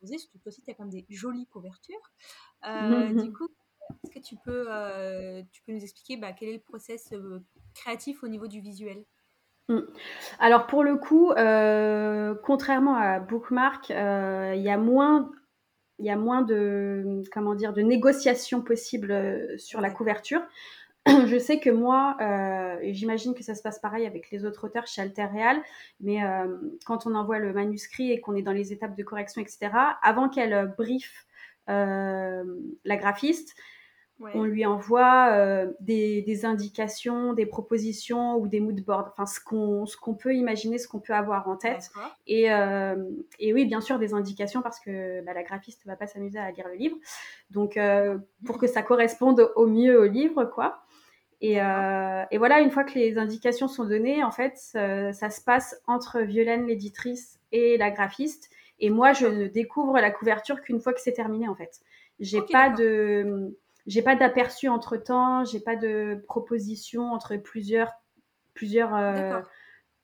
posée. 0.00 0.18
Surtout 0.18 0.38
que 0.40 0.48
aussi, 0.48 0.62
tu 0.62 0.70
as 0.70 0.74
quand 0.74 0.82
même 0.84 0.92
des 0.92 1.06
jolies 1.10 1.46
couvertures. 1.46 2.12
du 2.64 3.32
coup, 3.32 3.48
est-ce 4.02 4.10
que 4.10 4.20
tu 4.20 4.36
peux, 4.44 4.66
tu 5.52 5.62
peux 5.62 5.72
nous 5.72 5.82
expliquer 5.82 6.16
bah, 6.16 6.32
quel 6.32 6.48
est 6.48 6.54
le 6.54 6.60
process 6.60 7.14
créatif 7.74 8.24
au 8.24 8.28
niveau 8.28 8.48
du 8.48 8.60
visuel? 8.60 9.04
Mmh. 9.68 9.80
Alors 10.40 10.66
pour 10.66 10.82
le 10.82 10.96
coup, 10.96 11.28
contrairement 12.42 12.96
à 12.96 13.20
Bookmark, 13.20 13.90
il 13.90 14.60
y 14.60 14.70
a 14.70 14.76
moins 14.76 15.30
il 15.98 16.06
y 16.06 16.10
a 16.10 16.16
moins 16.16 16.42
de, 16.42 17.22
comment 17.32 17.54
dire, 17.54 17.72
de 17.72 17.82
négociations 17.82 18.62
possibles 18.62 19.12
euh, 19.12 19.58
sur 19.58 19.80
la 19.80 19.90
couverture. 19.90 20.42
Je 21.06 21.38
sais 21.38 21.60
que 21.60 21.70
moi, 21.70 22.16
euh, 22.20 22.78
et 22.80 22.94
j'imagine 22.94 23.34
que 23.34 23.44
ça 23.44 23.54
se 23.54 23.62
passe 23.62 23.78
pareil 23.78 24.06
avec 24.06 24.30
les 24.30 24.44
autres 24.44 24.64
auteurs 24.64 24.86
chez 24.86 25.02
Alter 25.02 25.26
Real, 25.26 25.62
mais 26.00 26.24
euh, 26.24 26.56
quand 26.86 27.06
on 27.06 27.14
envoie 27.14 27.38
le 27.38 27.52
manuscrit 27.52 28.10
et 28.10 28.20
qu'on 28.20 28.34
est 28.34 28.42
dans 28.42 28.52
les 28.52 28.72
étapes 28.72 28.96
de 28.96 29.02
correction, 29.02 29.42
etc., 29.42 29.70
avant 30.02 30.28
qu'elle 30.28 30.74
briefe 30.76 31.26
la 31.66 32.96
graphiste, 32.96 33.54
on 34.32 34.44
lui 34.44 34.64
envoie 34.64 35.28
euh, 35.32 35.72
des, 35.80 36.44
indications, 36.44 37.34
des 37.34 37.46
propositions 37.46 38.36
ou 38.36 38.48
des 38.48 38.60
mood 38.60 38.80
boards, 38.80 39.10
enfin 39.12 39.26
ce 39.26 39.40
qu'on 39.40 39.86
ce 39.86 39.96
qu'on 39.96 40.14
peut 40.14 40.34
imaginer, 40.34 40.78
ce 40.78 40.88
qu'on 40.88 41.00
peut 41.00 41.12
avoir 41.12 41.48
en 41.48 41.56
tête. 41.56 41.90
Et, 42.26 42.52
euh, 42.52 42.96
et, 43.38 43.52
oui, 43.52 43.66
bien 43.66 43.80
sûr, 43.80 43.98
des 43.98 44.14
indications 44.14 44.62
parce 44.62 44.80
que 44.80 45.22
bah, 45.24 45.34
la 45.34 45.42
graphiste 45.42 45.84
ne 45.84 45.90
va 45.90 45.96
pas 45.96 46.06
s'amuser 46.06 46.38
à 46.38 46.50
lire 46.50 46.68
le 46.68 46.74
livre. 46.74 46.96
Donc, 47.50 47.76
euh, 47.76 48.18
pour 48.46 48.58
que 48.58 48.66
ça 48.66 48.82
corresponde 48.82 49.50
au 49.56 49.66
mieux 49.66 50.00
au 50.00 50.06
livre, 50.06 50.44
quoi. 50.44 50.80
Et, 51.40 51.56
et, 51.56 52.38
voilà, 52.38 52.60
une 52.60 52.70
fois 52.70 52.84
que 52.84 52.94
les 52.94 53.18
indications 53.18 53.68
sont 53.68 53.84
données, 53.84 54.24
en 54.24 54.30
fait, 54.30 54.56
ça, 54.56 55.30
se 55.30 55.40
passe 55.42 55.78
entre 55.86 56.20
Violaine, 56.20 56.66
l'éditrice, 56.66 57.38
et 57.52 57.76
la 57.76 57.90
graphiste. 57.90 58.48
Et 58.78 58.88
moi, 58.88 59.12
je 59.12 59.26
ne 59.26 59.46
découvre 59.46 60.00
la 60.00 60.10
couverture 60.10 60.62
qu'une 60.62 60.80
fois 60.80 60.94
que 60.94 61.00
c'est 61.02 61.12
terminé, 61.12 61.46
en 61.46 61.54
fait. 61.54 61.82
J'ai 62.18 62.40
pas 62.40 62.70
de 62.70 63.54
j'ai 63.86 64.02
pas 64.02 64.16
d'aperçu 64.16 64.68
entre 64.68 64.96
temps, 64.96 65.44
j'ai 65.44 65.60
pas 65.60 65.76
de 65.76 66.22
proposition 66.26 67.12
entre 67.12 67.36
plusieurs, 67.36 67.92
plusieurs 68.54 68.94
euh, 68.94 69.40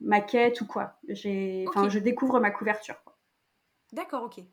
maquettes 0.01 0.61
ou 0.61 0.67
quoi. 0.67 0.99
J'ai, 1.09 1.65
enfin, 1.69 1.89
je 1.89 1.99
découvre 1.99 2.41
ma 2.41 2.51
couverture. 2.51 2.97
D'accord, 3.93 4.25
ok. 4.25 4.45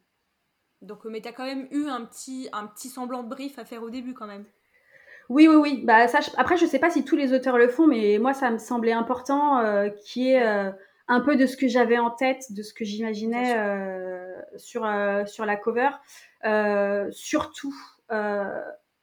Donc, 0.81 1.05
mais 1.05 1.21
tu 1.21 1.27
as 1.27 1.33
quand 1.33 1.45
même 1.45 1.67
eu 1.71 1.87
un 1.87 2.05
petit, 2.05 2.49
un 2.53 2.67
petit 2.67 2.89
semblant 2.89 3.23
de 3.23 3.29
brief 3.29 3.59
à 3.59 3.65
faire 3.65 3.83
au 3.83 3.89
début 3.89 4.13
quand 4.13 4.27
même. 4.27 4.45
Oui, 5.29 5.47
oui, 5.49 5.55
oui. 5.55 5.81
Bah, 5.83 6.07
ça, 6.07 6.19
Après, 6.37 6.55
je 6.55 6.65
sais 6.65 6.79
pas 6.79 6.89
si 6.89 7.03
tous 7.03 7.17
les 7.17 7.33
auteurs 7.33 7.57
le 7.57 7.67
font, 7.67 7.85
mais 7.85 8.19
moi, 8.19 8.33
ça 8.33 8.49
me 8.49 8.57
semblait 8.57 8.93
important 8.93 9.59
euh, 9.59 9.89
qui 10.05 10.31
est 10.31 10.41
euh, 10.41 10.71
un 11.09 11.19
peu 11.19 11.35
de 11.35 11.45
ce 11.45 11.57
que 11.57 11.67
j'avais 11.67 11.97
en 11.97 12.11
tête, 12.11 12.53
de 12.53 12.63
ce 12.63 12.73
que 12.73 12.85
j'imaginais 12.85 13.57
sur, 14.55 14.89
sur 15.25 15.45
la 15.45 15.55
cover. 15.57 15.89
surtout, 17.11 17.75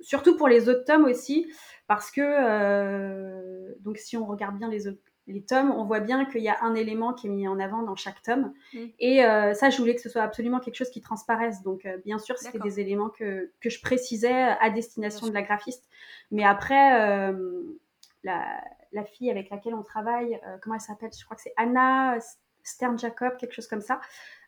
surtout 0.01 0.37
pour 0.37 0.49
les 0.49 0.69
autres 0.69 0.85
tomes 0.85 1.05
aussi, 1.05 1.51
parce 1.87 2.11
que 2.11 2.21
euh, 2.21 3.75
donc 3.81 3.99
si 3.99 4.17
on 4.17 4.27
regarde 4.27 4.57
bien 4.57 4.69
les, 4.69 4.85
les 5.27 5.45
tomes, 5.45 5.71
on 5.71 5.85
voit 5.85 6.01
bien 6.01 6.25
qu'il 6.25 6.43
y 6.43 6.49
a 6.49 6.63
un 6.63 6.75
élément 6.75 7.13
qui 7.13 7.27
est 7.27 7.31
mis 7.31 7.49
en 7.49 7.59
avant 7.59 7.83
dans 7.83 7.97
chaque 7.97 8.23
tome. 8.23 8.53
Mm. 8.73 8.79
Et 8.99 9.25
euh, 9.25 9.55
ça, 9.55 9.71
je 9.71 9.79
voulais 9.79 9.95
que 9.95 10.01
ce 10.01 10.09
soit 10.09 10.23
absolument 10.23 10.61
quelque 10.61 10.77
chose 10.77 10.91
qui 10.91 11.01
transparaisse. 11.01 11.63
Donc, 11.63 11.85
euh, 11.85 11.99
bien 12.05 12.19
sûr, 12.19 12.39
c'était 12.39 12.59
des 12.59 12.81
éléments 12.81 13.11
que, 13.11 13.51
que, 13.61 13.71
je 13.71 13.81
précisais 13.81 14.33
à 14.33 14.71
destination 14.71 15.27
de 15.27 15.35
la 15.35 15.43
graphiste. 15.43 15.85
Mais 16.31 16.45
après, 16.45 17.33
la, 18.23 18.65
la, 18.93 19.05
fille 19.05 19.31
avec 19.31 19.51
laquelle 19.51 19.75
on 19.75 19.83
travaille, 19.83 20.41
comment 20.63 20.77
elle 20.77 20.81
s'appelle? 20.81 21.11
Je 21.17 21.25
crois 21.25 21.37
que 21.37 21.43
c'est 21.43 21.55
Anna 21.57 22.19
Stern 22.65 22.99
Jacob, 22.99 23.37
quelque 23.37 23.53
chose 23.53 23.69
comme 23.69 23.83
ça. 23.83 24.01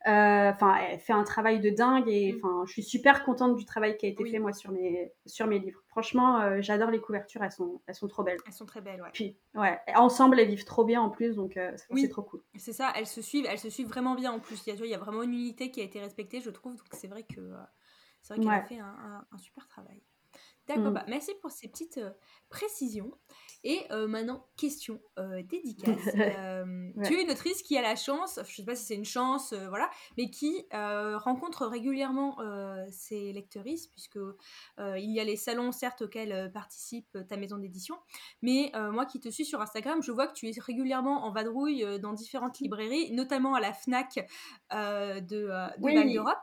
Euh, 0.06 0.50
enfin, 0.50 0.76
elle 0.76 1.00
fait 1.00 1.12
un 1.12 1.24
travail 1.24 1.58
de 1.58 1.70
dingue 1.70 2.08
et 2.08 2.32
mm. 2.32 2.36
enfin, 2.36 2.64
je 2.66 2.72
suis 2.72 2.84
super 2.84 3.24
contente 3.24 3.56
du 3.56 3.64
travail 3.64 3.96
qui 3.96 4.06
a 4.06 4.08
été 4.08 4.24
fait 4.24 4.38
moi 4.38 4.52
sur 4.52 4.70
mes 4.70 5.12
sur 5.26 5.48
mes 5.48 5.58
livres. 5.58 5.82
Franchement, 5.88 6.40
euh, 6.40 6.58
j'adore 6.60 6.90
les 6.90 7.00
couvertures, 7.00 7.42
elles 7.42 7.50
sont 7.50 7.82
elles 7.86 7.94
sont 7.96 8.06
trop 8.06 8.22
belles. 8.22 8.38
Elles 8.46 8.52
sont 8.52 8.66
très 8.66 8.80
belles, 8.80 9.02
ouais. 9.02 9.10
Puis 9.12 9.36
ouais, 9.54 9.78
ensemble 9.96 10.38
elles 10.38 10.48
vivent 10.48 10.64
trop 10.64 10.84
bien 10.84 11.00
en 11.00 11.10
plus, 11.10 11.34
donc 11.34 11.56
euh, 11.56 11.72
c'est 11.94 12.08
trop 12.08 12.22
cool. 12.22 12.40
C'est 12.56 12.72
ça, 12.72 12.92
elles 12.94 13.06
se 13.06 13.20
suivent, 13.20 13.46
elles 13.50 13.58
se 13.58 13.70
suivent 13.70 13.88
vraiment 13.88 14.14
bien 14.14 14.30
en 14.30 14.38
plus. 14.38 14.64
Il 14.66 14.74
y 14.74 14.80
a, 14.80 14.84
il 14.84 14.90
y 14.90 14.94
a 14.94 14.98
vraiment 14.98 15.24
une 15.24 15.34
unité 15.34 15.72
qui 15.72 15.80
a 15.80 15.84
été 15.84 15.98
respectée, 15.98 16.40
je 16.40 16.50
trouve. 16.50 16.76
Donc 16.76 16.86
c'est 16.92 17.08
vrai 17.08 17.24
que 17.24 17.40
c'est 18.22 18.34
vrai 18.34 18.44
qu'elle 18.44 18.52
a 18.52 18.62
fait 18.62 18.78
un, 18.78 19.26
un, 19.30 19.38
super 19.38 19.66
travail. 19.66 20.02
D'accord, 20.68 20.90
mm. 20.90 20.94
bah, 20.94 21.04
merci 21.08 21.32
pour 21.40 21.50
ces 21.50 21.68
petites 21.68 22.00
précisions. 22.48 23.12
Et 23.64 23.80
euh, 23.90 24.06
maintenant, 24.06 24.46
question 24.56 25.00
euh, 25.18 25.42
dédicace. 25.42 25.96
Tu 27.04 27.14
es 27.14 27.22
une 27.22 27.30
autrice 27.30 27.62
qui 27.62 27.76
a 27.76 27.82
la 27.82 27.96
chance, 27.96 28.36
je 28.36 28.50
ne 28.50 28.54
sais 28.56 28.64
pas 28.64 28.74
si 28.74 28.84
c'est 28.84 28.94
une 28.94 29.04
chance, 29.04 29.52
voilà, 29.52 29.90
mais 30.16 30.30
qui 30.30 30.66
rencontre 30.72 31.66
régulièrement 31.66 32.38
ses 32.90 33.32
lectrices, 33.32 33.88
puisque 33.88 34.18
il 34.78 35.12
y 35.12 35.20
a 35.20 35.24
les 35.24 35.36
salons, 35.36 35.72
certes, 35.72 36.02
auxquels 36.02 36.50
participe 36.52 37.18
ta 37.28 37.36
maison 37.36 37.58
d'édition. 37.58 37.96
Mais 38.42 38.72
moi 38.92 39.04
qui 39.04 39.20
te 39.20 39.28
suis 39.28 39.44
sur 39.44 39.60
Instagram, 39.60 40.02
je 40.02 40.12
vois 40.12 40.26
que 40.26 40.34
tu 40.34 40.48
es 40.48 40.52
régulièrement 40.58 41.24
en 41.24 41.32
vadrouille 41.32 41.84
dans 42.00 42.12
différentes 42.12 42.58
librairies, 42.60 43.12
notamment 43.12 43.54
à 43.54 43.60
la 43.60 43.72
FNAC 43.72 44.26
de, 44.72 45.20
de 45.20 45.46
Val 45.46 46.12
d'Europe. 46.12 46.38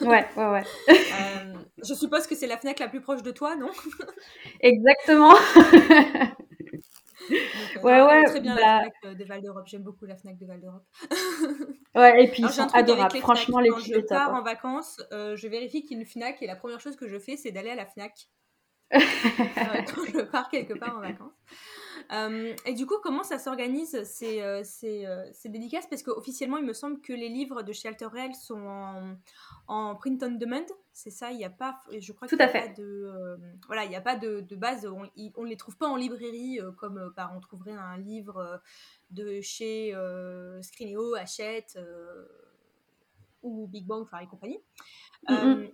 Ouais, 0.00 0.26
ouais, 0.36 0.50
ouais. 0.50 0.64
Euh, 0.88 1.54
je 1.84 1.94
suppose 1.94 2.26
que 2.26 2.34
c'est 2.34 2.46
la 2.46 2.56
FNAC 2.56 2.78
la 2.78 2.88
plus 2.88 3.00
proche 3.00 3.22
de 3.22 3.30
toi, 3.30 3.56
non? 3.56 3.70
Exactement. 4.60 5.34
Euh, 7.30 7.82
ouais, 7.82 8.02
ouais. 8.02 8.24
Très 8.24 8.40
bien 8.40 8.54
la 8.54 8.60
bah 8.60 8.80
FNAC 8.80 8.94
euh, 9.04 9.14
de 9.14 9.24
Val 9.24 9.42
d'Europe. 9.42 9.64
J'aime 9.66 9.82
beaucoup 9.82 10.06
la 10.06 10.16
FNAC 10.16 10.38
de 10.38 10.46
Val 10.46 10.60
d'Europe. 10.60 10.84
ouais, 11.94 12.24
et 12.24 12.28
puis 12.28 12.42
ils 12.42 12.48
sont 12.48 12.74
adorables. 12.74 13.18
Franchement, 13.18 13.60
les 13.60 13.70
Quand 13.70 13.78
je 13.80 14.00
pars 14.00 14.34
en 14.34 14.42
vacances, 14.42 15.00
je 15.10 15.48
vérifie 15.48 15.82
qu'il 15.82 15.98
y 15.98 16.00
a 16.00 16.02
une 16.02 16.06
FNAC 16.06 16.42
et 16.42 16.46
la 16.46 16.56
première 16.56 16.80
chose 16.80 16.96
que 16.96 17.08
je 17.08 17.18
fais, 17.18 17.36
c'est 17.36 17.50
d'aller 17.50 17.70
à 17.70 17.74
la 17.74 17.86
FNAC. 17.86 18.12
quand 18.90 20.06
je 20.06 20.22
pars 20.22 20.48
quelque 20.48 20.72
part 20.72 20.96
en 20.96 21.00
vacances. 21.00 21.34
Euh, 22.12 22.54
et 22.64 22.74
du 22.74 22.86
coup, 22.86 22.96
comment 23.02 23.22
ça 23.22 23.38
s'organise 23.38 24.02
ces, 24.04 24.40
euh, 24.40 24.62
euh, 24.84 25.30
dédicaces? 25.44 25.86
Parce 25.86 26.02
qu'officiellement, 26.02 26.56
il 26.56 26.64
me 26.64 26.72
semble 26.72 27.00
que 27.00 27.12
les 27.12 27.28
livres 27.28 27.62
de 27.62 27.72
chez 27.72 27.88
Alter 27.88 28.08
sont 28.34 28.66
en, 28.66 29.16
en, 29.66 29.94
print 29.96 30.22
on 30.22 30.32
demand. 30.32 30.64
C'est 30.92 31.10
ça, 31.10 31.30
il 31.30 31.36
n'y 31.36 31.44
a 31.44 31.50
pas, 31.50 31.80
je 31.96 32.12
crois 32.12 32.26
qu'il 32.26 32.38
n'y 32.38 32.44
a, 32.44 32.48
pas 32.48 32.68
de, 32.68 33.38
voilà, 33.66 33.84
il 33.84 33.94
a 33.94 34.00
pas 34.00 34.16
de, 34.16 34.40
de 34.40 34.56
base, 34.56 34.86
on 34.86 35.42
ne 35.44 35.48
les 35.48 35.56
trouve 35.56 35.76
pas 35.76 35.86
en 35.86 35.96
librairie 35.96 36.58
comme 36.76 37.12
bah, 37.16 37.30
on 37.36 37.40
trouverait 37.40 37.72
un 37.72 37.96
livre 37.98 38.60
de 39.10 39.40
chez 39.40 39.94
Scrineo, 40.62 41.14
Hachette 41.14 41.78
ou 43.42 43.68
Big 43.68 43.86
Bang, 43.86 44.02
enfin 44.02 44.18
et 44.18 44.26
compagnie. 44.26 44.58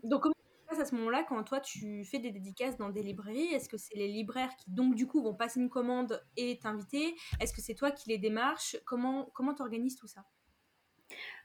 donc, 0.03 0.23
comment 0.23 0.35
à 0.71 0.85
ce 0.85 0.95
moment-là 0.97 1.25
quand 1.29 1.43
toi 1.45 1.61
tu 1.61 2.05
fais 2.05 2.19
des 2.19 2.31
dédicaces 2.31 2.77
dans 2.77 2.91
des 2.91 3.03
librairies? 3.03 3.53
Est-ce 3.55 3.69
que 3.69 3.77
c'est 3.77 3.97
les 3.97 4.09
libraires 4.09 4.55
qui 4.57 4.71
donc 4.71 4.95
du 4.95 5.07
coup 5.07 5.23
vont 5.23 5.35
passer 5.35 5.61
une 5.61 5.71
commande 5.71 6.23
et 6.37 6.59
t'inviter? 6.59 7.15
Est-ce 7.41 7.53
que 7.53 7.61
c'est 7.61 7.75
toi 7.75 7.91
qui 7.91 8.09
les 8.11 8.19
démarches? 8.19 8.77
Comment 8.85 9.31
comment 9.35 9.55
t'organises 9.55 9.97
tout 9.97 10.09
ça? 10.09 10.25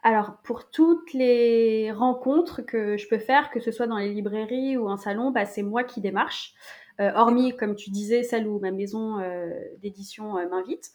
Alors, 0.02 0.38
pour 0.44 0.70
toutes 0.72 1.14
les 1.14 1.92
rencontres 1.92 2.62
que 2.62 2.98
je 2.98 3.08
peux 3.08 3.20
faire, 3.20 3.52
que 3.52 3.60
ce 3.60 3.72
soit 3.72 3.88
dans 3.88 3.98
les 3.98 4.14
librairies 4.14 4.78
ou 4.78 4.88
en 4.90 4.96
salon, 4.96 5.32
bah, 5.32 5.46
c'est 5.46 5.62
moi 5.62 5.84
qui 5.84 6.00
démarche. 6.00 6.54
Euh, 7.02 7.12
hormis, 7.16 7.56
comme 7.56 7.76
tu 7.76 7.90
disais, 7.90 8.24
celle 8.24 8.48
où 8.48 8.60
ma 8.60 8.72
maison 8.72 9.20
euh, 9.20 9.50
d'édition 9.80 10.38
euh, 10.38 10.48
m'invite. 10.50 10.92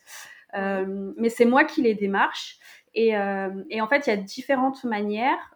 mais 0.54 1.28
c'est 1.28 1.44
moi 1.44 1.64
qui 1.64 1.82
les 1.82 1.94
démarche. 1.94 2.58
Et, 2.94 3.08
et, 3.08 3.80
en 3.80 3.88
fait, 3.88 4.06
il 4.06 4.10
y 4.10 4.12
a 4.12 4.16
différentes 4.16 4.84
manières. 4.84 5.53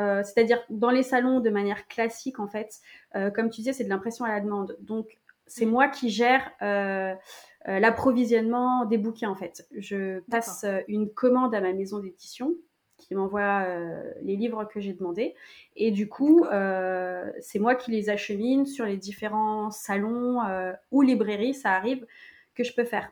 Euh, 0.00 0.22
c'est-à-dire 0.22 0.62
dans 0.70 0.90
les 0.90 1.02
salons 1.02 1.40
de 1.40 1.50
manière 1.50 1.86
classique 1.88 2.38
en 2.38 2.48
fait, 2.48 2.80
euh, 3.14 3.30
comme 3.30 3.50
tu 3.50 3.60
disais, 3.60 3.72
c'est 3.72 3.84
de 3.84 3.88
l'impression 3.88 4.24
à 4.24 4.28
la 4.28 4.40
demande. 4.40 4.76
Donc 4.80 5.18
c'est 5.46 5.66
mm. 5.66 5.70
moi 5.70 5.88
qui 5.88 6.10
gère 6.10 6.50
euh, 6.62 7.14
l'approvisionnement 7.66 8.86
des 8.86 8.98
bouquins 8.98 9.30
en 9.30 9.34
fait. 9.34 9.66
Je 9.76 10.20
passe 10.30 10.64
une 10.88 11.12
commande 11.12 11.54
à 11.54 11.60
ma 11.60 11.72
maison 11.72 11.98
d'édition 11.98 12.54
qui 12.96 13.14
m'envoie 13.14 13.66
les 14.20 14.36
livres 14.36 14.64
que 14.64 14.78
j'ai 14.78 14.92
demandés 14.92 15.34
et 15.74 15.90
du 15.90 16.06
coup 16.08 16.44
c'est 17.40 17.58
moi 17.58 17.74
qui 17.74 17.90
les 17.90 18.10
achemine 18.10 18.66
sur 18.66 18.84
les 18.84 18.98
différents 18.98 19.70
salons 19.70 20.38
ou 20.90 21.00
librairies, 21.00 21.54
ça 21.54 21.72
arrive 21.72 22.06
que 22.54 22.62
je 22.62 22.74
peux 22.74 22.84
faire. 22.84 23.10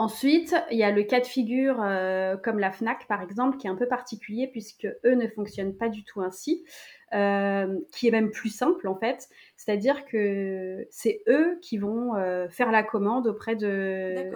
Ensuite, 0.00 0.56
il 0.70 0.78
y 0.78 0.82
a 0.82 0.90
le 0.90 1.02
cas 1.02 1.20
de 1.20 1.26
figure 1.26 1.82
euh, 1.82 2.38
comme 2.38 2.58
la 2.58 2.72
FNAC 2.72 3.06
par 3.06 3.20
exemple, 3.20 3.58
qui 3.58 3.66
est 3.66 3.70
un 3.70 3.76
peu 3.76 3.86
particulier 3.86 4.46
puisque 4.46 4.86
eux 5.04 5.14
ne 5.14 5.28
fonctionnent 5.28 5.76
pas 5.76 5.90
du 5.90 6.04
tout 6.04 6.22
ainsi, 6.22 6.64
euh, 7.12 7.78
qui 7.92 8.08
est 8.08 8.10
même 8.10 8.30
plus 8.30 8.48
simple 8.48 8.88
en 8.88 8.96
fait. 8.96 9.28
C'est-à-dire 9.58 10.06
que 10.06 10.86
c'est 10.88 11.22
eux 11.28 11.58
qui 11.60 11.76
vont 11.76 12.14
euh, 12.14 12.48
faire 12.48 12.72
la 12.72 12.82
commande 12.82 13.26
auprès 13.26 13.56
de, 13.56 14.32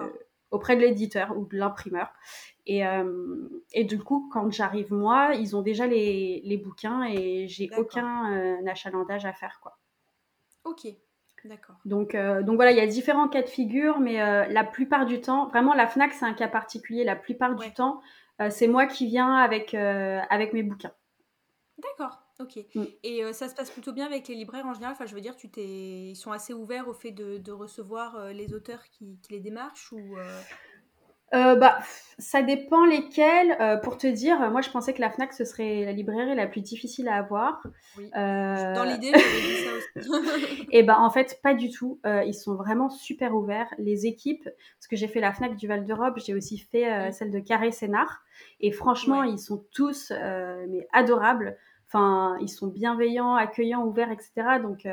auprès 0.51 0.77
de 0.77 0.83
l'éditeur 0.83 1.35
ou 1.35 1.47
de 1.47 1.57
l'imprimeur. 1.57 2.13
Et, 2.67 2.83
et, 3.73 3.85
du 3.85 3.99
coup, 3.99 4.29
quand 4.31 4.51
j'arrive 4.51 4.93
moi, 4.93 5.31
ils 5.35 5.57
ont 5.57 5.63
déjà 5.63 5.87
les, 5.87 6.43
les 6.45 6.59
bouquins 6.59 7.05
et 7.05 7.49
j'ai 7.49 7.71
aucun 7.79 8.63
achalandage 8.67 9.25
à 9.25 9.33
faire 9.33 9.61
quoi. 9.63 9.79
Ok, 10.65 10.87
D'accord. 11.45 11.77
Donc, 11.85 12.15
euh, 12.15 12.43
donc 12.43 12.57
voilà, 12.57 12.71
il 12.71 12.79
y 12.79 12.81
a 12.81 12.87
différents 12.87 13.29
cas 13.29 13.43
de 13.43 13.49
figure, 13.49 14.01
mais 14.01 14.21
euh, 14.21 14.47
la 14.47 14.65
plupart 14.65 15.05
du 15.05 15.21
temps, 15.21 15.49
vraiment 15.49 15.75
la 15.75 15.87
FNAC 15.87 16.15
c'est 16.15 16.25
un 16.25 16.33
cas 16.33 16.49
particulier, 16.49 17.05
la 17.05 17.17
plupart 17.17 17.55
du 17.55 17.71
temps, 17.73 18.01
euh, 18.41 18.49
c'est 18.51 18.67
moi 18.67 18.87
qui 18.87 19.07
viens 19.07 19.35
avec, 19.35 19.75
avec 19.75 20.55
mes 20.55 20.63
bouquins. 20.63 20.93
D'accord, 21.77 22.23
ok. 22.41 22.65
Mm. 22.75 22.85
Et 23.03 23.33
ça 23.35 23.49
se 23.49 23.55
passe 23.55 23.71
plutôt 23.71 23.93
bien 23.93 24.07
avec 24.07 24.27
les 24.29 24.35
libraires 24.35 24.65
en 24.65 24.73
général, 24.73 24.95
enfin 24.95 25.05
je 25.05 25.15
veux 25.15 25.21
dire, 25.21 25.37
tu 25.37 25.51
t'es... 25.51 26.11
ils 26.11 26.17
sont 26.17 26.33
assez 26.33 26.55
ouverts 26.55 26.89
au 26.89 26.95
fait 26.95 27.13
de, 27.13 27.37
de 27.37 27.53
recevoir 27.53 28.33
les 28.33 28.55
auteurs 28.55 28.83
qui, 28.89 29.19
qui, 29.21 29.35
les 29.35 29.41
démarchent 29.41 29.93
ou 29.93 30.17
euh, 31.35 31.57
bah, 31.57 31.79
ça 32.19 32.43
dépend 32.43 32.85
lesquels. 32.85 33.57
Euh, 33.61 33.77
pour 33.77 33.99
te 33.99 34.07
dire, 34.07 34.51
moi 34.51 34.61
je 34.61 34.71
pensais 34.71 34.95
que 34.95 35.01
la 35.01 35.11
Fnac 35.11 35.33
ce 35.33 35.45
serait 35.45 35.85
la 35.85 35.93
librairie 35.93 36.35
la 36.35 36.47
plus 36.47 36.61
difficile 36.61 37.09
à 37.09 37.17
avoir. 37.17 37.63
Oui. 37.99 38.11
Euh, 38.17 38.75
Dans 38.75 38.85
l'idée, 38.85 39.13
j'avais 39.15 39.21
dit 39.21 40.09
ça 40.09 40.11
aussi. 40.13 40.67
et 40.71 40.83
bah 40.83 40.99
en 41.01 41.11
fait, 41.11 41.41
pas 41.43 41.55
du 41.55 41.71
tout. 41.71 42.01
ils 42.27 42.35
sont 42.35 42.55
vraiment 42.55 42.89
super 42.89 43.35
ouverts. 43.35 43.73
Les 43.79 44.07
équipes, 44.07 44.45
parce 44.45 44.87
que 44.89 44.97
j'ai 44.97 45.09
fait 45.09 45.21
la 45.21 45.33
Fnac 45.33 45.57
du 45.57 45.67
Val 45.67 45.85
d'Europe, 45.85 46.19
j'ai 46.25 46.35
aussi 46.35 46.59
fait 46.59 47.13
celle 47.13 47.31
de 47.31 47.41
Carré 47.41 47.73
Sénard. 47.73 48.23
Et 48.61 48.73
franchement, 48.73 49.23
ils 49.23 49.39
sont 49.39 49.65
tous 49.73 50.13
mais 50.69 50.87
adorables. 50.93 51.57
Enfin, 51.87 52.37
ils 52.41 52.49
sont 52.49 52.69
bienveillants, 52.69 53.35
accueillants, 53.35 53.85
ouverts, 53.85 54.11
etc. 54.11 54.59
Donc, 54.63 54.87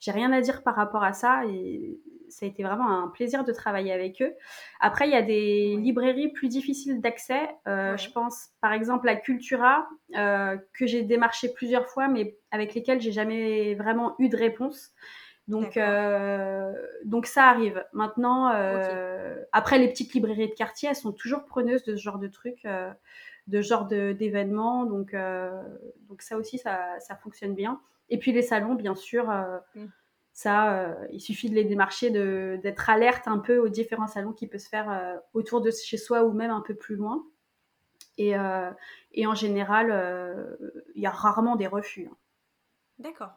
j'ai 0.00 0.10
rien 0.10 0.32
à 0.32 0.40
dire 0.40 0.62
par 0.62 0.74
rapport 0.74 1.04
à 1.04 1.12
ça. 1.12 1.44
Et 1.46 1.98
ça 2.30 2.46
a 2.46 2.48
été 2.48 2.62
vraiment 2.62 2.88
un 2.88 3.08
plaisir 3.08 3.44
de 3.44 3.52
travailler 3.52 3.92
avec 3.92 4.22
eux. 4.22 4.34
Après, 4.80 5.06
il 5.06 5.12
y 5.12 5.16
a 5.16 5.22
des 5.22 5.76
librairies 5.76 6.28
plus 6.28 6.48
difficiles 6.48 7.00
d'accès. 7.00 7.48
Euh, 7.68 7.96
je 7.96 8.10
pense 8.10 8.50
par 8.60 8.72
exemple 8.72 9.08
à 9.08 9.16
Cultura, 9.16 9.88
euh, 10.16 10.56
que 10.72 10.86
j'ai 10.86 11.02
démarché 11.02 11.52
plusieurs 11.52 11.86
fois, 11.88 12.08
mais 12.08 12.36
avec 12.50 12.74
lesquelles 12.74 13.00
j'ai 13.00 13.12
jamais 13.12 13.74
vraiment 13.74 14.14
eu 14.18 14.28
de 14.28 14.36
réponse. 14.36 14.92
Donc, 15.48 15.76
euh, 15.76 16.72
donc 17.04 17.26
ça 17.26 17.48
arrive. 17.48 17.84
Maintenant, 17.92 18.48
après 19.52 19.78
les 19.78 19.88
petites 19.88 20.14
librairies 20.14 20.48
de 20.48 20.54
quartier, 20.54 20.88
elles 20.88 20.96
sont 20.96 21.12
toujours 21.12 21.44
preneuses 21.44 21.84
de 21.84 21.96
ce 21.96 22.00
genre 22.00 22.18
de 22.18 22.28
trucs, 22.28 22.66
de 23.46 23.62
ce 23.62 23.68
genre 23.68 23.86
d'événements. 23.86 24.84
Donc, 24.84 25.14
donc 26.08 26.22
ça 26.22 26.36
aussi, 26.36 26.58
ça, 26.58 26.98
ça, 27.00 27.16
fonctionne 27.16 27.54
bien. 27.54 27.80
Et 28.10 28.18
puis 28.18 28.32
les 28.32 28.42
salons, 28.42 28.74
bien 28.74 28.94
sûr. 28.94 29.28
Mmh. 29.74 29.86
Ça, 30.42 30.72
euh, 30.72 31.06
il 31.12 31.20
suffit 31.20 31.50
de 31.50 31.54
les 31.54 31.64
démarcher, 31.64 32.08
d'être 32.08 32.88
alerte 32.88 33.28
un 33.28 33.40
peu 33.40 33.58
aux 33.58 33.68
différents 33.68 34.06
salons 34.06 34.32
qui 34.32 34.46
peuvent 34.46 34.58
se 34.58 34.70
faire 34.70 34.90
euh, 34.90 35.18
autour 35.34 35.60
de 35.60 35.70
chez 35.70 35.98
soi 35.98 36.24
ou 36.24 36.32
même 36.32 36.50
un 36.50 36.62
peu 36.62 36.74
plus 36.74 36.96
loin. 36.96 37.26
Et, 38.16 38.38
euh, 38.38 38.70
et 39.12 39.26
en 39.26 39.34
général, 39.34 40.56
il 40.94 41.02
y 41.02 41.04
a 41.04 41.10
rarement 41.10 41.56
des 41.56 41.66
refus. 41.66 42.08
Hein. 42.10 42.16
D'accord. 42.98 43.32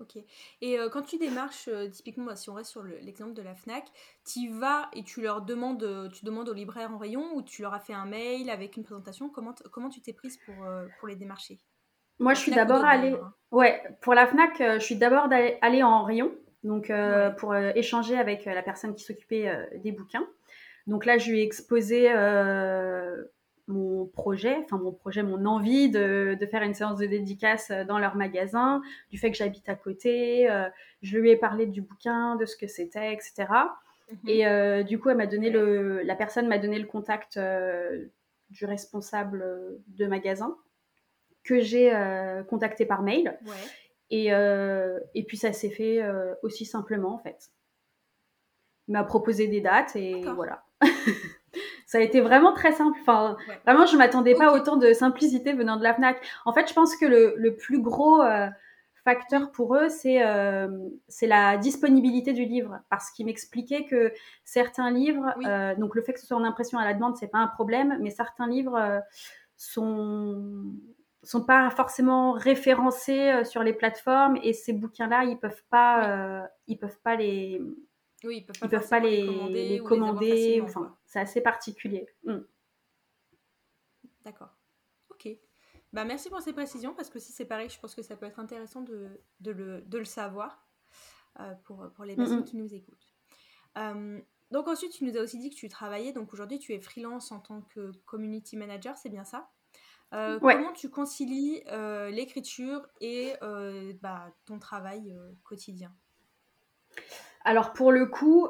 Ok. 0.00 0.18
Et 0.60 0.76
quand 0.92 1.00
tu 1.00 1.16
démarches, 1.16 1.70
typiquement, 1.90 2.36
si 2.36 2.50
on 2.50 2.54
reste 2.54 2.72
sur 2.72 2.82
l'exemple 2.82 3.32
de 3.32 3.40
la 3.40 3.54
FNAC, 3.54 3.90
tu 4.26 4.50
vas 4.50 4.90
et 4.92 5.02
tu 5.02 5.22
leur 5.22 5.40
demandes, 5.40 6.10
tu 6.12 6.26
demandes 6.26 6.50
aux 6.50 6.54
libraires 6.54 6.92
en 6.92 6.98
rayon 6.98 7.34
ou 7.34 7.40
tu 7.40 7.62
leur 7.62 7.72
as 7.72 7.80
fait 7.80 7.94
un 7.94 8.04
mail 8.04 8.50
avec 8.50 8.76
une 8.76 8.84
présentation? 8.84 9.30
Comment, 9.30 9.54
comment 9.72 9.88
tu 9.88 10.02
t'es 10.02 10.12
prise 10.12 10.36
pour, 10.44 10.56
pour 10.98 11.08
les 11.08 11.16
démarcher? 11.16 11.58
Moi, 12.18 12.34
je 12.34 12.40
suis 12.40 12.52
d'abord 12.52 12.84
allée. 12.84 13.16
Ouais, 13.50 13.80
pour 14.00 14.14
la 14.14 14.26
Fnac, 14.26 14.60
euh, 14.60 14.80
je 14.80 14.84
suis 14.84 14.96
d'abord 14.96 15.28
allée 15.62 15.82
en 15.82 16.02
rayon, 16.02 16.32
donc 16.64 16.90
euh, 16.90 17.30
pour 17.30 17.52
euh, 17.52 17.70
échanger 17.76 18.18
avec 18.18 18.46
la 18.46 18.62
personne 18.62 18.94
qui 18.94 19.04
s'occupait 19.04 19.48
des 19.76 19.92
bouquins. 19.92 20.26
Donc 20.88 21.06
là, 21.06 21.18
je 21.18 21.30
lui 21.30 21.40
ai 21.40 21.42
exposé 21.44 22.12
mon 23.66 24.06
projet, 24.06 24.58
enfin 24.64 24.76
mon 24.76 24.92
projet, 24.92 25.22
mon 25.22 25.46
envie 25.46 25.88
de, 25.88 26.36
de, 26.38 26.46
faire 26.46 26.62
une 26.62 26.74
séance 26.74 26.98
de 26.98 27.06
dédicace 27.06 27.70
dans 27.88 27.98
leur 27.98 28.14
magasin, 28.14 28.82
du 29.10 29.16
fait 29.16 29.30
que 29.30 29.36
j'habite 29.36 29.68
à 29.70 29.74
côté. 29.74 30.48
je 31.00 31.18
lui 31.18 31.30
ai 31.30 31.36
parlé 31.36 31.66
du 31.66 31.80
bouquin, 31.80 32.36
de 32.36 32.44
ce 32.44 32.56
que 32.56 32.66
c'était, 32.66 33.14
etc. 33.14 33.46
Et 34.26 34.44
mhm. 34.44 34.82
du 34.82 34.98
coup, 34.98 35.08
elle 35.08 35.16
m'a 35.16 35.26
donné 35.26 35.48
le, 35.48 36.02
la 36.02 36.16
personne 36.16 36.48
m'a 36.48 36.58
donné 36.58 36.78
le 36.78 36.86
contact 36.86 37.38
du 38.50 38.66
responsable 38.66 39.78
de 39.86 40.06
magasin 40.06 40.56
que 41.44 41.60
j'ai 41.60 41.94
euh, 41.94 42.42
contacté 42.42 42.86
par 42.86 43.02
mail. 43.02 43.38
Et, 44.10 44.32
euh, 44.32 44.98
et, 45.14 45.24
puis 45.24 45.36
ça 45.36 45.52
s'est 45.52 45.70
fait 45.70 46.02
euh, 46.02 46.34
aussi 46.42 46.64
simplement 46.64 47.14
en 47.14 47.18
fait. 47.18 47.50
Il 48.88 48.92
m'a 48.92 49.04
proposé 49.04 49.46
des 49.46 49.60
dates 49.60 49.96
et 49.96 50.22
voilà. 50.34 50.64
ça 51.86 51.98
a 51.98 52.00
été 52.00 52.20
vraiment 52.20 52.52
très 52.52 52.72
simple. 52.72 52.98
Enfin, 53.00 53.36
vraiment, 53.64 53.86
je 53.86 53.96
m'attendais 53.96 54.34
pas 54.34 54.52
autant 54.52 54.76
de 54.76 54.92
simplicité 54.92 55.52
venant 55.52 55.76
de 55.76 55.82
la 55.82 55.94
Fnac. 55.94 56.20
En 56.44 56.52
fait, 56.52 56.68
je 56.68 56.74
pense 56.74 56.96
que 56.96 57.06
le, 57.06 57.34
le 57.36 57.56
plus 57.56 57.80
gros 57.80 58.22
facteur 59.04 59.50
pour 59.52 59.74
eux, 59.74 59.88
c'est 59.88 60.22
c'est 61.08 61.26
la 61.26 61.56
disponibilité 61.56 62.34
du 62.34 62.44
livre, 62.44 62.78
parce 62.90 63.10
qu'ils 63.10 63.24
m'expliquaient 63.24 63.86
que 63.86 64.12
certains 64.44 64.90
livres, 64.90 65.34
donc 65.78 65.94
le 65.94 66.02
fait 66.02 66.12
que 66.12 66.20
ce 66.20 66.26
soit 66.26 66.36
en 66.36 66.44
impression 66.44 66.78
à 66.78 66.84
la 66.84 66.92
demande, 66.92 67.16
c'est 67.16 67.28
pas 67.28 67.38
un 67.38 67.48
problème, 67.48 67.96
mais 68.02 68.10
certains 68.10 68.46
livres 68.46 69.02
sont 69.56 70.74
sont 71.24 71.44
pas 71.44 71.70
forcément 71.70 72.32
référencés 72.32 73.30
euh, 73.30 73.44
sur 73.44 73.62
les 73.62 73.72
plateformes 73.72 74.36
et 74.42 74.52
ces 74.52 74.72
bouquins-là, 74.72 75.24
ils 75.24 75.38
peuvent 75.38 75.64
pas, 75.70 76.08
euh, 76.08 76.46
ils 76.66 76.78
peuvent 76.78 77.00
pas 77.00 77.16
les, 77.16 77.60
oui, 78.24 78.38
ils 78.38 78.46
peuvent 78.46 78.58
pas, 78.58 78.68
peuvent 78.68 78.88
pas 78.88 79.00
les, 79.00 79.80
commander. 79.84 80.60
enfin, 80.62 80.96
c'est 81.04 81.20
assez 81.20 81.40
particulier. 81.40 82.06
Mm. 82.24 82.38
D'accord. 84.24 84.50
Ok. 85.10 85.28
Bah, 85.92 86.04
merci 86.04 86.30
pour 86.30 86.40
ces 86.40 86.52
précisions 86.52 86.94
parce 86.94 87.10
que 87.10 87.18
si 87.18 87.32
c'est 87.32 87.44
pareil, 87.44 87.68
je 87.68 87.78
pense 87.78 87.94
que 87.94 88.02
ça 88.02 88.16
peut 88.16 88.26
être 88.26 88.40
intéressant 88.40 88.82
de, 88.82 89.20
de, 89.40 89.50
le, 89.50 89.82
de 89.82 89.98
le, 89.98 90.04
savoir 90.04 90.66
euh, 91.40 91.54
pour, 91.64 91.90
pour 91.94 92.04
les 92.04 92.16
personnes 92.16 92.44
qui 92.44 92.56
nous 92.56 92.74
écoutent. 92.74 93.08
donc 94.50 94.68
ensuite, 94.68 94.92
tu 94.92 95.04
nous 95.04 95.16
as 95.16 95.20
aussi 95.20 95.38
dit 95.38 95.50
que 95.50 95.56
tu 95.56 95.68
travaillais, 95.68 96.12
donc 96.12 96.32
aujourd'hui 96.32 96.58
tu 96.58 96.72
es 96.72 96.80
freelance 96.80 97.30
en 97.32 97.40
tant 97.40 97.62
que 97.62 97.92
community 98.06 98.56
manager, 98.56 98.96
c'est 98.96 99.10
bien 99.10 99.24
ça? 99.24 99.50
Euh, 100.12 100.38
comment 100.38 100.72
tu 100.72 100.90
concilies 100.90 101.62
euh, 101.72 102.10
l'écriture 102.10 102.86
et 103.00 103.32
euh, 103.42 103.92
bah, 104.00 104.32
ton 104.46 104.58
travail 104.58 105.14
quotidien? 105.42 105.92
Alors 107.44 107.72
pour 107.72 107.92
le 107.92 108.06
coup, 108.06 108.48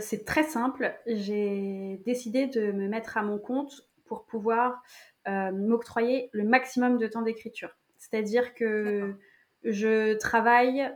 c'est 0.00 0.24
très 0.24 0.44
simple. 0.44 0.94
J'ai 1.06 2.00
décidé 2.06 2.46
de 2.46 2.72
me 2.72 2.88
mettre 2.88 3.16
à 3.18 3.22
mon 3.22 3.38
compte 3.38 3.88
pour 4.04 4.24
pouvoir 4.24 4.82
m'octroyer 5.26 6.30
le 6.32 6.44
maximum 6.44 6.96
de 6.96 7.06
temps 7.06 7.22
d'écriture. 7.22 7.76
C'est-à-dire 7.98 8.54
que 8.54 9.14
je 9.62 10.14
travaille 10.14 10.90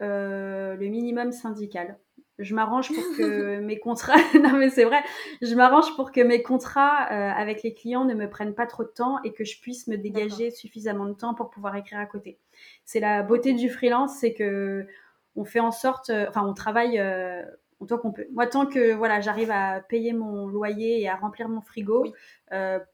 le 0.00 0.86
minimum 0.86 1.32
syndical 1.32 1.98
je 2.38 2.54
m'arrange 2.54 2.92
pour 2.92 3.04
que 3.16 3.60
mes 3.60 3.78
contrats, 3.78 4.16
non 4.34 4.56
mais 4.56 4.70
c'est 4.70 4.84
vrai, 4.84 5.02
je 5.42 5.54
m'arrange 5.54 5.94
pour 5.96 6.12
que 6.12 6.20
mes 6.20 6.42
contrats 6.42 7.10
euh, 7.10 7.30
avec 7.30 7.62
les 7.62 7.74
clients 7.74 8.04
ne 8.04 8.14
me 8.14 8.28
prennent 8.28 8.54
pas 8.54 8.66
trop 8.66 8.84
de 8.84 8.88
temps 8.88 9.22
et 9.22 9.32
que 9.32 9.44
je 9.44 9.60
puisse 9.60 9.86
me 9.86 9.96
dégager 9.96 10.50
suffisamment 10.50 11.06
de 11.06 11.14
temps 11.14 11.34
pour 11.34 11.50
pouvoir 11.50 11.76
écrire 11.76 11.98
à 11.98 12.06
côté. 12.06 12.38
C'est 12.84 13.00
la 13.00 13.22
beauté 13.22 13.54
du 13.54 13.70
freelance, 13.70 14.16
c'est 14.18 14.34
que 14.34 14.86
on 15.34 15.44
fait 15.44 15.60
en 15.60 15.72
sorte, 15.72 16.10
euh, 16.10 16.26
enfin 16.28 16.44
on 16.46 16.54
travaille 16.54 16.98
euh, 16.98 17.42
autant 17.80 17.98
qu'on 17.98 18.12
peut. 18.12 18.26
Moi 18.32 18.46
tant 18.46 18.66
que 18.66 18.92
voilà, 18.92 19.20
j'arrive 19.20 19.50
à 19.50 19.80
payer 19.80 20.12
mon 20.12 20.46
loyer 20.46 21.00
et 21.00 21.08
à 21.08 21.16
remplir 21.16 21.48
mon 21.48 21.60
frigo, 21.60 22.04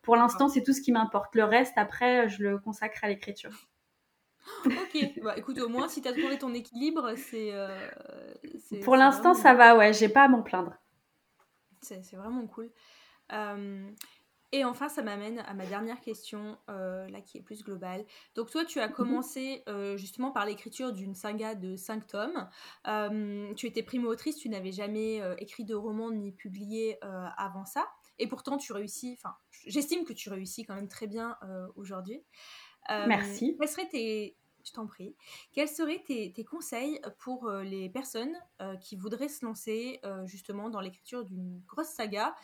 pour 0.03 0.17
l'instant 0.17 0.49
c'est 0.49 0.63
tout 0.63 0.73
ce 0.73 0.81
qui 0.81 0.93
m'importe. 0.93 1.35
Le 1.35 1.45
reste 1.45 1.75
après, 1.77 2.29
je 2.29 2.43
le 2.43 2.59
consacre 2.59 3.03
à 3.03 3.09
l'écriture 3.09 3.72
ok, 4.67 5.21
bah, 5.23 5.35
écoute, 5.37 5.59
au 5.59 5.69
moins, 5.69 5.89
si 5.89 6.03
tu 6.03 6.09
as 6.09 6.13
trouvé 6.13 6.39
ton 6.39 6.55
équilibre, 6.55 7.15
c'est. 7.17 7.51
Euh, 7.53 7.91
Pour 8.85 8.97
l'instant, 8.97 9.35
ça 9.35 9.55
va, 9.55 9.77
ouais, 9.77 9.93
j'ai 9.93 10.09
pas 10.09 10.25
à 10.25 10.29
m'en 10.29 10.43
plaindre. 10.43 10.75
C'est 11.81 12.15
vraiment 12.15 12.47
cool. 12.47 12.71
Euh, 13.33 13.91
et 14.53 14.65
enfin, 14.65 14.89
ça 14.89 15.03
m'amène 15.03 15.41
à 15.41 15.55
ma 15.55 15.65
dernière 15.65 16.01
question, 16.01 16.59
euh, 16.69 17.09
là 17.09 17.21
qui 17.23 17.39
est 17.39 17.41
plus 17.41 17.65
globale. 17.65 18.05
Donc 18.35 18.51
toi, 18.51 18.65
tu 18.65 18.79
as 18.81 18.89
mhm. 18.89 18.95
commencé 18.95 19.65
justement 19.97 20.31
par 20.31 20.45
l'écriture 20.45 20.93
d'une 20.93 21.15
saga 21.15 21.55
de 21.55 21.75
5 21.75 22.07
tomes. 22.07 22.49
tu 23.57 23.67
étais 23.67 23.83
primo-autrice, 23.83 24.37
tu 24.37 24.49
n'avais 24.49 24.73
jamais 24.73 25.21
écrit 25.39 25.65
de 25.65 25.75
roman 25.75 26.11
ni 26.11 26.33
publié 26.33 26.99
avant 27.37 27.65
ça. 27.65 27.89
Et 28.19 28.29
pourtant, 28.29 28.59
tu 28.59 28.73
réussis, 28.73 29.17
enfin, 29.19 29.35
j'estime 29.67 30.05
que 30.05 30.13
tu 30.13 30.29
réussis 30.29 30.65
quand 30.65 30.75
même 30.75 30.89
très 30.89 31.07
bien 31.07 31.37
aujourd'hui. 31.75 32.23
Merci. 32.89 33.57
Quels 33.59 33.69
seraient 33.69 33.89
tes, 33.89 34.37
je 34.65 34.73
t'en 34.73 34.87
prie, 34.87 35.15
quels 35.53 35.69
seraient 35.69 36.03
tes, 36.07 36.45
conseils 36.45 37.01
pour 37.19 37.51
les 37.51 37.89
personnes 37.89 38.35
qui 38.81 38.97
voudraient 38.97 39.29
se 39.29 39.45
lancer 39.45 40.01
justement 40.25 40.69
dans 40.69 40.81
l'écriture 40.81 41.25
d'une 41.25 41.61
grosse 41.67 41.89
saga 41.89 42.35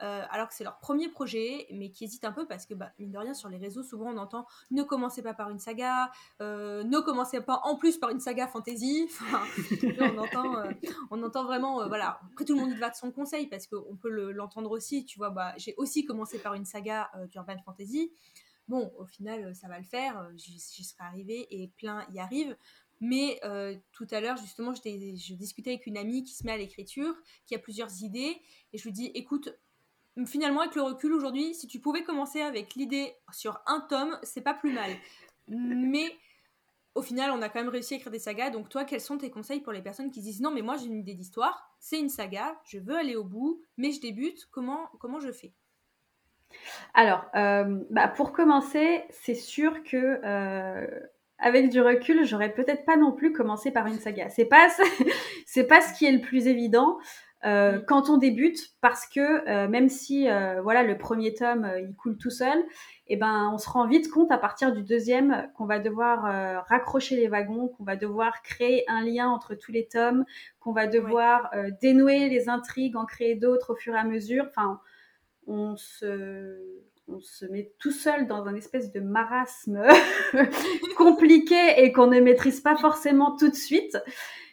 alors 0.00 0.48
que 0.48 0.54
c'est 0.54 0.62
leur 0.62 0.78
premier 0.78 1.08
projet, 1.08 1.66
mais 1.72 1.90
qui 1.90 2.04
hésitent 2.04 2.24
un 2.24 2.30
peu 2.30 2.46
parce 2.46 2.66
que, 2.66 2.74
bah, 2.74 2.92
mine 3.00 3.10
de 3.10 3.18
rien, 3.18 3.34
sur 3.34 3.48
les 3.48 3.56
réseaux, 3.56 3.82
souvent 3.82 4.12
on 4.12 4.16
entend 4.16 4.46
ne 4.70 4.84
commencez 4.84 5.22
pas 5.22 5.34
par 5.34 5.50
une 5.50 5.58
saga, 5.58 6.10
ne 6.40 7.00
commencez 7.00 7.40
pas 7.40 7.60
en 7.64 7.76
plus 7.76 7.98
par 7.98 8.10
une 8.10 8.20
saga 8.20 8.46
fantasy. 8.46 9.08
on, 11.10 11.22
entend, 11.22 11.44
vraiment, 11.44 11.86
voilà. 11.88 12.20
Après, 12.30 12.44
tout 12.44 12.54
le 12.54 12.60
monde 12.60 12.74
va 12.74 12.90
de 12.90 12.96
son 12.96 13.10
conseil 13.10 13.48
parce 13.48 13.66
qu'on 13.66 13.96
peut 13.96 14.08
l'entendre 14.32 14.70
aussi. 14.70 15.04
Tu 15.04 15.18
vois, 15.18 15.30
bah, 15.30 15.52
j'ai 15.56 15.74
aussi 15.76 16.04
commencé 16.04 16.38
par 16.38 16.54
une 16.54 16.64
saga 16.64 17.10
d'urban 17.30 17.56
fantasy 17.64 18.12
bon, 18.68 18.92
au 18.98 19.06
final, 19.06 19.44
euh, 19.44 19.54
ça 19.54 19.68
va 19.68 19.78
le 19.78 19.84
faire, 19.84 20.18
euh, 20.18 20.30
j'y 20.36 20.60
serai 20.60 21.04
arrivée 21.04 21.46
et 21.50 21.68
plein 21.68 22.06
y 22.12 22.20
arrivent. 22.20 22.56
Mais 23.00 23.38
euh, 23.44 23.76
tout 23.92 24.06
à 24.10 24.20
l'heure, 24.20 24.36
justement, 24.36 24.74
je 24.74 25.34
discutais 25.34 25.70
avec 25.70 25.86
une 25.86 25.96
amie 25.96 26.24
qui 26.24 26.34
se 26.34 26.44
met 26.44 26.52
à 26.52 26.56
l'écriture, 26.56 27.14
qui 27.46 27.54
a 27.54 27.58
plusieurs 27.58 28.02
idées, 28.02 28.40
et 28.72 28.78
je 28.78 28.84
lui 28.84 28.92
dis, 28.92 29.06
écoute, 29.14 29.56
finalement, 30.26 30.62
avec 30.62 30.74
le 30.74 30.82
recul 30.82 31.12
aujourd'hui, 31.12 31.54
si 31.54 31.68
tu 31.68 31.78
pouvais 31.78 32.02
commencer 32.02 32.40
avec 32.40 32.74
l'idée 32.74 33.14
sur 33.32 33.60
un 33.66 33.80
tome, 33.88 34.18
c'est 34.24 34.40
pas 34.40 34.54
plus 34.54 34.72
mal. 34.72 34.90
Mais 35.46 36.12
au 36.96 37.02
final, 37.02 37.30
on 37.30 37.40
a 37.40 37.48
quand 37.48 37.60
même 37.60 37.68
réussi 37.68 37.94
à 37.94 37.96
écrire 37.98 38.10
des 38.10 38.18
sagas. 38.18 38.50
Donc 38.50 38.68
toi, 38.68 38.84
quels 38.84 39.00
sont 39.00 39.16
tes 39.16 39.30
conseils 39.30 39.60
pour 39.60 39.72
les 39.72 39.82
personnes 39.82 40.10
qui 40.10 40.20
disent, 40.20 40.40
non, 40.40 40.50
mais 40.50 40.62
moi 40.62 40.76
j'ai 40.76 40.86
une 40.86 40.98
idée 40.98 41.14
d'histoire, 41.14 41.70
c'est 41.78 42.00
une 42.00 42.08
saga, 42.08 42.60
je 42.64 42.78
veux 42.78 42.96
aller 42.96 43.14
au 43.14 43.22
bout, 43.22 43.62
mais 43.76 43.92
je 43.92 44.00
débute, 44.00 44.46
comment, 44.50 44.88
comment 44.98 45.20
je 45.20 45.30
fais? 45.30 45.54
Alors, 46.94 47.24
euh, 47.36 47.78
bah, 47.90 48.08
pour 48.08 48.32
commencer, 48.32 49.04
c'est 49.10 49.34
sûr 49.34 49.82
que 49.84 50.20
euh, 50.24 50.86
avec 51.38 51.70
du 51.70 51.80
recul, 51.80 52.24
j'aurais 52.24 52.52
peut-être 52.52 52.84
pas 52.84 52.96
non 52.96 53.12
plus 53.12 53.32
commencé 53.32 53.70
par 53.70 53.86
une 53.86 53.98
saga. 53.98 54.28
C'est 54.28 54.46
pas 54.46 54.68
c'est 55.46 55.66
pas 55.66 55.80
ce 55.80 55.96
qui 55.96 56.06
est 56.06 56.12
le 56.12 56.20
plus 56.20 56.46
évident. 56.46 56.98
euh, 57.44 57.78
quand 57.86 58.10
on 58.10 58.16
débute, 58.16 58.58
parce 58.80 59.06
que 59.06 59.66
même 59.68 59.88
si 59.88 60.26
voilà 60.62 60.82
le 60.82 60.98
premier 60.98 61.34
tome 61.34 61.70
il 61.78 61.94
coule 61.94 62.16
tout 62.18 62.30
seul, 62.30 62.58
et 63.06 63.14
eh 63.14 63.16
ben 63.16 63.50
on 63.54 63.58
se 63.58 63.70
rend 63.70 63.86
vite 63.86 64.10
compte 64.10 64.32
à 64.32 64.38
partir 64.38 64.72
du 64.72 64.82
deuxième 64.82 65.48
qu'on 65.56 65.66
va 65.66 65.78
devoir 65.78 66.64
raccrocher 66.66 67.14
les 67.14 67.28
wagons, 67.28 67.68
qu'on 67.68 67.84
va 67.84 67.94
devoir 67.94 68.42
créer 68.42 68.84
un 68.88 69.02
lien 69.02 69.28
entre 69.28 69.54
tous 69.54 69.70
les 69.70 69.86
tomes, 69.86 70.24
qu'on 70.58 70.72
va 70.72 70.88
devoir 70.88 71.52
dénouer 71.80 72.28
les 72.28 72.48
intrigues, 72.48 72.96
en 72.96 73.06
créer 73.06 73.36
d'autres 73.36 73.74
au 73.74 73.76
fur 73.76 73.94
et 73.94 73.98
à 73.98 74.04
mesure. 74.04 74.46
Enfin, 74.48 74.80
on 75.48 75.76
se 75.76 76.56
on 77.08 77.20
se 77.20 77.46
met 77.46 77.72
tout 77.78 77.90
seul 77.90 78.26
dans 78.26 78.46
un 78.46 78.54
espèce 78.54 78.92
de 78.92 79.00
marasme 79.00 79.82
compliqué 80.96 81.82
et 81.82 81.90
qu'on 81.90 82.06
ne 82.06 82.20
maîtrise 82.20 82.60
pas 82.60 82.76
forcément 82.76 83.34
tout 83.34 83.48
de 83.48 83.54
suite. 83.54 83.96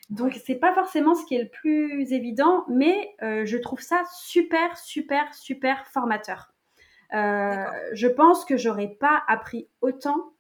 Donc 0.10 0.40
c'est 0.46 0.56
pas 0.56 0.74
forcément 0.74 1.16
ce 1.16 1.26
qui 1.26 1.36
est 1.36 1.44
le 1.44 1.50
plus 1.50 2.14
évident, 2.14 2.64
mais 2.70 3.16
euh, 3.22 3.46
je 3.46 3.58
trouve 3.58 3.82
ça 3.82 4.04
super, 4.14 4.78
super, 4.78 5.34
super 5.34 5.86
formateur. 5.88 6.54
Euh, 7.14 7.66
je 7.94 8.08
pense 8.08 8.46
que 8.46 8.58
j'aurais 8.58 8.96
pas 9.00 9.24
appris 9.28 9.68
autant 9.82 10.34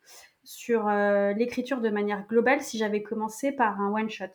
sur 0.44 0.88
euh, 0.88 1.34
l'écriture 1.34 1.82
de 1.82 1.89
manière 1.89 2.28
globale 2.28 2.62
si 2.62 2.78
j'avais 2.78 3.02
commencé 3.02 3.52
par 3.52 3.82
un 3.82 3.91
one 3.91 4.10
shot. 4.10 4.26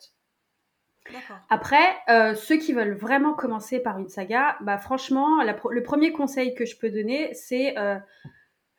Après, 1.49 2.35
ceux 2.35 2.57
qui 2.57 2.73
veulent 2.73 2.95
vraiment 2.95 3.33
commencer 3.33 3.79
par 3.79 3.97
une 3.97 4.09
saga, 4.09 4.57
bah 4.61 4.77
franchement, 4.77 5.43
le 5.43 5.83
premier 5.83 6.11
conseil 6.11 6.53
que 6.53 6.65
je 6.65 6.77
peux 6.77 6.89
donner, 6.89 7.33
c'est 7.33 7.75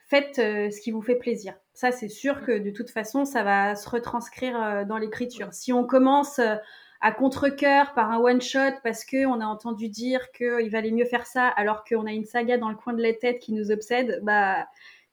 faites 0.08 0.36
ce 0.36 0.80
qui 0.80 0.90
vous 0.90 1.02
fait 1.02 1.16
plaisir. 1.16 1.54
Ça, 1.74 1.90
c'est 1.90 2.08
sûr 2.08 2.44
que 2.44 2.58
de 2.58 2.70
toute 2.70 2.90
façon, 2.90 3.24
ça 3.24 3.42
va 3.42 3.74
se 3.76 3.88
retranscrire 3.88 4.62
euh, 4.62 4.84
dans 4.84 4.98
l'écriture. 4.98 5.52
Si 5.52 5.72
on 5.72 5.84
commence 5.84 6.38
euh, 6.38 6.56
à 7.00 7.12
contre-coeur 7.12 7.94
par 7.94 8.10
un 8.10 8.18
one-shot 8.18 8.78
parce 8.84 9.04
qu'on 9.04 9.40
a 9.40 9.46
entendu 9.46 9.88
dire 9.88 10.30
qu'il 10.32 10.70
valait 10.70 10.90
mieux 10.90 11.06
faire 11.06 11.26
ça 11.26 11.48
alors 11.48 11.84
qu'on 11.84 12.06
a 12.06 12.12
une 12.12 12.26
saga 12.26 12.58
dans 12.58 12.68
le 12.68 12.76
coin 12.76 12.92
de 12.92 13.02
la 13.02 13.14
tête 13.14 13.38
qui 13.38 13.52
nous 13.52 13.70
obsède, 13.70 14.20
bah, 14.22 14.66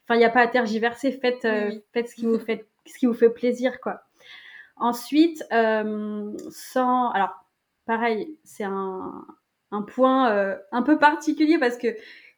il 0.09 0.17
n'y 0.17 0.25
a 0.25 0.29
pas 0.29 0.41
à 0.41 0.47
tergiverser. 0.47 1.11
Faites, 1.13 1.45
euh, 1.45 1.71
faites, 1.93 2.09
ce, 2.09 2.15
qui 2.15 2.25
vous 2.25 2.39
fait, 2.45 2.67
ce 2.85 2.97
qui 2.97 3.05
vous 3.05 3.13
fait 3.13 3.29
plaisir, 3.29 3.79
quoi. 3.79 4.01
Ensuite, 4.79 5.43
sans. 6.51 7.11
Alors, 7.11 7.45
pareil, 7.85 8.37
c'est 8.43 8.63
un, 8.63 9.25
un 9.71 9.81
point 9.81 10.57
un 10.71 10.81
peu 10.81 10.97
particulier 10.97 11.57
parce 11.59 11.77
que, 11.77 11.87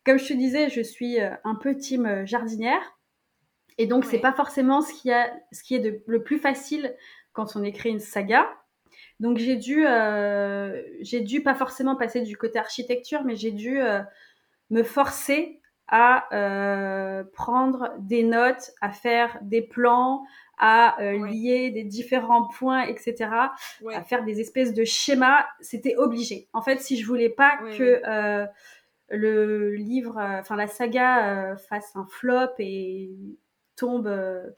comme 0.05 0.17
je 0.17 0.27
te 0.27 0.33
disais, 0.33 0.69
je 0.69 0.81
suis 0.81 1.17
un 1.19 1.55
peu 1.55 1.75
team 1.75 2.25
jardinière. 2.25 2.81
Et 3.77 3.87
donc, 3.87 4.05
c'est 4.05 4.19
pas 4.19 4.33
forcément 4.33 4.81
ce 4.81 4.93
qui, 4.93 5.11
a, 5.11 5.31
ce 5.51 5.63
qui 5.63 5.75
est 5.75 5.79
de, 5.79 6.03
le 6.05 6.23
plus 6.23 6.37
facile 6.37 6.95
quand 7.33 7.55
on 7.55 7.63
écrit 7.63 7.89
une 7.89 7.99
saga. 7.99 8.47
Donc, 9.19 9.37
j'ai 9.37 9.55
dû, 9.55 9.85
euh, 9.87 10.81
j'ai 11.01 11.21
dû 11.21 11.41
pas 11.41 11.55
forcément 11.55 11.95
passer 11.95 12.21
du 12.21 12.37
côté 12.37 12.59
architecture, 12.59 13.23
mais 13.23 13.35
j'ai 13.35 13.51
dû 13.51 13.81
euh, 13.81 14.01
me 14.69 14.83
forcer 14.83 15.61
à 15.87 16.27
euh, 16.33 17.23
prendre 17.33 17.93
des 17.99 18.23
notes, 18.23 18.71
à 18.81 18.91
faire 18.91 19.37
des 19.41 19.61
plans, 19.61 20.23
à 20.61 20.95
lier 21.01 21.71
des 21.71 21.83
différents 21.83 22.47
points, 22.47 22.83
etc., 22.83 23.29
à 23.93 24.03
faire 24.03 24.23
des 24.23 24.39
espèces 24.39 24.73
de 24.73 24.85
schémas. 24.85 25.45
C'était 25.59 25.97
obligé. 25.97 26.47
En 26.53 26.61
fait, 26.61 26.79
si 26.79 26.97
je 26.97 27.05
voulais 27.05 27.29
pas 27.29 27.57
que 27.77 28.01
le 29.09 29.75
livre, 29.75 30.15
enfin 30.17 30.55
la 30.55 30.67
saga 30.67 31.57
fasse 31.57 31.93
un 31.95 32.05
flop 32.05 32.53
et 32.59 33.09
tombe, 33.81 34.07
euh, 34.07 34.49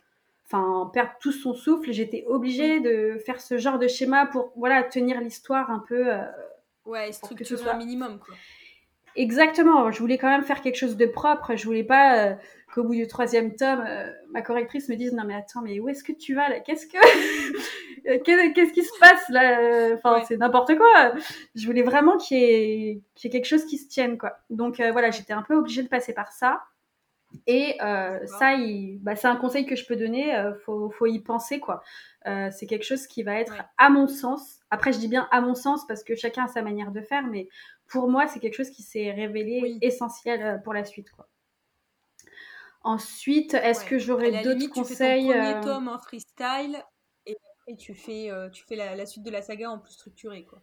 enfin, 0.46 0.90
perd 0.94 1.10
tout 1.20 1.32
son 1.32 1.54
souffle. 1.54 1.92
J'étais 1.92 2.26
obligée 2.28 2.80
de 2.82 3.18
faire 3.26 3.42
ce 3.42 3.58
genre 3.58 3.80
de 3.80 3.88
schéma 3.88 4.26
pour, 4.26 4.52
voilà, 4.56 4.84
tenir 4.84 5.22
l'histoire 5.22 5.72
un 5.72 5.80
peu. 5.80 6.14
Euh, 6.14 6.24
ouais, 6.86 7.12
structurer 7.12 7.62
soit... 7.62 7.74
un 7.74 7.78
minimum, 7.78 8.20
quoi. 8.20 8.36
Exactement. 9.16 9.92
Je 9.92 10.00
voulais 10.00 10.18
quand 10.18 10.30
même 10.30 10.44
faire 10.44 10.62
quelque 10.62 10.76
chose 10.76 10.98
de 10.98 11.06
propre. 11.06 11.56
Je 11.56 11.66
voulais 11.66 11.84
pas 11.84 12.18
euh, 12.18 12.34
qu'au 12.74 12.84
bout 12.84 12.96
du 12.96 13.08
troisième 13.08 13.56
tome, 13.56 13.86
ma 14.32 14.42
correctrice 14.42 14.90
me 14.90 14.96
dise 14.96 15.14
non 15.14 15.24
mais 15.26 15.36
attends 15.36 15.62
mais 15.62 15.80
où 15.80 15.90
est-ce 15.90 16.04
que 16.04 16.12
tu 16.12 16.34
vas 16.34 16.50
là? 16.50 16.60
Qu'est-ce 16.60 16.88
que 16.88 16.98
qu'est-ce 18.54 18.74
qui 18.74 18.84
se 18.84 19.00
passe 19.00 19.30
là? 19.30 19.96
Enfin 19.96 20.24
c'est 20.28 20.38
n'importe 20.38 20.76
quoi. 20.76 21.14
Je 21.56 21.66
voulais 21.68 21.84
vraiment 21.84 22.18
qu'il 22.18 22.38
y, 22.38 23.02
ait... 23.24 23.30
quelque 23.30 23.46
chose 23.46 23.66
qui 23.66 23.78
se 23.78 23.88
tienne 23.88 24.18
quoi. 24.18 24.38
Donc 24.50 24.82
voilà, 24.92 25.12
j'étais 25.12 25.34
un 25.34 25.44
peu 25.44 25.56
obligée 25.56 25.84
de 25.84 25.90
passer 25.90 26.14
par 26.14 26.32
ça. 26.32 26.64
Et 27.48 27.78
euh, 27.82 28.26
ça, 28.26 28.56
bah, 29.00 29.16
c'est 29.16 29.28
un 29.28 29.36
conseil 29.36 29.66
que 29.66 29.76
je 29.76 29.86
peux 29.86 29.96
donner. 29.96 30.36
Euh, 30.36 30.54
faut, 30.66 30.90
faut, 30.92 31.06
y 31.06 31.20
penser 31.20 31.60
quoi. 31.60 31.84
Euh, 32.26 32.50
c'est 32.52 32.68
quelque 32.68 32.86
chose 32.86 33.08
qui 33.08 33.24
va 33.24 33.36
être, 33.36 33.64
à 33.78 33.90
mon 33.90 34.08
sens. 34.08 34.60
Après, 34.70 34.94
je 34.94 35.00
dis 35.00 35.08
bien 35.08 35.28
à 35.32 35.42
mon 35.42 35.56
sens 35.56 35.86
parce 35.88 36.04
que 36.04 36.16
chacun 36.16 36.46
a 36.46 36.48
sa 36.48 36.62
manière 36.62 36.92
de 36.92 37.02
faire, 37.02 37.26
mais 37.28 37.50
pour 37.88 38.10
moi, 38.10 38.28
c'est 38.28 38.40
quelque 38.40 38.56
chose 38.56 38.70
qui 38.70 38.84
s'est 38.84 39.12
révélé 39.12 39.78
essentiel 39.82 40.42
euh, 40.42 40.58
pour 40.58 40.74
la 40.74 40.86
suite 40.86 41.12
quoi. 41.12 41.28
Ensuite, 42.86 43.54
est-ce 43.54 43.86
que 43.86 43.98
j'aurais 43.98 44.44
d'autres 44.44 44.68
conseils 44.68 45.28
Tu 45.28 45.34
fais 45.34 45.54
ton 45.54 45.62
premier 45.62 45.62
tome 45.62 45.88
en 45.88 46.00
freestyle 46.00 46.84
et 47.26 47.38
après 47.62 47.78
tu 47.78 47.94
fais, 47.94 48.30
tu 48.52 48.66
fais 48.66 48.76
la, 48.76 48.96
la, 48.96 49.06
suite 49.06 49.24
de 49.24 49.32
la 49.32 49.42
saga 49.42 49.72
en 49.72 49.80
plus 49.80 49.94
structurée 49.94 50.44
quoi. 50.44 50.62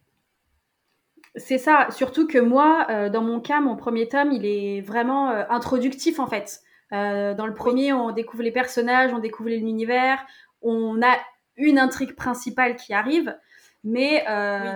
C'est 1.37 1.59
ça, 1.59 1.87
surtout 1.91 2.27
que 2.27 2.39
moi, 2.39 2.87
euh, 2.91 3.09
dans 3.09 3.23
mon 3.23 3.41
cas, 3.41 3.61
mon 3.61 3.77
premier 3.77 4.09
tome, 4.09 4.33
il 4.33 4.45
est 4.45 4.81
vraiment 4.81 5.31
euh, 5.31 5.45
introductif 5.49 6.19
en 6.19 6.27
fait. 6.27 6.61
Euh, 6.93 7.35
dans 7.35 7.47
le 7.47 7.55
premier, 7.55 7.93
on 7.93 8.11
découvre 8.11 8.43
les 8.43 8.51
personnages, 8.51 9.13
on 9.15 9.21
découvre 9.21 9.51
l'univers, 9.51 10.25
on 10.61 11.01
a 11.03 11.17
une 11.57 11.79
intrigue 11.79 12.17
principale 12.17 12.75
qui 12.75 12.93
arrive, 12.93 13.37
mais 13.85 14.25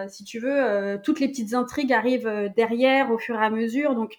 si 0.08 0.24
tu 0.24 0.38
veux, 0.38 0.98
toutes 1.02 1.20
les 1.20 1.28
petites 1.28 1.54
intrigues 1.54 1.92
arrivent 1.92 2.52
derrière 2.56 3.10
au 3.10 3.18
fur 3.18 3.34
et 3.40 3.44
à 3.44 3.50
mesure. 3.50 3.94
Donc, 3.94 4.18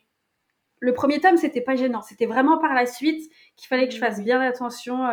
le 0.80 0.94
premier 0.94 1.20
tome, 1.22 1.38
c'était 1.38 1.62
pas 1.62 1.76
gênant. 1.76 2.02
C'était 2.02 2.26
vraiment 2.26 2.58
par 2.58 2.74
la 2.74 2.86
suite 2.86 3.32
qu'il 3.56 3.68
fallait 3.68 3.88
que 3.88 3.94
je 3.94 4.00
fasse 4.00 4.22
bien 4.24 4.42
attention 4.42 5.06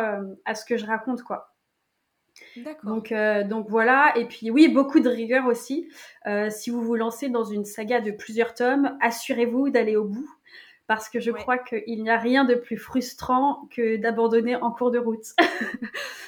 à 0.45 0.55
ce 0.55 0.65
que 0.65 0.77
je 0.77 0.85
raconte, 0.85 1.23
quoi. 1.23 1.52
Donc, 2.83 3.11
euh, 3.11 3.43
donc 3.43 3.67
voilà. 3.69 4.13
Et 4.17 4.25
puis 4.25 4.51
oui, 4.51 4.67
beaucoup 4.67 4.99
de 4.99 5.09
rigueur 5.09 5.45
aussi. 5.47 5.89
Euh, 6.27 6.49
si 6.49 6.69
vous 6.69 6.81
vous 6.81 6.95
lancez 6.95 7.29
dans 7.29 7.43
une 7.43 7.65
saga 7.65 8.01
de 8.01 8.11
plusieurs 8.11 8.53
tomes, 8.53 8.97
assurez-vous 9.01 9.69
d'aller 9.69 9.95
au 9.95 10.05
bout. 10.05 10.29
Parce 10.85 11.07
que 11.07 11.19
je 11.19 11.31
crois 11.31 11.57
qu'il 11.57 12.03
n'y 12.03 12.09
a 12.09 12.17
rien 12.17 12.43
de 12.43 12.55
plus 12.55 12.77
frustrant 12.77 13.67
que 13.71 13.95
d'abandonner 13.95 14.57
en 14.57 14.69
cours 14.69 14.91
de 14.91 14.99
route. 14.99 15.25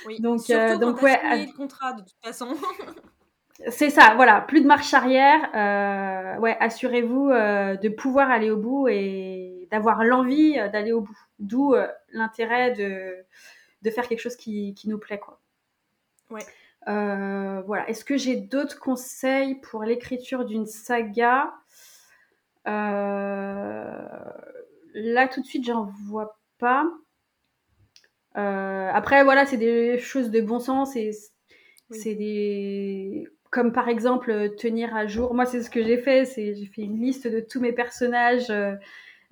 oui. 0.07 0.19
donc, 0.21 0.49
euh, 0.49 0.77
donc 0.77 1.01
ouais. 1.01 1.19
le 1.23 1.57
contrat 1.57 1.93
de 1.93 2.01
toute 2.01 2.15
façon. 2.23 2.47
C'est 3.69 3.89
ça, 3.89 4.13
voilà, 4.15 4.41
plus 4.41 4.61
de 4.61 4.67
marche 4.67 4.93
arrière. 4.93 6.39
ouais, 6.41 6.57
assurez-vous 6.59 7.29
de 7.29 7.89
pouvoir 7.89 8.29
aller 8.29 8.49
au 8.49 8.57
bout 8.57 8.87
et 8.89 9.67
d'avoir 9.71 10.03
l'envie 10.03 10.55
d'aller 10.73 10.91
au 10.91 11.01
bout. 11.01 11.17
D'où 11.39 11.73
l'intérêt 12.11 12.71
de, 12.71 13.15
de 13.81 13.89
faire 13.89 14.07
quelque 14.07 14.19
chose 14.19 14.35
qui, 14.35 14.73
qui 14.73 14.89
nous 14.89 14.97
plaît, 14.97 15.19
quoi. 15.19 15.39
Ouais. 16.29 16.45
Euh, 16.87 17.61
voilà. 17.65 17.87
Est-ce 17.89 18.05
que 18.05 18.17
j'ai 18.17 18.35
d'autres 18.35 18.79
conseils 18.79 19.55
pour 19.55 19.83
l'écriture 19.83 20.45
d'une 20.45 20.65
saga? 20.65 21.53
Euh, 22.67 24.07
Là, 24.93 25.27
tout 25.27 25.41
de 25.41 25.45
suite, 25.45 25.65
j'en 25.65 25.91
vois 26.07 26.39
pas. 26.57 26.89
Euh, 28.37 28.89
après, 28.93 29.23
voilà, 29.23 29.45
c'est 29.45 29.57
des 29.57 29.97
choses 29.97 30.29
de 30.31 30.41
bon 30.41 30.59
sens 30.59 30.95
et 30.95 31.11
c'est 31.91 32.15
des 32.15 33.27
comme 33.51 33.71
par 33.71 33.87
exemple 33.87 34.55
tenir 34.57 34.95
à 34.95 35.07
jour. 35.07 35.33
Moi, 35.33 35.45
c'est 35.45 35.63
ce 35.63 35.69
que 35.69 35.83
j'ai 35.83 35.97
fait. 35.97 36.25
C'est 36.25 36.55
j'ai 36.55 36.65
fait 36.65 36.81
une 36.81 36.99
liste 36.99 37.27
de 37.27 37.39
tous 37.39 37.59
mes 37.61 37.71
personnages. 37.71 38.51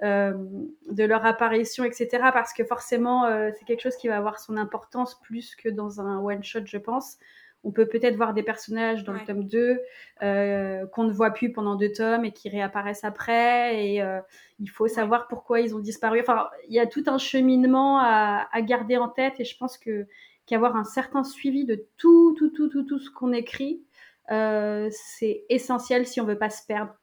De 0.04 1.04
leur 1.04 1.26
apparition, 1.26 1.86
etc. 1.86 2.10
Parce 2.34 2.54
que 2.54 2.63
forcément, 2.66 3.26
c'est 3.58 3.66
quelque 3.66 3.82
chose 3.82 3.96
qui 3.96 4.08
va 4.08 4.18
avoir 4.18 4.39
son 4.39 4.58
importance 4.58 5.20
plus 5.22 5.56
que 5.56 5.70
dans 5.70 6.02
un 6.02 6.20
one-shot, 6.20 6.66
je 6.66 6.78
pense. 6.78 7.18
On 7.66 7.72
peut 7.72 7.88
peut-être 7.88 8.18
voir 8.18 8.34
des 8.34 8.44
personnages 8.44 9.04
dans 9.06 9.13
le 9.13 9.22
tome 9.26 9.46
2 9.46 9.80
euh, 10.22 10.86
qu'on 10.88 11.06
ne 11.06 11.13
voit 11.13 11.32
plus 11.32 11.54
pendant 11.54 11.76
deux 11.76 11.92
tomes 11.94 12.26
et 12.26 12.32
qui 12.34 12.50
réapparaissent 12.50 13.06
après. 13.06 13.86
Et 13.86 14.02
euh, 14.02 14.20
il 14.60 14.70
faut 14.70 14.88
savoir 14.88 15.28
pourquoi 15.28 15.62
ils 15.62 15.74
ont 15.74 15.80
disparu. 15.80 16.20
Enfin, 16.20 16.50
il 16.68 16.74
y 16.74 16.80
a 16.80 16.88
tout 16.88 17.04
un 17.08 17.18
cheminement 17.18 18.00
à, 18.00 18.48
garder 18.62 18.98
en 18.98 19.08
tête 19.08 19.39
et 19.39 19.46
je 19.46 19.58
pense 19.58 19.78
que 19.78 20.08
qu'avoir 20.46 20.76
un 20.76 20.84
certain 20.84 21.24
suivi 21.24 21.66
de 21.66 21.86
tout, 21.98 22.36
tout, 22.38 22.50
tout, 22.50 22.68
tout, 22.68 22.84
tout 22.84 23.00
ce 23.00 23.10
qu'on 23.10 23.32
écrit, 23.32 23.82
euh, 24.30 24.89
c'est 24.92 25.46
essentiel 25.48 26.06
si 26.06 26.20
on 26.20 26.26
veut 26.26 26.38
pas 26.38 26.50
se 26.50 26.66
perdre. 26.66 26.94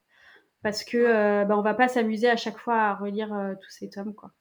Parce 0.63 0.83
que 0.83 1.43
bah, 1.45 1.57
on 1.57 1.61
va 1.61 1.73
pas 1.73 1.87
s'amuser 1.87 2.29
à 2.29 2.35
chaque 2.35 2.57
fois 2.57 2.75
à 2.75 2.95
relire 2.95 3.29
tous 3.61 3.69
ces 3.69 3.89
tomes, 3.89 4.13
quoi. 4.13 4.31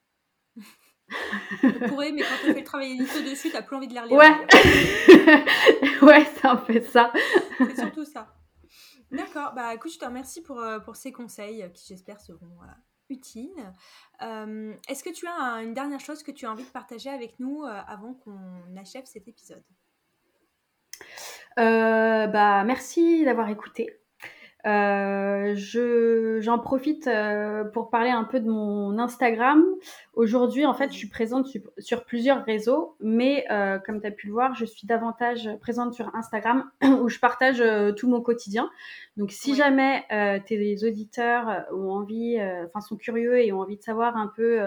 On 1.62 1.88
pourrait, 1.88 2.12
mais 2.12 2.22
quand 2.22 2.34
on 2.44 2.52
fait 2.52 2.60
le 2.60 2.64
travail 2.64 2.92
édito 2.92 3.20
dessus, 3.22 3.50
t'as 3.50 3.62
plus 3.62 3.76
envie 3.76 3.88
de 3.88 3.94
les 3.94 4.00
relire. 4.00 4.16
Ouais, 4.16 4.30
ouais, 6.02 6.24
c'est 6.34 6.46
un 6.46 6.56
peu 6.56 6.80
ça. 6.80 7.12
C'est 7.58 7.76
surtout 7.76 8.04
ça. 8.04 8.28
D'accord, 9.10 9.52
bah 9.54 9.74
écoute, 9.74 9.92
je 9.92 9.98
te 9.98 10.04
remercie 10.04 10.40
pour, 10.42 10.60
euh, 10.60 10.78
pour 10.78 10.96
ces 10.96 11.12
conseils 11.12 11.68
qui 11.74 11.86
j'espère 11.88 12.20
seront 12.20 12.62
euh, 12.62 12.72
utiles. 13.08 13.72
Euh, 14.22 14.72
est-ce 14.88 15.02
que 15.02 15.10
tu 15.10 15.26
as 15.26 15.62
une 15.62 15.74
dernière 15.74 16.00
chose 16.00 16.22
que 16.22 16.30
tu 16.30 16.46
as 16.46 16.50
envie 16.50 16.64
de 16.64 16.70
partager 16.70 17.10
avec 17.10 17.40
nous 17.40 17.64
avant 17.64 18.14
qu'on 18.14 18.76
achève 18.76 19.04
cet 19.06 19.26
épisode? 19.26 19.64
Bah 21.56 22.64
merci 22.64 23.24
d'avoir 23.24 23.48
écouté. 23.48 23.99
Euh, 24.66 25.54
je, 25.56 26.38
j'en 26.40 26.58
profite 26.58 27.06
euh, 27.06 27.64
pour 27.64 27.88
parler 27.90 28.10
un 28.10 28.24
peu 28.24 28.40
de 28.40 28.48
mon 28.48 28.98
Instagram. 28.98 29.64
Aujourd'hui, 30.14 30.66
en 30.66 30.74
fait, 30.74 30.92
je 30.92 30.96
suis 30.96 31.08
présente 31.08 31.46
sur, 31.78 32.04
plusieurs 32.04 32.44
réseaux, 32.44 32.96
mais 33.00 33.46
euh, 33.50 33.78
comme 33.78 34.00
tu 34.00 34.06
as 34.06 34.10
pu 34.10 34.26
le 34.26 34.32
voir, 34.32 34.54
je 34.54 34.64
suis 34.64 34.86
davantage 34.86 35.48
présente 35.60 35.94
sur 35.94 36.14
Instagram 36.14 36.70
où 36.82 37.08
je 37.08 37.18
partage 37.18 37.62
tout 37.96 38.08
mon 38.08 38.20
quotidien. 38.20 38.70
Donc, 39.16 39.30
si 39.30 39.54
jamais 39.54 40.04
tes 40.46 40.76
auditeurs 40.84 41.66
ont 41.72 41.90
envie, 41.90 42.38
enfin, 42.66 42.80
sont 42.80 42.96
curieux 42.96 43.38
et 43.38 43.52
ont 43.52 43.60
envie 43.60 43.76
de 43.76 43.82
savoir 43.82 44.16
un 44.16 44.30
peu 44.34 44.60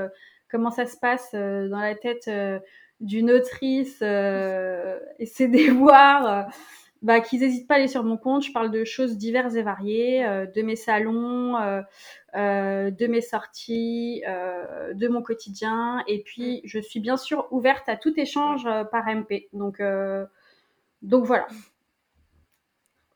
comment 0.49 0.71
ça 0.71 0.85
se 0.85 0.97
passe 0.97 1.33
dans 1.33 1.79
la 1.79 1.95
tête 1.95 2.29
d'une 2.99 3.31
autrice 3.31 4.01
et 4.01 5.25
ses 5.25 5.47
déboires 5.49 6.47
bah, 7.03 7.19
qu'ils 7.19 7.41
n'hésitent 7.41 7.67
pas 7.67 7.75
à 7.75 7.77
aller 7.77 7.89
sur 7.89 8.03
mon 8.03 8.17
compte. 8.17 8.43
Je 8.43 8.51
parle 8.51 8.71
de 8.71 8.85
choses 8.85 9.17
diverses 9.17 9.55
et 9.55 9.61
variées, 9.61 10.25
euh, 10.25 10.45
de 10.45 10.61
mes 10.61 10.77
salons, 10.77 11.57
euh, 11.57 11.81
euh, 12.35 12.91
de 12.91 13.07
mes 13.07 13.21
sorties, 13.21 14.23
de 14.25 15.07
mon 15.09 15.21
quotidien. 15.21 16.03
Et 16.07 16.23
puis, 16.23 16.61
je 16.63 16.79
suis 16.79 17.01
bien 17.01 17.17
sûr 17.17 17.47
ouverte 17.51 17.87
à 17.89 17.97
tout 17.97 18.17
échange 18.17 18.63
par 18.89 19.07
MP. 19.07 19.49
Donc, 19.51 19.81
donc 21.01 21.25
voilà. 21.25 21.45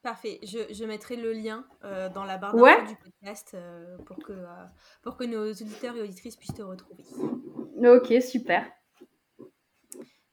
Parfait. 0.03 0.39
Je, 0.43 0.73
je, 0.73 0.85
mettrai 0.85 1.15
le 1.15 1.33
lien 1.33 1.65
dans 2.13 2.23
la 2.23 2.37
barre 2.37 2.55
d'infos 2.55 2.87
du 2.87 2.95
podcast 2.95 3.57
pour, 4.05 4.19
que, 4.19 4.33
pour 5.01 5.17
que 5.17 5.23
nos 5.23 5.49
auditeurs 5.49 5.95
et 5.95 6.01
auditrices 6.01 6.35
puissent 6.35 6.53
te 6.53 6.61
retrouver. 6.61 7.03
Ok, 7.83 8.21
super. 8.21 8.65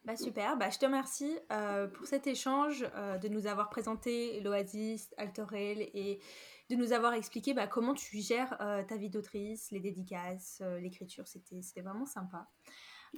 Bah 0.04 0.16
super, 0.16 0.58
bah, 0.58 0.68
je 0.68 0.78
te 0.78 0.84
remercie 0.84 1.38
euh, 1.50 1.86
pour 1.86 2.06
cet 2.06 2.26
échange, 2.26 2.84
euh, 2.94 3.16
de 3.16 3.28
nous 3.28 3.46
avoir 3.46 3.70
présenté 3.70 4.40
l'Oasis, 4.40 5.14
Altorel 5.16 5.80
et 5.94 6.20
de 6.68 6.76
nous 6.76 6.92
avoir 6.92 7.14
expliqué 7.14 7.54
bah, 7.54 7.66
comment 7.66 7.94
tu 7.94 8.18
gères 8.18 8.54
euh, 8.60 8.82
ta 8.82 8.98
vie 8.98 9.08
d'autrice, 9.08 9.70
les 9.70 9.80
dédicaces, 9.80 10.62
l'écriture. 10.80 11.26
C'était, 11.26 11.80
vraiment 11.80 12.04
sympa. 12.04 12.46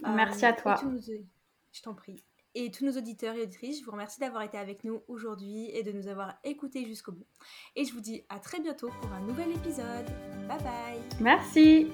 Merci 0.01 0.47
à 0.47 0.53
toi. 0.53 0.80
Je 1.72 1.82
t'en 1.82 1.95
prie. 1.95 2.22
Et 2.55 2.70
tous 2.70 2.87
nos 2.87 2.97
auditeurs 2.97 3.34
et 3.34 3.43
auditrices, 3.43 3.80
je 3.80 3.84
vous 3.84 3.91
remercie 3.91 4.18
d'avoir 4.20 4.43
été 4.43 4.57
avec 4.57 4.82
nous 4.84 5.03
aujourd'hui 5.09 5.68
et 5.72 5.82
de 5.82 5.93
nous 5.93 6.09
avoir 6.09 6.39
écoutés 6.43 6.87
jusqu'au 6.87 7.12
bout. 7.12 7.26
Et 7.74 7.84
je 7.84 7.93
vous 7.93 8.01
dis 8.01 8.24
à 8.30 8.39
très 8.39 8.61
bientôt 8.61 8.91
pour 9.03 9.12
un 9.12 9.20
nouvel 9.20 9.51
épisode. 9.51 10.07
Bye 10.49 10.62
bye. 10.62 11.01
Merci. 11.20 11.89